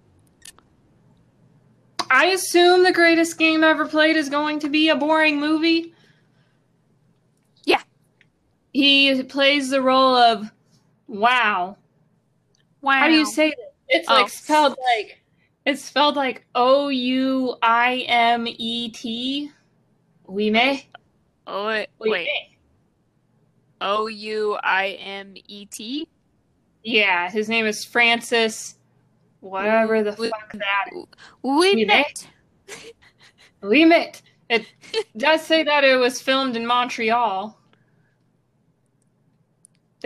I 2.11 2.27
assume 2.27 2.83
the 2.83 2.93
greatest 2.93 3.39
game 3.39 3.63
ever 3.63 3.87
played 3.87 4.17
is 4.17 4.29
going 4.29 4.59
to 4.61 4.69
be 4.69 4.89
a 4.89 4.97
boring 4.97 5.39
movie. 5.39 5.95
He 8.77 9.23
plays 9.23 9.71
the 9.71 9.81
role 9.81 10.15
of 10.17 10.51
wow. 11.07 11.77
Wow. 12.83 12.93
How 12.93 13.09
do 13.09 13.15
you 13.15 13.25
say 13.25 13.49
that? 13.49 13.73
It's 13.89 14.07
Oh. 14.09 14.15
like 14.15 14.29
spelled 14.29 14.77
like 14.97 15.23
it's 15.65 15.83
spelled 15.83 16.15
like 16.17 16.45
O 16.55 16.89
U 16.89 17.57
I 17.63 18.05
M 18.07 18.47
E 18.47 18.91
T. 18.91 19.51
We 20.27 20.51
may. 20.51 20.87
Oh 21.47 21.67
wait, 21.69 21.89
wait. 22.01 22.29
O 23.81 24.09
U 24.09 24.59
I 24.63 24.89
M 25.01 25.35
E 25.49 25.65
T. 25.67 26.07
Yeah, 26.83 27.31
his 27.31 27.49
name 27.49 27.65
is 27.65 27.83
Francis. 27.85 28.77
Whatever 29.41 30.03
the 30.03 30.15
We- 30.19 30.29
fuck 30.29 30.53
that 30.53 30.91
is. 30.95 31.05
We 31.43 31.75
We 31.77 31.85
met. 31.87 32.27
We 33.63 33.85
met. 33.87 34.21
It 34.51 34.67
does 35.17 35.43
say 35.43 35.63
that 35.65 35.83
it 35.83 35.97
was 35.97 36.21
filmed 36.21 36.57
in 36.57 36.67
Montreal. 36.67 37.56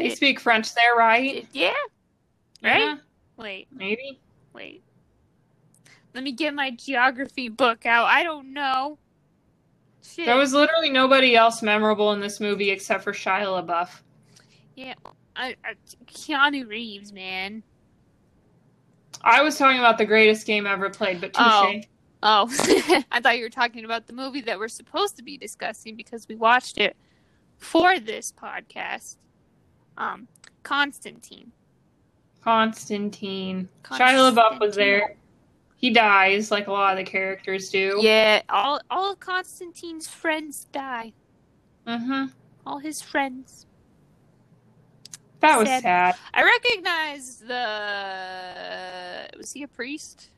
They 0.00 0.06
It- 0.06 0.16
speak 0.16 0.40
French 0.40 0.74
there, 0.74 0.94
right? 0.96 1.46
Yeah. 1.52 1.74
Right. 2.62 2.80
Yeah, 2.80 2.96
Wait. 3.36 3.68
maybe. 3.70 4.18
Wait. 4.54 4.82
Let 6.14 6.24
me 6.24 6.32
get 6.32 6.54
my 6.54 6.70
geography 6.70 7.50
book 7.50 7.84
out. 7.84 8.06
I 8.06 8.22
don't 8.22 8.54
know. 8.54 8.98
Shit. 10.02 10.24
There 10.24 10.36
was 10.36 10.54
literally 10.54 10.88
nobody 10.88 11.36
else 11.36 11.60
memorable 11.60 12.12
in 12.12 12.20
this 12.20 12.40
movie 12.40 12.70
except 12.70 13.04
for 13.04 13.12
Shia 13.12 13.44
LaBeouf. 13.44 14.00
yeah, 14.74 14.94
I, 15.36 15.54
I, 15.62 15.74
Keanu 16.06 16.66
Reeves, 16.66 17.12
man. 17.12 17.62
I 19.22 19.42
was 19.42 19.58
talking 19.58 19.78
about 19.78 19.98
the 19.98 20.06
greatest 20.06 20.46
game 20.46 20.66
ever 20.66 20.88
played, 20.88 21.20
but 21.20 21.34
touche. 21.34 21.44
Oh. 21.44 21.80
Oh, 22.22 23.02
I 23.12 23.20
thought 23.20 23.36
you 23.36 23.44
were 23.44 23.50
talking 23.50 23.84
about 23.84 24.06
the 24.06 24.14
movie 24.14 24.40
that 24.42 24.58
we're 24.58 24.68
supposed 24.68 25.16
to 25.18 25.22
be 25.22 25.36
discussing 25.36 25.94
because 25.94 26.26
we 26.26 26.36
watched 26.36 26.78
it 26.78 26.96
for 27.58 27.98
this 27.98 28.32
podcast. 28.32 29.16
Um, 30.00 30.26
Constantine. 30.62 31.52
Constantine. 32.42 33.68
Shia 33.84 34.32
LaBeouf 34.32 34.58
was 34.58 34.74
there. 34.74 35.16
He 35.76 35.90
dies 35.90 36.50
like 36.50 36.66
a 36.68 36.72
lot 36.72 36.92
of 36.92 37.04
the 37.04 37.10
characters 37.10 37.70
do. 37.70 37.98
Yeah, 38.00 38.42
all 38.48 38.80
all 38.90 39.12
of 39.12 39.20
Constantine's 39.20 40.08
friends 40.08 40.66
die. 40.72 41.12
Mm-hmm. 41.86 42.26
All 42.66 42.78
his 42.78 43.00
friends. 43.02 43.66
That 45.40 45.58
was 45.58 45.68
Sad. 45.68 45.82
sad. 45.82 46.16
I 46.34 46.42
recognize 46.44 47.38
the. 47.38 49.30
Was 49.38 49.52
he 49.52 49.62
a 49.62 49.68
priest? 49.68 50.30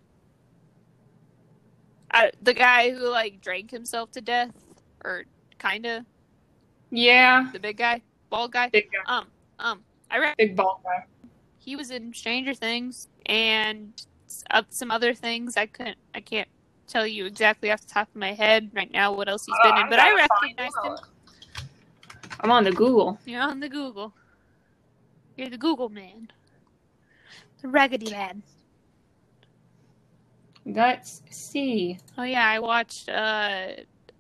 Uh, 2.13 2.29
the 2.43 2.55
guy 2.55 2.91
who 2.91 3.09
like 3.09 3.41
drank 3.41 3.71
himself 3.71 4.11
to 4.13 4.21
death, 4.21 4.55
or 5.05 5.25
kinda 5.59 6.05
Yeah. 6.91 7.49
the 7.53 7.59
big 7.59 7.79
guy, 7.79 8.03
bald 8.31 8.53
guy. 8.53 8.69
Big 8.69 8.91
guy. 8.93 8.99
Um, 9.19 9.27
um, 9.63 9.81
I 10.11 10.19
read 10.19 10.35
Big 10.37 10.57
bald 10.57 10.83
guy. 10.85 11.05
he 11.59 11.77
was 11.77 11.91
in 11.91 12.13
Stranger 12.13 12.55
Things 12.55 13.09
and 13.27 13.93
uh, 14.51 14.63
some 14.69 14.91
other 14.91 15.15
things. 15.15 15.57
I 15.57 15.67
couldn't, 15.67 15.99
I 16.15 16.21
can't 16.21 16.49
tell 16.87 17.07
you 17.07 17.25
exactly 17.27 17.71
off 17.71 17.81
the 17.81 17.89
top 17.93 18.09
of 18.09 18.17
my 18.17 18.33
head 18.35 18.71
right 18.75 18.93
now 18.93 19.13
what 19.13 19.29
else 19.29 19.47
he's 19.47 19.55
been 19.63 19.79
in, 19.79 19.89
but 19.89 19.99
I 19.99 20.11
gotta 20.11 20.29
recognized 20.43 20.77
him. 20.85 20.97
I'm 22.41 22.51
on 22.51 22.65
the 22.65 22.73
Google. 22.73 23.19
You're 23.25 23.41
on 23.41 23.61
the 23.61 23.69
Google. 23.69 24.13
You're 25.37 25.49
the 25.49 25.59
Google 25.59 25.89
man. 25.89 26.31
The 27.63 27.69
Raggedy 27.69 28.11
Man. 28.11 28.43
Let's 30.67 31.23
see. 31.31 31.99
Oh 32.19 32.23
yeah, 32.25 32.47
I 32.47 32.59
watched 32.59 33.09
uh 33.09 33.69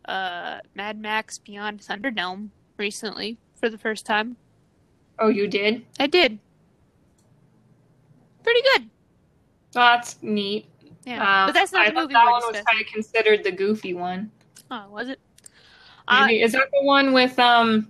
uh 0.06 0.58
Mad 0.74 1.00
Max 1.00 1.38
Beyond 1.38 1.80
Thunderdome 1.80 2.48
recently 2.78 3.38
for 3.60 3.68
the 3.68 3.78
first 3.78 4.06
time. 4.06 4.36
Oh, 5.18 5.28
you 5.28 5.46
did? 5.46 5.84
I 6.00 6.06
did. 6.06 6.38
Pretty 8.42 8.60
good. 8.74 8.90
That's 9.72 10.16
neat. 10.22 10.66
Yeah. 11.04 11.42
Um, 11.42 11.48
but 11.48 11.52
that's 11.52 11.72
not 11.72 11.86
I 11.86 11.90
the 11.90 12.00
movie 12.00 12.14
that 12.14 12.24
one 12.24 12.42
was 12.52 12.62
kind 12.62 12.80
of 12.80 12.86
considered 12.86 13.44
the 13.44 13.52
goofy 13.52 13.94
one. 13.94 14.30
Oh, 14.70 14.86
was 14.90 15.08
it? 15.08 15.18
Uh, 16.08 16.28
Is 16.30 16.52
that 16.52 16.68
the 16.72 16.84
one 16.84 17.12
with 17.12 17.38
um 17.38 17.88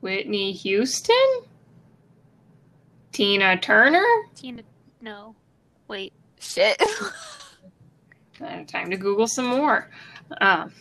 Whitney 0.00 0.52
Houston? 0.52 1.16
Tina 3.12 3.56
Turner? 3.58 4.04
Tina 4.34 4.62
no. 5.00 5.34
Wait. 5.88 6.12
Shit. 6.40 6.80
Uh, 8.40 8.64
time 8.64 8.90
to 8.90 8.96
Google 8.96 9.28
some 9.28 9.46
more. 9.46 9.88
Um, 10.40 10.72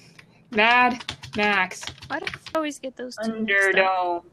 Mad 0.49 1.03
Max 1.35 1.83
Why 2.07 2.19
do 2.19 2.25
I 2.27 2.57
always 2.57 2.79
get 2.79 2.95
those 2.95 3.15
two? 3.23 3.31
Thunderdome. 3.31 4.23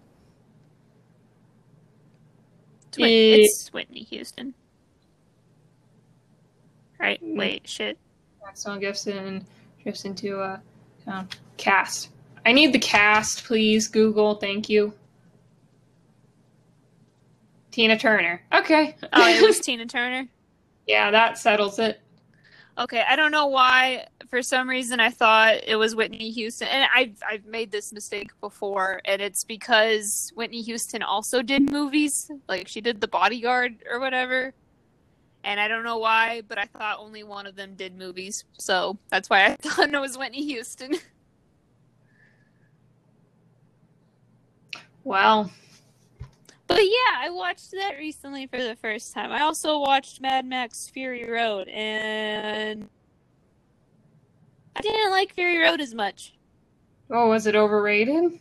It's, 2.89 2.99
Whit- 2.99 3.07
Eh. 3.09 3.37
it's 3.43 3.69
Whitney 3.73 4.03
Houston. 4.05 4.55
Right? 6.99 7.23
Mm. 7.25 7.37
Wait, 7.37 7.69
shit. 7.69 7.99
Maxwell 8.45 8.79
Gibson 8.79 9.47
drifts 9.83 10.05
into 10.05 10.41
a 10.41 10.61
um, 11.07 11.29
cast. 11.57 12.11
I 12.45 12.53
need 12.53 12.73
the 12.73 12.79
cast, 12.79 13.45
please. 13.45 13.87
Google, 13.89 14.35
thank 14.35 14.69
you. 14.69 14.93
Tina 17.71 17.97
Turner. 17.99 18.43
Okay. 18.53 18.97
Oh, 19.13 19.29
it 19.29 19.43
was 19.47 19.61
Tina 19.65 19.87
Turner. 19.87 20.29
yeah, 20.87 21.11
that 21.11 21.39
settles 21.39 21.79
it. 21.79 22.01
Okay, 22.77 23.03
I 23.09 23.15
don't 23.17 23.31
know 23.31 23.47
why. 23.47 24.07
For 24.31 24.43
some 24.43 24.69
reason, 24.69 25.01
I 25.01 25.11
thought 25.11 25.57
it 25.67 25.77
was 25.77 25.97
Whitney 25.97 26.31
Houston, 26.31 26.69
and 26.69 26.89
I've 26.95 27.17
I've 27.29 27.47
made 27.47 27.73
this 27.73 27.93
mistake 27.93 28.31
before, 28.41 29.01
and 29.05 29.21
it's 29.21 29.45
because 29.45 30.33
Whitney 30.37 30.63
Houston 30.63 31.03
also 31.03 31.43
did 31.43 31.71
movies, 31.71 32.31
like 32.49 32.69
she 32.69 32.81
did 32.81 33.01
The 33.01 33.09
Bodyguard 33.09 33.83
or 33.91 33.99
whatever. 34.01 34.55
And 35.45 35.59
I 35.61 35.69
don't 35.69 35.85
know 35.85 35.99
why, 35.99 36.43
but 36.49 36.59
I 36.59 36.67
thought 36.67 36.99
only 37.01 37.25
one 37.25 37.47
of 37.47 37.57
them 37.57 37.75
did 37.75 37.97
movies, 37.99 38.45
so 38.59 38.99
that's 39.11 39.29
why 39.31 39.47
I 39.47 39.57
thought 39.61 39.93
it 39.93 39.99
was 40.01 40.17
Whitney 40.19 40.45
Houston. 40.47 40.95
Well, 45.05 45.51
But 46.67 46.83
yeah, 46.85 47.19
I 47.19 47.31
watched 47.31 47.73
that 47.73 47.97
recently 47.99 48.47
for 48.47 48.63
the 48.63 48.77
first 48.77 49.13
time. 49.15 49.33
I 49.33 49.43
also 49.43 49.79
watched 49.81 50.21
Mad 50.21 50.47
Max 50.47 50.89
Fury 50.89 51.29
Road, 51.29 51.69
and 51.69 52.89
I 54.77 54.81
didn't 54.81 55.11
like 55.11 55.35
Fury 55.35 55.59
Road 55.59 55.81
as 55.81 55.95
much. 55.95 56.35
oh, 57.11 57.29
was 57.29 57.47
it 57.47 57.57
overrated? 57.57 58.39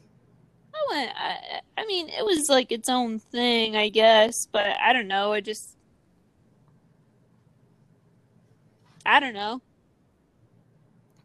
I 0.74 0.96
went. 0.96 1.12
I, 1.18 1.62
I 1.78 1.86
mean, 1.86 2.10
it 2.10 2.26
was 2.26 2.50
like 2.50 2.72
its 2.72 2.88
own 2.90 3.20
thing, 3.20 3.76
I 3.76 3.90
guess. 3.90 4.48
But 4.52 4.78
I 4.82 4.94
don't 4.94 5.08
know. 5.08 5.34
I 5.34 5.42
just. 5.42 5.76
I 9.06 9.20
don't 9.20 9.34
know. 9.34 9.62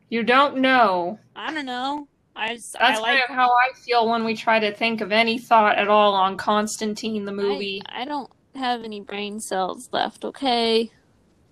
You 0.08 0.22
don't 0.22 0.58
know. 0.58 1.18
I 1.36 1.52
don't 1.52 1.66
know. 1.66 2.08
I 2.34 2.54
just. 2.54 2.72
That's 2.72 2.98
I 2.98 3.02
like. 3.02 3.18
kind 3.18 3.22
of 3.28 3.34
how 3.34 3.50
I 3.50 3.72
feel 3.74 4.08
when 4.08 4.24
we 4.24 4.34
try 4.34 4.58
to 4.58 4.72
think 4.74 5.00
of 5.00 5.12
any 5.12 5.38
thought 5.38 5.76
at 5.76 5.88
all 5.88 6.14
on 6.14 6.36
Constantine 6.36 7.24
the 7.24 7.32
movie. 7.32 7.82
I, 7.86 8.02
I 8.02 8.04
don't 8.04 8.30
have 8.54 8.84
any 8.84 9.00
brain 9.00 9.38
cells 9.40 9.88
left. 9.92 10.24
Okay. 10.24 10.90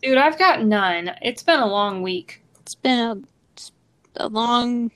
Dude, 0.03 0.19
I've 0.19 0.39
got 0.39 0.65
none. 0.65 1.13
It's 1.23 1.43
been 1.43 1.61
a 1.61 1.67
long 1.67 2.03
week. 2.03 2.43
It's 2.61 2.75
been 2.75 2.99
a, 2.99 3.17
a 4.17 4.29
long. 4.29 4.91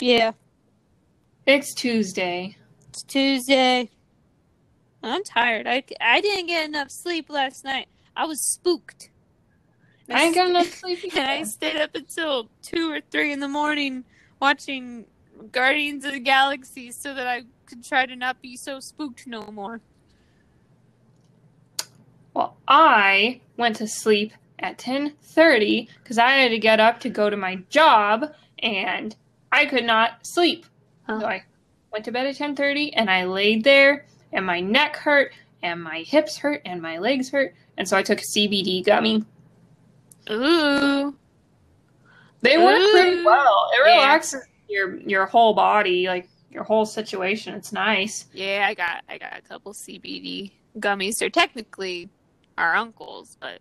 Yeah. 0.00 0.32
It's 1.46 1.74
Tuesday. 1.74 2.56
It's 2.88 3.02
Tuesday. 3.02 3.90
I'm 5.02 5.24
tired. 5.24 5.66
I, 5.66 5.82
I 6.00 6.20
didn't 6.20 6.46
get 6.46 6.68
enough 6.68 6.90
sleep 6.90 7.30
last 7.30 7.64
night. 7.64 7.88
I 8.16 8.26
was 8.26 8.40
spooked. 8.42 9.10
I 10.10 10.24
ain't 10.24 10.34
got 10.34 10.48
enough 10.50 10.72
sleep 10.72 11.00
And 11.14 11.18
I 11.28 11.42
stayed 11.44 11.80
up 11.80 11.94
until 11.94 12.48
two 12.62 12.90
or 12.90 13.00
three 13.10 13.32
in 13.32 13.40
the 13.40 13.48
morning 13.48 14.04
watching 14.40 15.06
Guardians 15.52 16.04
of 16.04 16.12
the 16.12 16.20
Galaxy 16.20 16.90
so 16.90 17.14
that 17.14 17.26
I 17.26 17.44
could 17.66 17.84
try 17.84 18.06
to 18.06 18.16
not 18.16 18.40
be 18.40 18.56
so 18.56 18.80
spooked 18.80 19.26
no 19.26 19.42
more. 19.52 19.80
Well, 22.34 22.56
I 22.66 23.40
went 23.56 23.76
to 23.76 23.88
sleep 23.88 24.32
at 24.60 24.78
10:30 24.78 25.88
cuz 26.04 26.18
I 26.18 26.30
had 26.32 26.48
to 26.50 26.58
get 26.58 26.80
up 26.80 27.00
to 27.00 27.08
go 27.08 27.30
to 27.30 27.36
my 27.36 27.56
job 27.70 28.32
and 28.60 29.14
I 29.52 29.66
could 29.66 29.84
not 29.84 30.26
sleep. 30.26 30.66
Huh. 31.06 31.20
So 31.20 31.26
I 31.26 31.44
went 31.92 32.04
to 32.06 32.12
bed 32.12 32.26
at 32.26 32.36
10:30 32.36 32.92
and 32.94 33.10
I 33.10 33.24
laid 33.24 33.64
there 33.64 34.06
and 34.32 34.44
my 34.44 34.60
neck 34.60 34.96
hurt 34.96 35.32
and 35.62 35.82
my 35.82 36.00
hips 36.00 36.36
hurt 36.38 36.62
and 36.64 36.82
my 36.82 36.98
legs 36.98 37.30
hurt 37.30 37.54
and 37.76 37.88
so 37.88 37.96
I 37.96 38.02
took 38.02 38.20
a 38.20 38.24
CBD 38.24 38.82
gummy. 38.84 39.24
Ooh. 40.30 41.14
They 42.40 42.56
work 42.58 42.80
pretty 42.92 43.22
well. 43.24 43.70
It 43.72 43.86
Yeah. 43.86 43.94
relaxes 43.96 44.44
your 44.68 44.96
your 45.00 45.26
whole 45.26 45.54
body, 45.54 46.06
like 46.08 46.28
your 46.50 46.62
whole 46.64 46.84
situation. 46.86 47.54
It's 47.54 47.72
nice. 47.72 48.26
Yeah, 48.32 48.66
I 48.68 48.74
got 48.74 49.02
I 49.08 49.18
got 49.18 49.36
a 49.38 49.42
couple 49.42 49.72
CBD 49.72 50.52
gummies. 50.78 51.16
They're 51.18 51.30
technically 51.30 52.08
our 52.58 52.74
uncle's, 52.76 53.36
but 53.40 53.60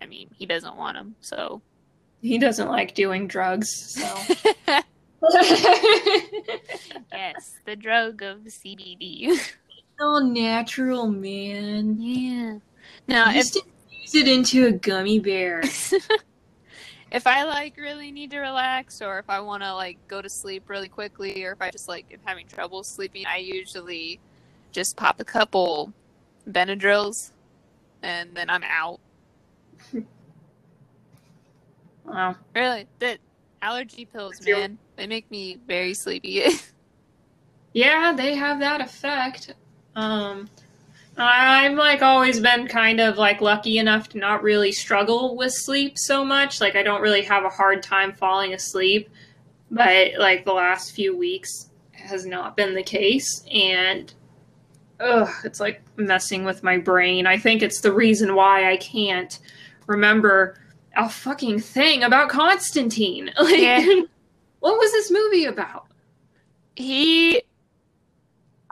I 0.00 0.06
mean, 0.06 0.28
he 0.36 0.46
doesn't 0.46 0.76
want 0.76 0.96
them, 0.96 1.16
so. 1.20 1.62
He 2.22 2.38
doesn't 2.38 2.68
like 2.68 2.94
doing 2.94 3.26
drugs, 3.28 3.68
so. 3.70 4.02
yes, 7.12 7.58
the 7.64 7.76
drug 7.76 8.22
of 8.22 8.38
CBD. 8.40 9.38
all 10.00 10.22
natural, 10.22 11.08
man. 11.08 12.00
yeah. 12.00 12.58
Now, 13.08 13.30
if 13.30 13.36
Used 13.36 13.54
to 13.54 13.62
use 13.90 14.14
it 14.14 14.28
into 14.28 14.66
a 14.66 14.72
gummy 14.72 15.18
bear. 15.18 15.62
if 17.10 17.26
I 17.26 17.44
like 17.44 17.76
really 17.76 18.10
need 18.12 18.30
to 18.32 18.40
relax 18.40 19.00
or 19.00 19.18
if 19.18 19.28
I 19.28 19.40
want 19.40 19.62
to 19.62 19.74
like 19.74 19.98
go 20.08 20.20
to 20.20 20.28
sleep 20.28 20.68
really 20.68 20.88
quickly 20.88 21.44
or 21.44 21.52
if 21.52 21.62
I 21.62 21.70
just 21.70 21.88
like 21.88 22.06
am 22.12 22.20
having 22.24 22.46
trouble 22.46 22.82
sleeping, 22.84 23.24
I 23.26 23.38
usually 23.38 24.20
just 24.72 24.96
pop 24.96 25.20
a 25.20 25.24
couple 25.24 25.92
Benadryls 26.48 27.32
and 28.02 28.34
then 28.34 28.50
I'm 28.50 28.64
out. 28.64 29.00
Wow. 32.06 32.36
Really, 32.54 32.86
the 32.98 33.18
allergy 33.62 34.04
pills, 34.04 34.38
Feel- 34.38 34.58
man, 34.58 34.78
they 34.96 35.06
make 35.06 35.30
me 35.30 35.58
very 35.66 35.94
sleepy. 35.94 36.44
Yeah, 37.72 38.14
they 38.16 38.34
have 38.34 38.60
that 38.60 38.80
effect. 38.80 39.52
Um, 39.96 40.48
I'm 41.18 41.76
like 41.76 42.00
always 42.00 42.40
been 42.40 42.68
kind 42.68 43.00
of 43.00 43.18
like 43.18 43.42
lucky 43.42 43.76
enough 43.76 44.08
to 44.10 44.18
not 44.18 44.42
really 44.42 44.72
struggle 44.72 45.36
with 45.36 45.52
sleep 45.52 45.98
so 45.98 46.24
much. 46.24 46.58
Like 46.58 46.74
I 46.74 46.82
don't 46.82 47.02
really 47.02 47.20
have 47.24 47.44
a 47.44 47.50
hard 47.50 47.82
time 47.82 48.14
falling 48.14 48.54
asleep, 48.54 49.10
but 49.70 50.12
like 50.18 50.46
the 50.46 50.54
last 50.54 50.92
few 50.92 51.14
weeks 51.14 51.68
has 51.92 52.24
not 52.24 52.56
been 52.56 52.74
the 52.74 52.82
case 52.82 53.44
and 53.52 54.14
ugh, 54.98 55.28
it's 55.44 55.60
like 55.60 55.82
messing 55.96 56.44
with 56.44 56.62
my 56.62 56.78
brain. 56.78 57.26
I 57.26 57.36
think 57.36 57.60
it's 57.60 57.82
the 57.82 57.92
reason 57.92 58.34
why 58.34 58.72
I 58.72 58.78
can't 58.78 59.38
remember 59.86 60.58
a 60.96 61.08
fucking 61.08 61.60
thing 61.60 62.02
about 62.02 62.28
Constantine. 62.30 63.30
Like 63.38 63.60
Yeah. 63.60 63.84
what 64.60 64.78
was 64.78 64.92
this 64.92 65.10
movie 65.10 65.44
about? 65.44 65.86
He, 66.74 67.42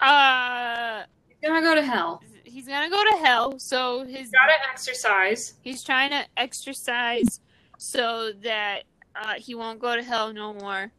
uh, 0.01 1.03
He's 1.29 1.49
gonna 1.49 1.61
go 1.63 1.75
to 1.75 1.83
hell. 1.83 2.23
he's 2.45 2.67
gonna 2.69 2.91
go 2.91 3.03
to 3.03 3.17
hell. 3.25 3.59
So 3.59 4.05
his 4.05 4.31
Gotta 4.31 4.55
exercise. 4.71 5.55
he's 5.63 5.83
trying 5.83 6.11
to 6.11 6.25
exercise 6.37 7.41
so 7.79 8.33
that 8.43 8.83
uh, 9.17 9.35
he 9.37 9.55
won't 9.55 9.79
go 9.79 9.95
to 9.97 10.03
hell 10.03 10.33
no 10.33 10.55
more. 10.55 10.91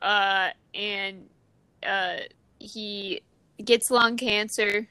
Uh, 0.00 0.50
and 0.74 1.28
uh, 1.84 2.18
he 2.58 3.20
gets 3.64 3.90
lung 3.90 4.16
cancer 4.16 4.86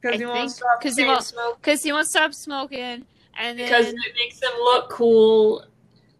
Because 0.00 0.14
I 0.16 0.18
he 0.18 0.26
won't 0.26 0.50
stop 0.50 0.80
'cause 0.82 0.96
he 0.96 1.02
chain 1.02 1.08
won't- 1.08 1.24
smoke. 1.24 1.58
because 1.62 1.82
he 1.82 1.92
won't 1.92 2.06
stop 2.08 2.34
smoking. 2.34 3.06
And 3.40 3.58
then 3.58 3.66
Because 3.68 3.88
it 3.88 3.96
makes 4.16 4.40
them 4.40 4.52
look 4.60 4.90
cool. 4.90 5.64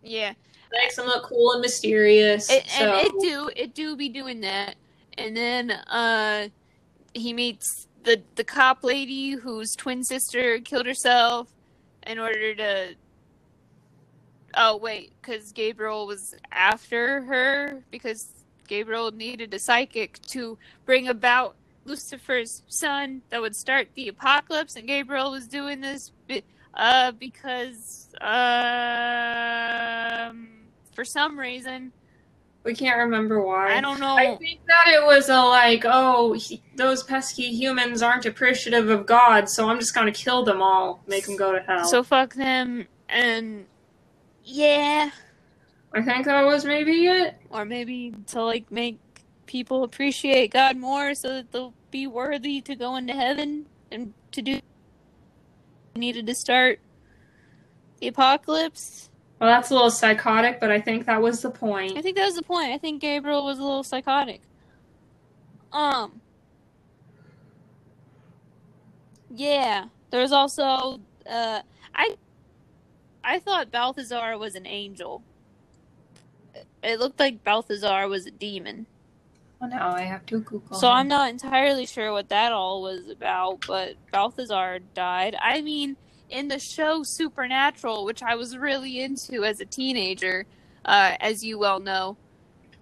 yeah, 0.03 0.31
It 0.31 0.37
makes 0.73 0.97
them 0.97 1.07
look 1.07 1.25
cool 1.25 1.53
and 1.53 1.61
mysterious. 1.63 2.51
It, 2.51 2.67
so 2.69 2.85
and 2.95 3.07
it 3.07 3.13
do 3.21 3.51
it 3.57 3.75
do 3.75 3.97
be 3.97 4.09
doing 4.09 4.41
that, 4.43 4.77
and 5.19 5.37
then 5.37 5.71
uh, 5.71 6.49
he 7.15 7.33
meets 7.33 7.89
the 8.05 8.23
the 8.37 8.45
cop 8.45 8.85
lady 8.85 9.33
whose 9.33 9.75
twin 9.77 10.05
sister 10.05 10.61
killed 10.61 10.87
herself 10.87 11.49
in 12.07 12.19
order 12.19 12.55
to. 12.57 12.95
Oh 14.55 14.77
wait, 14.79 15.13
because 15.21 15.53
Gabriel 15.53 16.07
was 16.07 16.35
after 16.53 17.23
her 17.23 17.85
because 17.91 18.45
Gabriel 18.69 19.11
needed 19.13 19.55
a 19.55 19.59
psychic 19.59 20.21
to 20.29 20.59
bring 20.87 21.09
about 21.09 21.57
Lucifer's 21.85 22.63
son 22.69 23.23
that 23.31 23.41
would 23.41 23.57
start 23.57 23.89
the 23.95 24.09
apocalypse, 24.09 24.77
and 24.77 24.89
Gabriel 24.89 25.31
was 25.31 25.47
doing 25.49 25.81
this 25.81 26.13
uh 26.75 27.13
because 27.13 28.09
um 28.21 28.37
for 30.95 31.05
some 31.05 31.39
reason 31.39 31.93
we 32.63 32.75
can't 32.75 32.99
remember 32.99 33.41
why. 33.43 33.75
I 33.75 33.81
don't 33.81 34.01
know. 34.01 34.17
I 34.17 34.37
think 34.37 34.61
that 34.67 34.93
it 34.93 35.03
was 35.03 35.31
a 35.31 35.43
like, 35.43 35.85
oh, 35.87 36.35
he, 36.35 36.63
those 36.77 37.03
pesky 37.03 37.55
humans 37.55 38.03
aren't 38.03 38.27
appreciative 38.27 38.91
of 38.91 39.07
God, 39.07 39.49
so 39.49 39.71
I'm 39.71 39.79
just 39.79 39.95
gonna 39.95 40.13
kill 40.13 40.45
them 40.45 40.61
all, 40.61 41.03
make 41.07 41.25
them 41.25 41.37
go 41.37 41.53
to 41.53 41.61
hell. 41.61 41.87
So 41.87 42.03
fuck 42.03 42.35
them 42.35 42.87
and 43.09 43.67
yeah, 44.45 45.11
I 45.93 46.03
think 46.03 46.27
that 46.27 46.45
was 46.45 46.65
maybe 46.65 47.07
it. 47.07 47.37
or 47.51 47.65
maybe 47.65 48.15
to 48.29 48.43
like 48.43 48.71
make 48.71 48.99
people 49.47 49.83
appreciate 49.83 50.53
God 50.53 50.77
more 50.77 51.15
so 51.15 51.29
that 51.29 51.53
they'll 51.53 51.75
be 51.91 52.07
worthy 52.07 52.61
to 52.63 52.77
go 52.77 52.97
into 52.97 53.13
heaven 53.13 53.67
and 53.91 54.15
to 54.33 54.43
do 54.43 54.61
needed 55.95 56.27
to 56.27 56.35
start 56.35 56.81
the 58.01 58.09
apocalypse. 58.09 59.11
Well, 59.41 59.49
that's 59.49 59.71
a 59.71 59.75
little 59.75 59.91
psychotic, 59.91 60.61
but 60.61 60.71
I 60.71 60.81
think 60.81 61.07
that 61.07 61.23
was 61.23 61.41
the 61.41 61.51
point. 61.51 61.97
I 61.97 62.03
think 62.03 62.17
that 62.17 62.27
was 62.27 62.37
the 62.37 62.43
point. 62.43 62.73
I 62.73 62.79
think 62.79 63.01
Gabriel 63.01 63.45
was 63.45 63.59
a 63.59 63.63
little 63.63 63.83
psychotic. 63.83 64.43
Um. 65.73 66.21
Yeah, 69.35 69.87
there 70.11 70.21
was 70.21 70.33
also 70.33 71.01
uh, 71.29 71.63
I 71.95 72.17
I 73.23 73.39
thought 73.39 73.71
Balthazar 73.71 74.37
was 74.39 74.55
an 74.55 74.67
angel. 74.67 75.23
It 76.83 76.99
looked 76.99 77.21
like 77.21 77.45
Balthazar 77.45 78.09
was 78.09 78.27
a 78.27 78.31
demon. 78.31 78.87
Well, 79.61 79.71
now 79.71 79.91
I 79.91 80.03
have 80.03 80.25
to 80.27 80.41
Google. 80.41 80.79
So 80.79 80.89
him. 80.89 80.95
I'm 80.95 81.09
not 81.09 81.29
entirely 81.31 81.85
sure 81.85 82.13
what 82.13 82.31
that 82.31 82.51
all 82.53 82.81
was 82.83 83.09
about, 83.09 83.67
but 83.67 83.95
Balthazar 84.11 84.79
died. 84.95 85.37
I 85.41 85.61
mean, 85.61 85.97
in 86.31 86.49
the 86.49 86.59
show 86.59 87.03
Supernatural, 87.03 88.05
which 88.05 88.23
I 88.23 88.37
was 88.37 88.57
really 88.57 89.03
into 89.03 89.45
as 89.45 89.61
a 89.61 89.67
teenager, 89.67 90.47
uh, 90.87 91.17
as 91.21 91.45
you 91.45 91.59
well 91.59 91.79
know, 91.79 92.17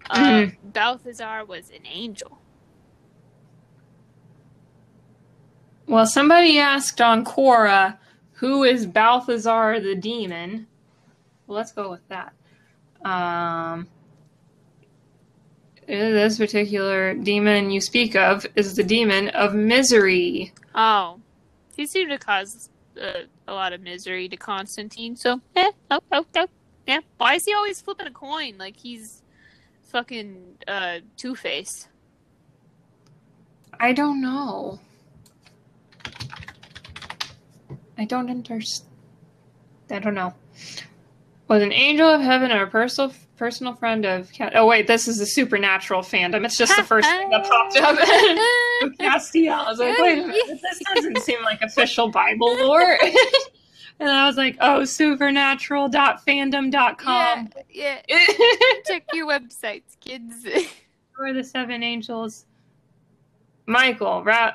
uh, 0.09 0.15
Mhm. 0.17 0.57
Balthazar 0.63 1.43
was 1.43 1.69
an 1.69 1.85
angel. 1.85 2.39
Well, 5.85 6.05
somebody 6.05 6.59
asked 6.59 7.01
on 7.01 7.25
Quora, 7.25 7.97
who 8.33 8.63
is 8.63 8.85
Balthazar 8.85 9.79
the 9.81 9.95
demon? 9.95 10.67
Well, 11.47 11.57
let's 11.57 11.71
go 11.71 11.89
with 11.89 12.07
that. 12.09 12.33
Um, 13.03 13.87
this 15.89 16.37
particular 16.37 17.15
demon 17.15 17.71
you 17.71 17.81
speak 17.81 18.15
of 18.15 18.45
is 18.55 18.75
the 18.75 18.83
demon 18.83 19.29
of 19.29 19.55
misery. 19.55 20.53
Oh, 20.75 21.19
he 21.75 21.87
seemed 21.87 22.11
to 22.11 22.19
cause 22.19 22.69
uh, 23.01 23.23
a 23.47 23.53
lot 23.53 23.73
of 23.73 23.81
misery 23.81 24.29
to 24.29 24.37
Constantine. 24.37 25.15
So, 25.15 25.41
eh, 25.55 25.71
oh, 25.89 25.99
oh, 26.11 26.25
oh, 26.35 26.47
yeah. 26.85 26.99
Why 27.17 27.35
is 27.35 27.45
he 27.45 27.53
always 27.53 27.81
flipping 27.81 28.05
a 28.05 28.11
coin 28.11 28.57
like 28.59 28.77
he's 28.77 29.23
fucking 29.83 30.57
uh, 30.67 30.99
Two 31.17 31.35
Face? 31.35 31.87
I 33.79 33.93
don't 33.93 34.21
know. 34.21 34.79
I 37.97 38.05
don't 38.05 38.29
understand. 38.29 38.87
I 39.89 39.99
don't 39.99 40.13
know. 40.13 40.33
Was 41.47 41.63
an 41.63 41.73
angel 41.73 42.07
of 42.07 42.21
heaven 42.21 42.51
or 42.51 42.63
a 42.63 42.67
personal 42.67 43.11
personal 43.39 43.73
friend 43.73 44.05
of 44.05 44.29
Oh 44.53 44.67
wait, 44.67 44.85
this 44.85 45.07
is 45.07 45.17
the 45.17 45.25
supernatural 45.25 46.01
fandom. 46.01 46.45
It's 46.45 46.57
just 46.57 46.75
the 46.75 46.83
first 46.83 47.09
thing 47.09 47.29
that 47.29 47.43
popped 47.49 47.77
up. 47.77 47.97
Castiel. 48.99 49.53
I 49.53 49.69
was 49.69 49.79
like, 49.79 49.97
wait 49.97 50.19
a 50.19 50.27
minute, 50.27 50.59
this 50.61 50.79
doesn't 50.93 51.19
seem 51.19 51.41
like 51.43 51.61
official 51.61 52.09
Bible 52.09 52.53
lore. 52.57 52.97
and 53.99 54.09
I 54.09 54.27
was 54.27 54.35
like, 54.35 54.57
oh, 54.59 54.83
supernatural.fandom.com. 54.83 57.49
Yeah, 57.69 58.01
yeah. 58.07 58.25
Check 58.85 59.05
your 59.13 59.27
websites, 59.27 59.97
kids. 60.01 60.45
Who 61.13 61.23
are 61.23 61.33
the 61.33 61.43
seven 61.43 61.81
angels? 61.81 62.45
Michael, 63.65 64.23
Ra- 64.23 64.53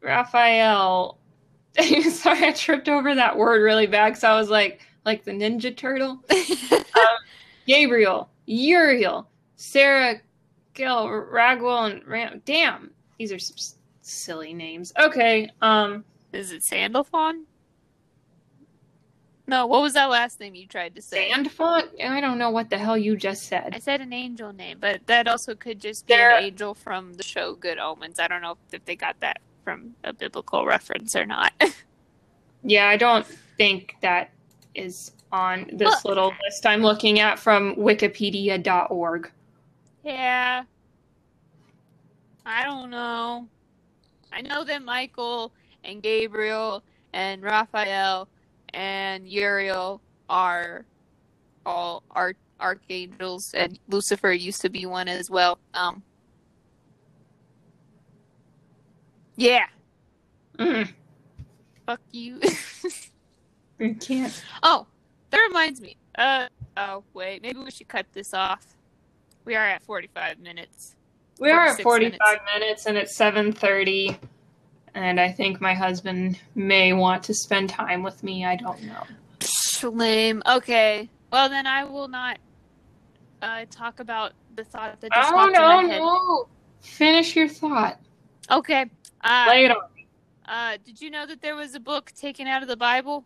Raphael. 0.00 1.18
Sorry, 1.78 2.46
I 2.46 2.52
tripped 2.52 2.88
over 2.88 3.14
that 3.14 3.36
word 3.36 3.62
really 3.62 3.86
bad 3.86 4.10
because 4.10 4.24
I 4.24 4.38
was 4.38 4.50
like, 4.50 4.80
like 5.04 5.24
the 5.24 5.32
Ninja 5.32 5.76
Turtle. 5.76 6.22
Gabriel, 7.66 8.28
Uriel, 8.46 9.28
Sarah, 9.56 10.20
Gil, 10.74 11.08
Ragwell, 11.08 11.84
and 11.86 12.06
Ram. 12.06 12.42
Damn, 12.44 12.90
these 13.18 13.32
are 13.32 13.38
some 13.38 13.56
s- 13.56 13.76
silly 14.00 14.52
names. 14.54 14.92
Okay, 14.98 15.50
um, 15.60 16.04
Is 16.32 16.50
it 16.52 16.64
Sandalphon? 16.64 17.44
No, 19.46 19.66
what 19.66 19.82
was 19.82 19.94
that 19.94 20.06
last 20.08 20.38
name 20.40 20.54
you 20.54 20.66
tried 20.66 20.94
to 20.94 21.02
say? 21.02 21.30
Sandfont. 21.30 21.88
I 22.02 22.20
don't 22.20 22.38
know 22.38 22.50
what 22.50 22.70
the 22.70 22.78
hell 22.78 22.96
you 22.96 23.16
just 23.16 23.44
said. 23.48 23.72
I 23.74 23.80
said. 23.80 24.00
an 24.00 24.12
angel 24.12 24.52
name, 24.52 24.78
but 24.80 25.06
that 25.08 25.26
also 25.28 25.54
could 25.54 25.80
just 25.80 26.06
be 26.06 26.14
There- 26.14 26.36
an 26.38 26.44
angel 26.44 26.74
from 26.74 27.14
the 27.14 27.22
show 27.24 27.54
Good 27.54 27.78
Omens. 27.78 28.18
I 28.20 28.28
don't 28.28 28.40
know 28.40 28.56
if 28.72 28.84
they 28.84 28.96
got 28.96 29.18
that 29.20 29.40
from 29.64 29.94
a 30.04 30.12
biblical 30.12 30.64
reference 30.64 31.14
or 31.16 31.26
not. 31.26 31.52
Yeah, 32.64 32.86
I 32.88 32.96
don't 32.96 33.26
think 33.56 33.96
that 34.02 34.30
is 34.72 35.10
on 35.32 35.70
this 35.72 36.04
little 36.04 36.34
list 36.44 36.66
I'm 36.66 36.82
looking 36.82 37.20
at 37.20 37.38
from 37.40 37.76
Wikipedia.org. 37.76 39.32
yeah. 40.04 40.64
I 42.46 42.64
don't 42.64 42.90
know. 42.90 43.48
I 44.32 44.42
know 44.42 44.64
that 44.64 44.82
Michael 44.84 45.52
and 45.84 46.02
Gabriel 46.02 46.82
and 47.12 47.42
Raphael 47.42 48.28
and 48.74 49.28
Uriel 49.28 50.02
are 50.28 50.86
all 51.66 52.02
arch- 52.10 52.36
archangels, 52.60 53.54
and 53.54 53.78
Lucifer 53.88 54.32
used 54.32 54.60
to 54.62 54.70
be 54.70 54.86
one 54.86 55.08
as 55.08 55.30
well. 55.30 55.58
Um. 55.74 56.02
Yeah. 59.36 59.66
Mm, 60.58 60.92
Fuck 61.86 62.00
you. 62.12 62.40
you 63.78 63.94
can't. 63.96 64.42
oh, 64.62 64.86
that 65.32 65.38
reminds 65.48 65.80
me. 65.80 65.96
Uh 66.16 66.46
oh, 66.76 67.02
wait. 67.14 67.42
Maybe 67.42 67.58
we 67.58 67.70
should 67.72 67.88
cut 67.88 68.06
this 68.12 68.32
off. 68.32 68.64
We 69.44 69.56
are 69.56 69.66
at 69.66 69.82
forty-five 69.82 70.38
minutes. 70.38 70.94
We 71.40 71.50
are 71.50 71.66
at 71.66 71.80
45 71.80 72.20
minutes. 72.54 72.86
and 72.86 72.96
it's 72.96 73.16
7:30 73.18 74.16
and 74.94 75.18
I 75.18 75.32
think 75.32 75.60
my 75.60 75.74
husband 75.74 76.38
may 76.54 76.92
want 76.92 77.24
to 77.24 77.34
spend 77.34 77.70
time 77.70 78.02
with 78.04 78.22
me. 78.22 78.44
I 78.44 78.54
don't 78.56 78.80
know. 78.84 79.02
Lame. 79.90 80.42
Okay. 80.46 81.08
Well, 81.32 81.48
then 81.48 81.66
I 81.66 81.82
will 81.84 82.06
not 82.06 82.38
uh, 83.40 83.64
talk 83.70 83.98
about 83.98 84.32
the 84.54 84.62
thought 84.64 85.00
that 85.00 85.10
just 85.12 85.32
Oh 85.32 85.34
popped 85.34 85.46
in 85.48 85.52
no, 85.54 85.82
my 85.82 85.82
head. 85.88 85.98
no. 85.98 86.48
Finish 86.82 87.34
your 87.34 87.48
thought. 87.48 87.98
Okay. 88.50 88.86
Uh, 89.24 89.46
Lay 89.48 89.64
it 89.64 89.70
on. 89.72 89.78
Uh, 90.46 90.76
did 90.84 91.00
you 91.00 91.10
know 91.10 91.26
that 91.26 91.40
there 91.40 91.56
was 91.56 91.74
a 91.74 91.80
book 91.80 92.12
taken 92.12 92.46
out 92.46 92.62
of 92.62 92.68
the 92.68 92.76
Bible, 92.76 93.24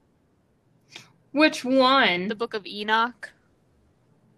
Which 1.32 1.64
one? 1.64 2.28
the 2.28 2.34
Book 2.34 2.54
of 2.54 2.66
Enoch? 2.66 3.30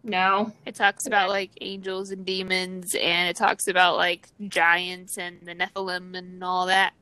No. 0.02 0.52
It 0.64 0.74
talks 0.74 1.06
about 1.06 1.28
like 1.28 1.50
angels 1.60 2.10
and 2.10 2.24
demons, 2.24 2.94
and 2.94 3.28
it 3.28 3.36
talks 3.36 3.68
about 3.68 3.96
like 3.96 4.28
giants 4.48 5.18
and 5.18 5.40
the 5.42 5.54
Nephilim 5.54 6.16
and 6.16 6.42
all 6.42 6.66
that. 6.66 6.94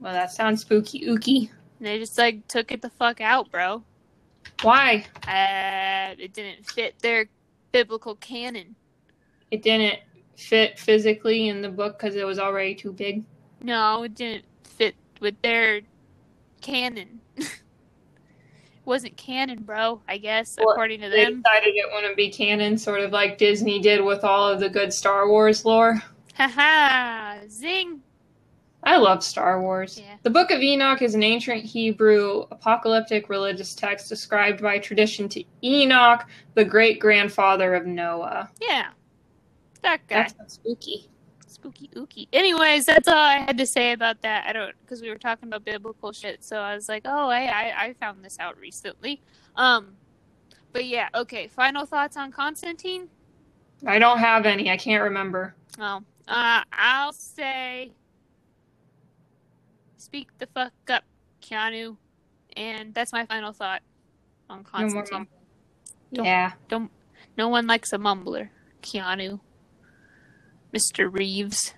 Well, 0.00 0.12
that 0.12 0.32
sounds 0.32 0.62
spooky 0.62 1.00
ooky. 1.06 1.50
And 1.78 1.86
they 1.86 1.98
just 1.98 2.18
like 2.18 2.46
took 2.48 2.72
it 2.72 2.82
the 2.82 2.90
fuck 2.90 3.20
out, 3.20 3.50
bro. 3.50 3.82
Why? 4.62 5.06
Uh, 5.26 6.14
it 6.18 6.32
didn't 6.32 6.66
fit 6.66 6.94
their 7.00 7.26
biblical 7.72 8.16
canon. 8.16 8.76
It 9.50 9.62
didn't 9.62 10.00
fit 10.36 10.78
physically 10.78 11.48
in 11.48 11.62
the 11.62 11.68
book 11.68 11.98
because 11.98 12.16
it 12.16 12.24
was 12.24 12.38
already 12.38 12.74
too 12.74 12.92
big. 12.92 13.24
No, 13.62 14.02
it 14.04 14.14
didn't 14.14 14.44
fit 14.64 14.94
with 15.20 15.40
their 15.42 15.82
canon. 16.60 17.20
Wasn't 18.84 19.16
canon, 19.16 19.62
bro. 19.62 20.00
I 20.08 20.18
guess 20.18 20.56
Well, 20.58 20.70
according 20.72 21.00
to 21.02 21.08
They 21.10 21.24
them. 21.24 21.42
decided 21.42 21.74
it 21.76 21.86
wouldn't 21.94 22.16
be 22.16 22.30
canon, 22.30 22.78
sort 22.78 23.00
of 23.00 23.12
like 23.12 23.38
Disney 23.38 23.78
did 23.78 24.02
with 24.02 24.24
all 24.24 24.48
of 24.48 24.58
the 24.60 24.68
good 24.70 24.92
Star 24.92 25.28
Wars 25.28 25.64
lore. 25.64 26.02
Haha! 26.34 27.46
Zing! 27.48 28.00
I 28.82 28.96
love 28.96 29.22
Star 29.22 29.60
Wars. 29.60 30.00
Yeah. 30.02 30.16
The 30.22 30.30
Book 30.30 30.50
of 30.50 30.62
Enoch 30.62 31.02
is 31.02 31.14
an 31.14 31.22
ancient 31.22 31.62
Hebrew 31.64 32.46
apocalyptic 32.50 33.28
religious 33.28 33.74
text 33.74 34.08
described 34.08 34.62
by 34.62 34.78
tradition 34.78 35.28
to 35.28 35.44
Enoch, 35.62 36.24
the 36.54 36.64
great 36.64 36.98
grandfather 36.98 37.74
of 37.74 37.84
Noah. 37.84 38.48
Yeah, 38.58 38.86
that 39.82 40.00
guy. 40.06 40.28
That's 40.38 40.54
spooky. 40.54 41.09
Spooky 41.60 41.90
ooky. 41.94 42.26
Anyways, 42.32 42.86
that's 42.86 43.06
all 43.06 43.14
I 43.14 43.38
had 43.40 43.58
to 43.58 43.66
say 43.66 43.92
about 43.92 44.22
that. 44.22 44.46
I 44.46 44.52
don't 44.54 44.72
because 44.80 45.02
we 45.02 45.10
were 45.10 45.18
talking 45.18 45.48
about 45.48 45.62
biblical 45.62 46.10
shit, 46.10 46.42
so 46.42 46.56
I 46.58 46.74
was 46.74 46.88
like, 46.88 47.02
oh, 47.04 47.28
I, 47.28 47.42
I 47.44 47.84
I 47.84 47.92
found 48.00 48.24
this 48.24 48.38
out 48.40 48.58
recently. 48.58 49.20
Um, 49.56 49.88
but 50.72 50.86
yeah, 50.86 51.10
okay. 51.14 51.48
Final 51.48 51.84
thoughts 51.84 52.16
on 52.16 52.32
Constantine? 52.32 53.08
I 53.86 53.98
don't 53.98 54.18
have 54.18 54.46
any. 54.46 54.70
I 54.70 54.78
can't 54.78 55.02
remember. 55.02 55.54
Oh, 55.78 56.02
uh, 56.28 56.62
I'll 56.72 57.12
say, 57.12 57.92
speak 59.98 60.28
the 60.38 60.46
fuck 60.46 60.72
up, 60.88 61.04
Keanu, 61.42 61.98
and 62.56 62.94
that's 62.94 63.12
my 63.12 63.26
final 63.26 63.52
thought 63.52 63.82
on 64.48 64.58
No 64.58 64.62
more 64.62 65.02
Constantine. 65.02 65.28
mum- 66.16 66.24
Yeah. 66.24 66.52
Don't. 66.68 66.90
No 67.36 67.48
one 67.48 67.66
likes 67.66 67.92
a 67.92 67.98
mumbler, 67.98 68.48
Keanu. 68.82 69.40
Mr. 70.72 71.12
Reeves, 71.12 71.74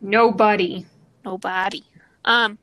Nobody. 0.00 0.86
nobody. 1.24 1.84
Um. 2.24 2.58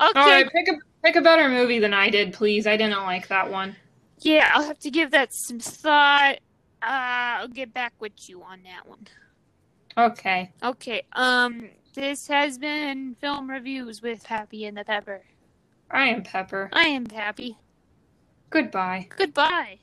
Okay. 0.00 0.20
All 0.20 0.28
right, 0.28 0.50
pick 0.50 0.68
a 0.68 0.72
pick 1.04 1.16
a 1.16 1.20
better 1.22 1.48
movie 1.48 1.78
than 1.78 1.94
I 1.94 2.10
did, 2.10 2.32
please. 2.32 2.66
I 2.66 2.76
didn't 2.76 3.02
like 3.02 3.28
that 3.28 3.50
one. 3.50 3.76
Yeah, 4.18 4.50
I'll 4.54 4.64
have 4.64 4.78
to 4.80 4.90
give 4.90 5.10
that 5.12 5.32
some 5.32 5.58
thought. 5.58 6.36
Uh, 6.82 7.40
I'll 7.40 7.48
get 7.48 7.72
back 7.72 7.92
with 8.00 8.12
you 8.28 8.42
on 8.42 8.62
that 8.64 8.86
one. 8.88 9.06
Okay. 9.96 10.50
Okay. 10.62 11.02
Um, 11.12 11.68
this 11.94 12.26
has 12.28 12.58
been 12.58 13.14
film 13.20 13.50
reviews 13.50 14.02
with 14.02 14.24
Happy 14.24 14.64
and 14.66 14.76
the 14.76 14.84
Pepper. 14.84 15.22
I 15.90 16.08
am 16.08 16.22
Pepper. 16.22 16.70
I 16.72 16.84
am 16.84 17.06
Happy. 17.06 17.56
Goodbye. 18.50 19.08
Goodbye. 19.16 19.78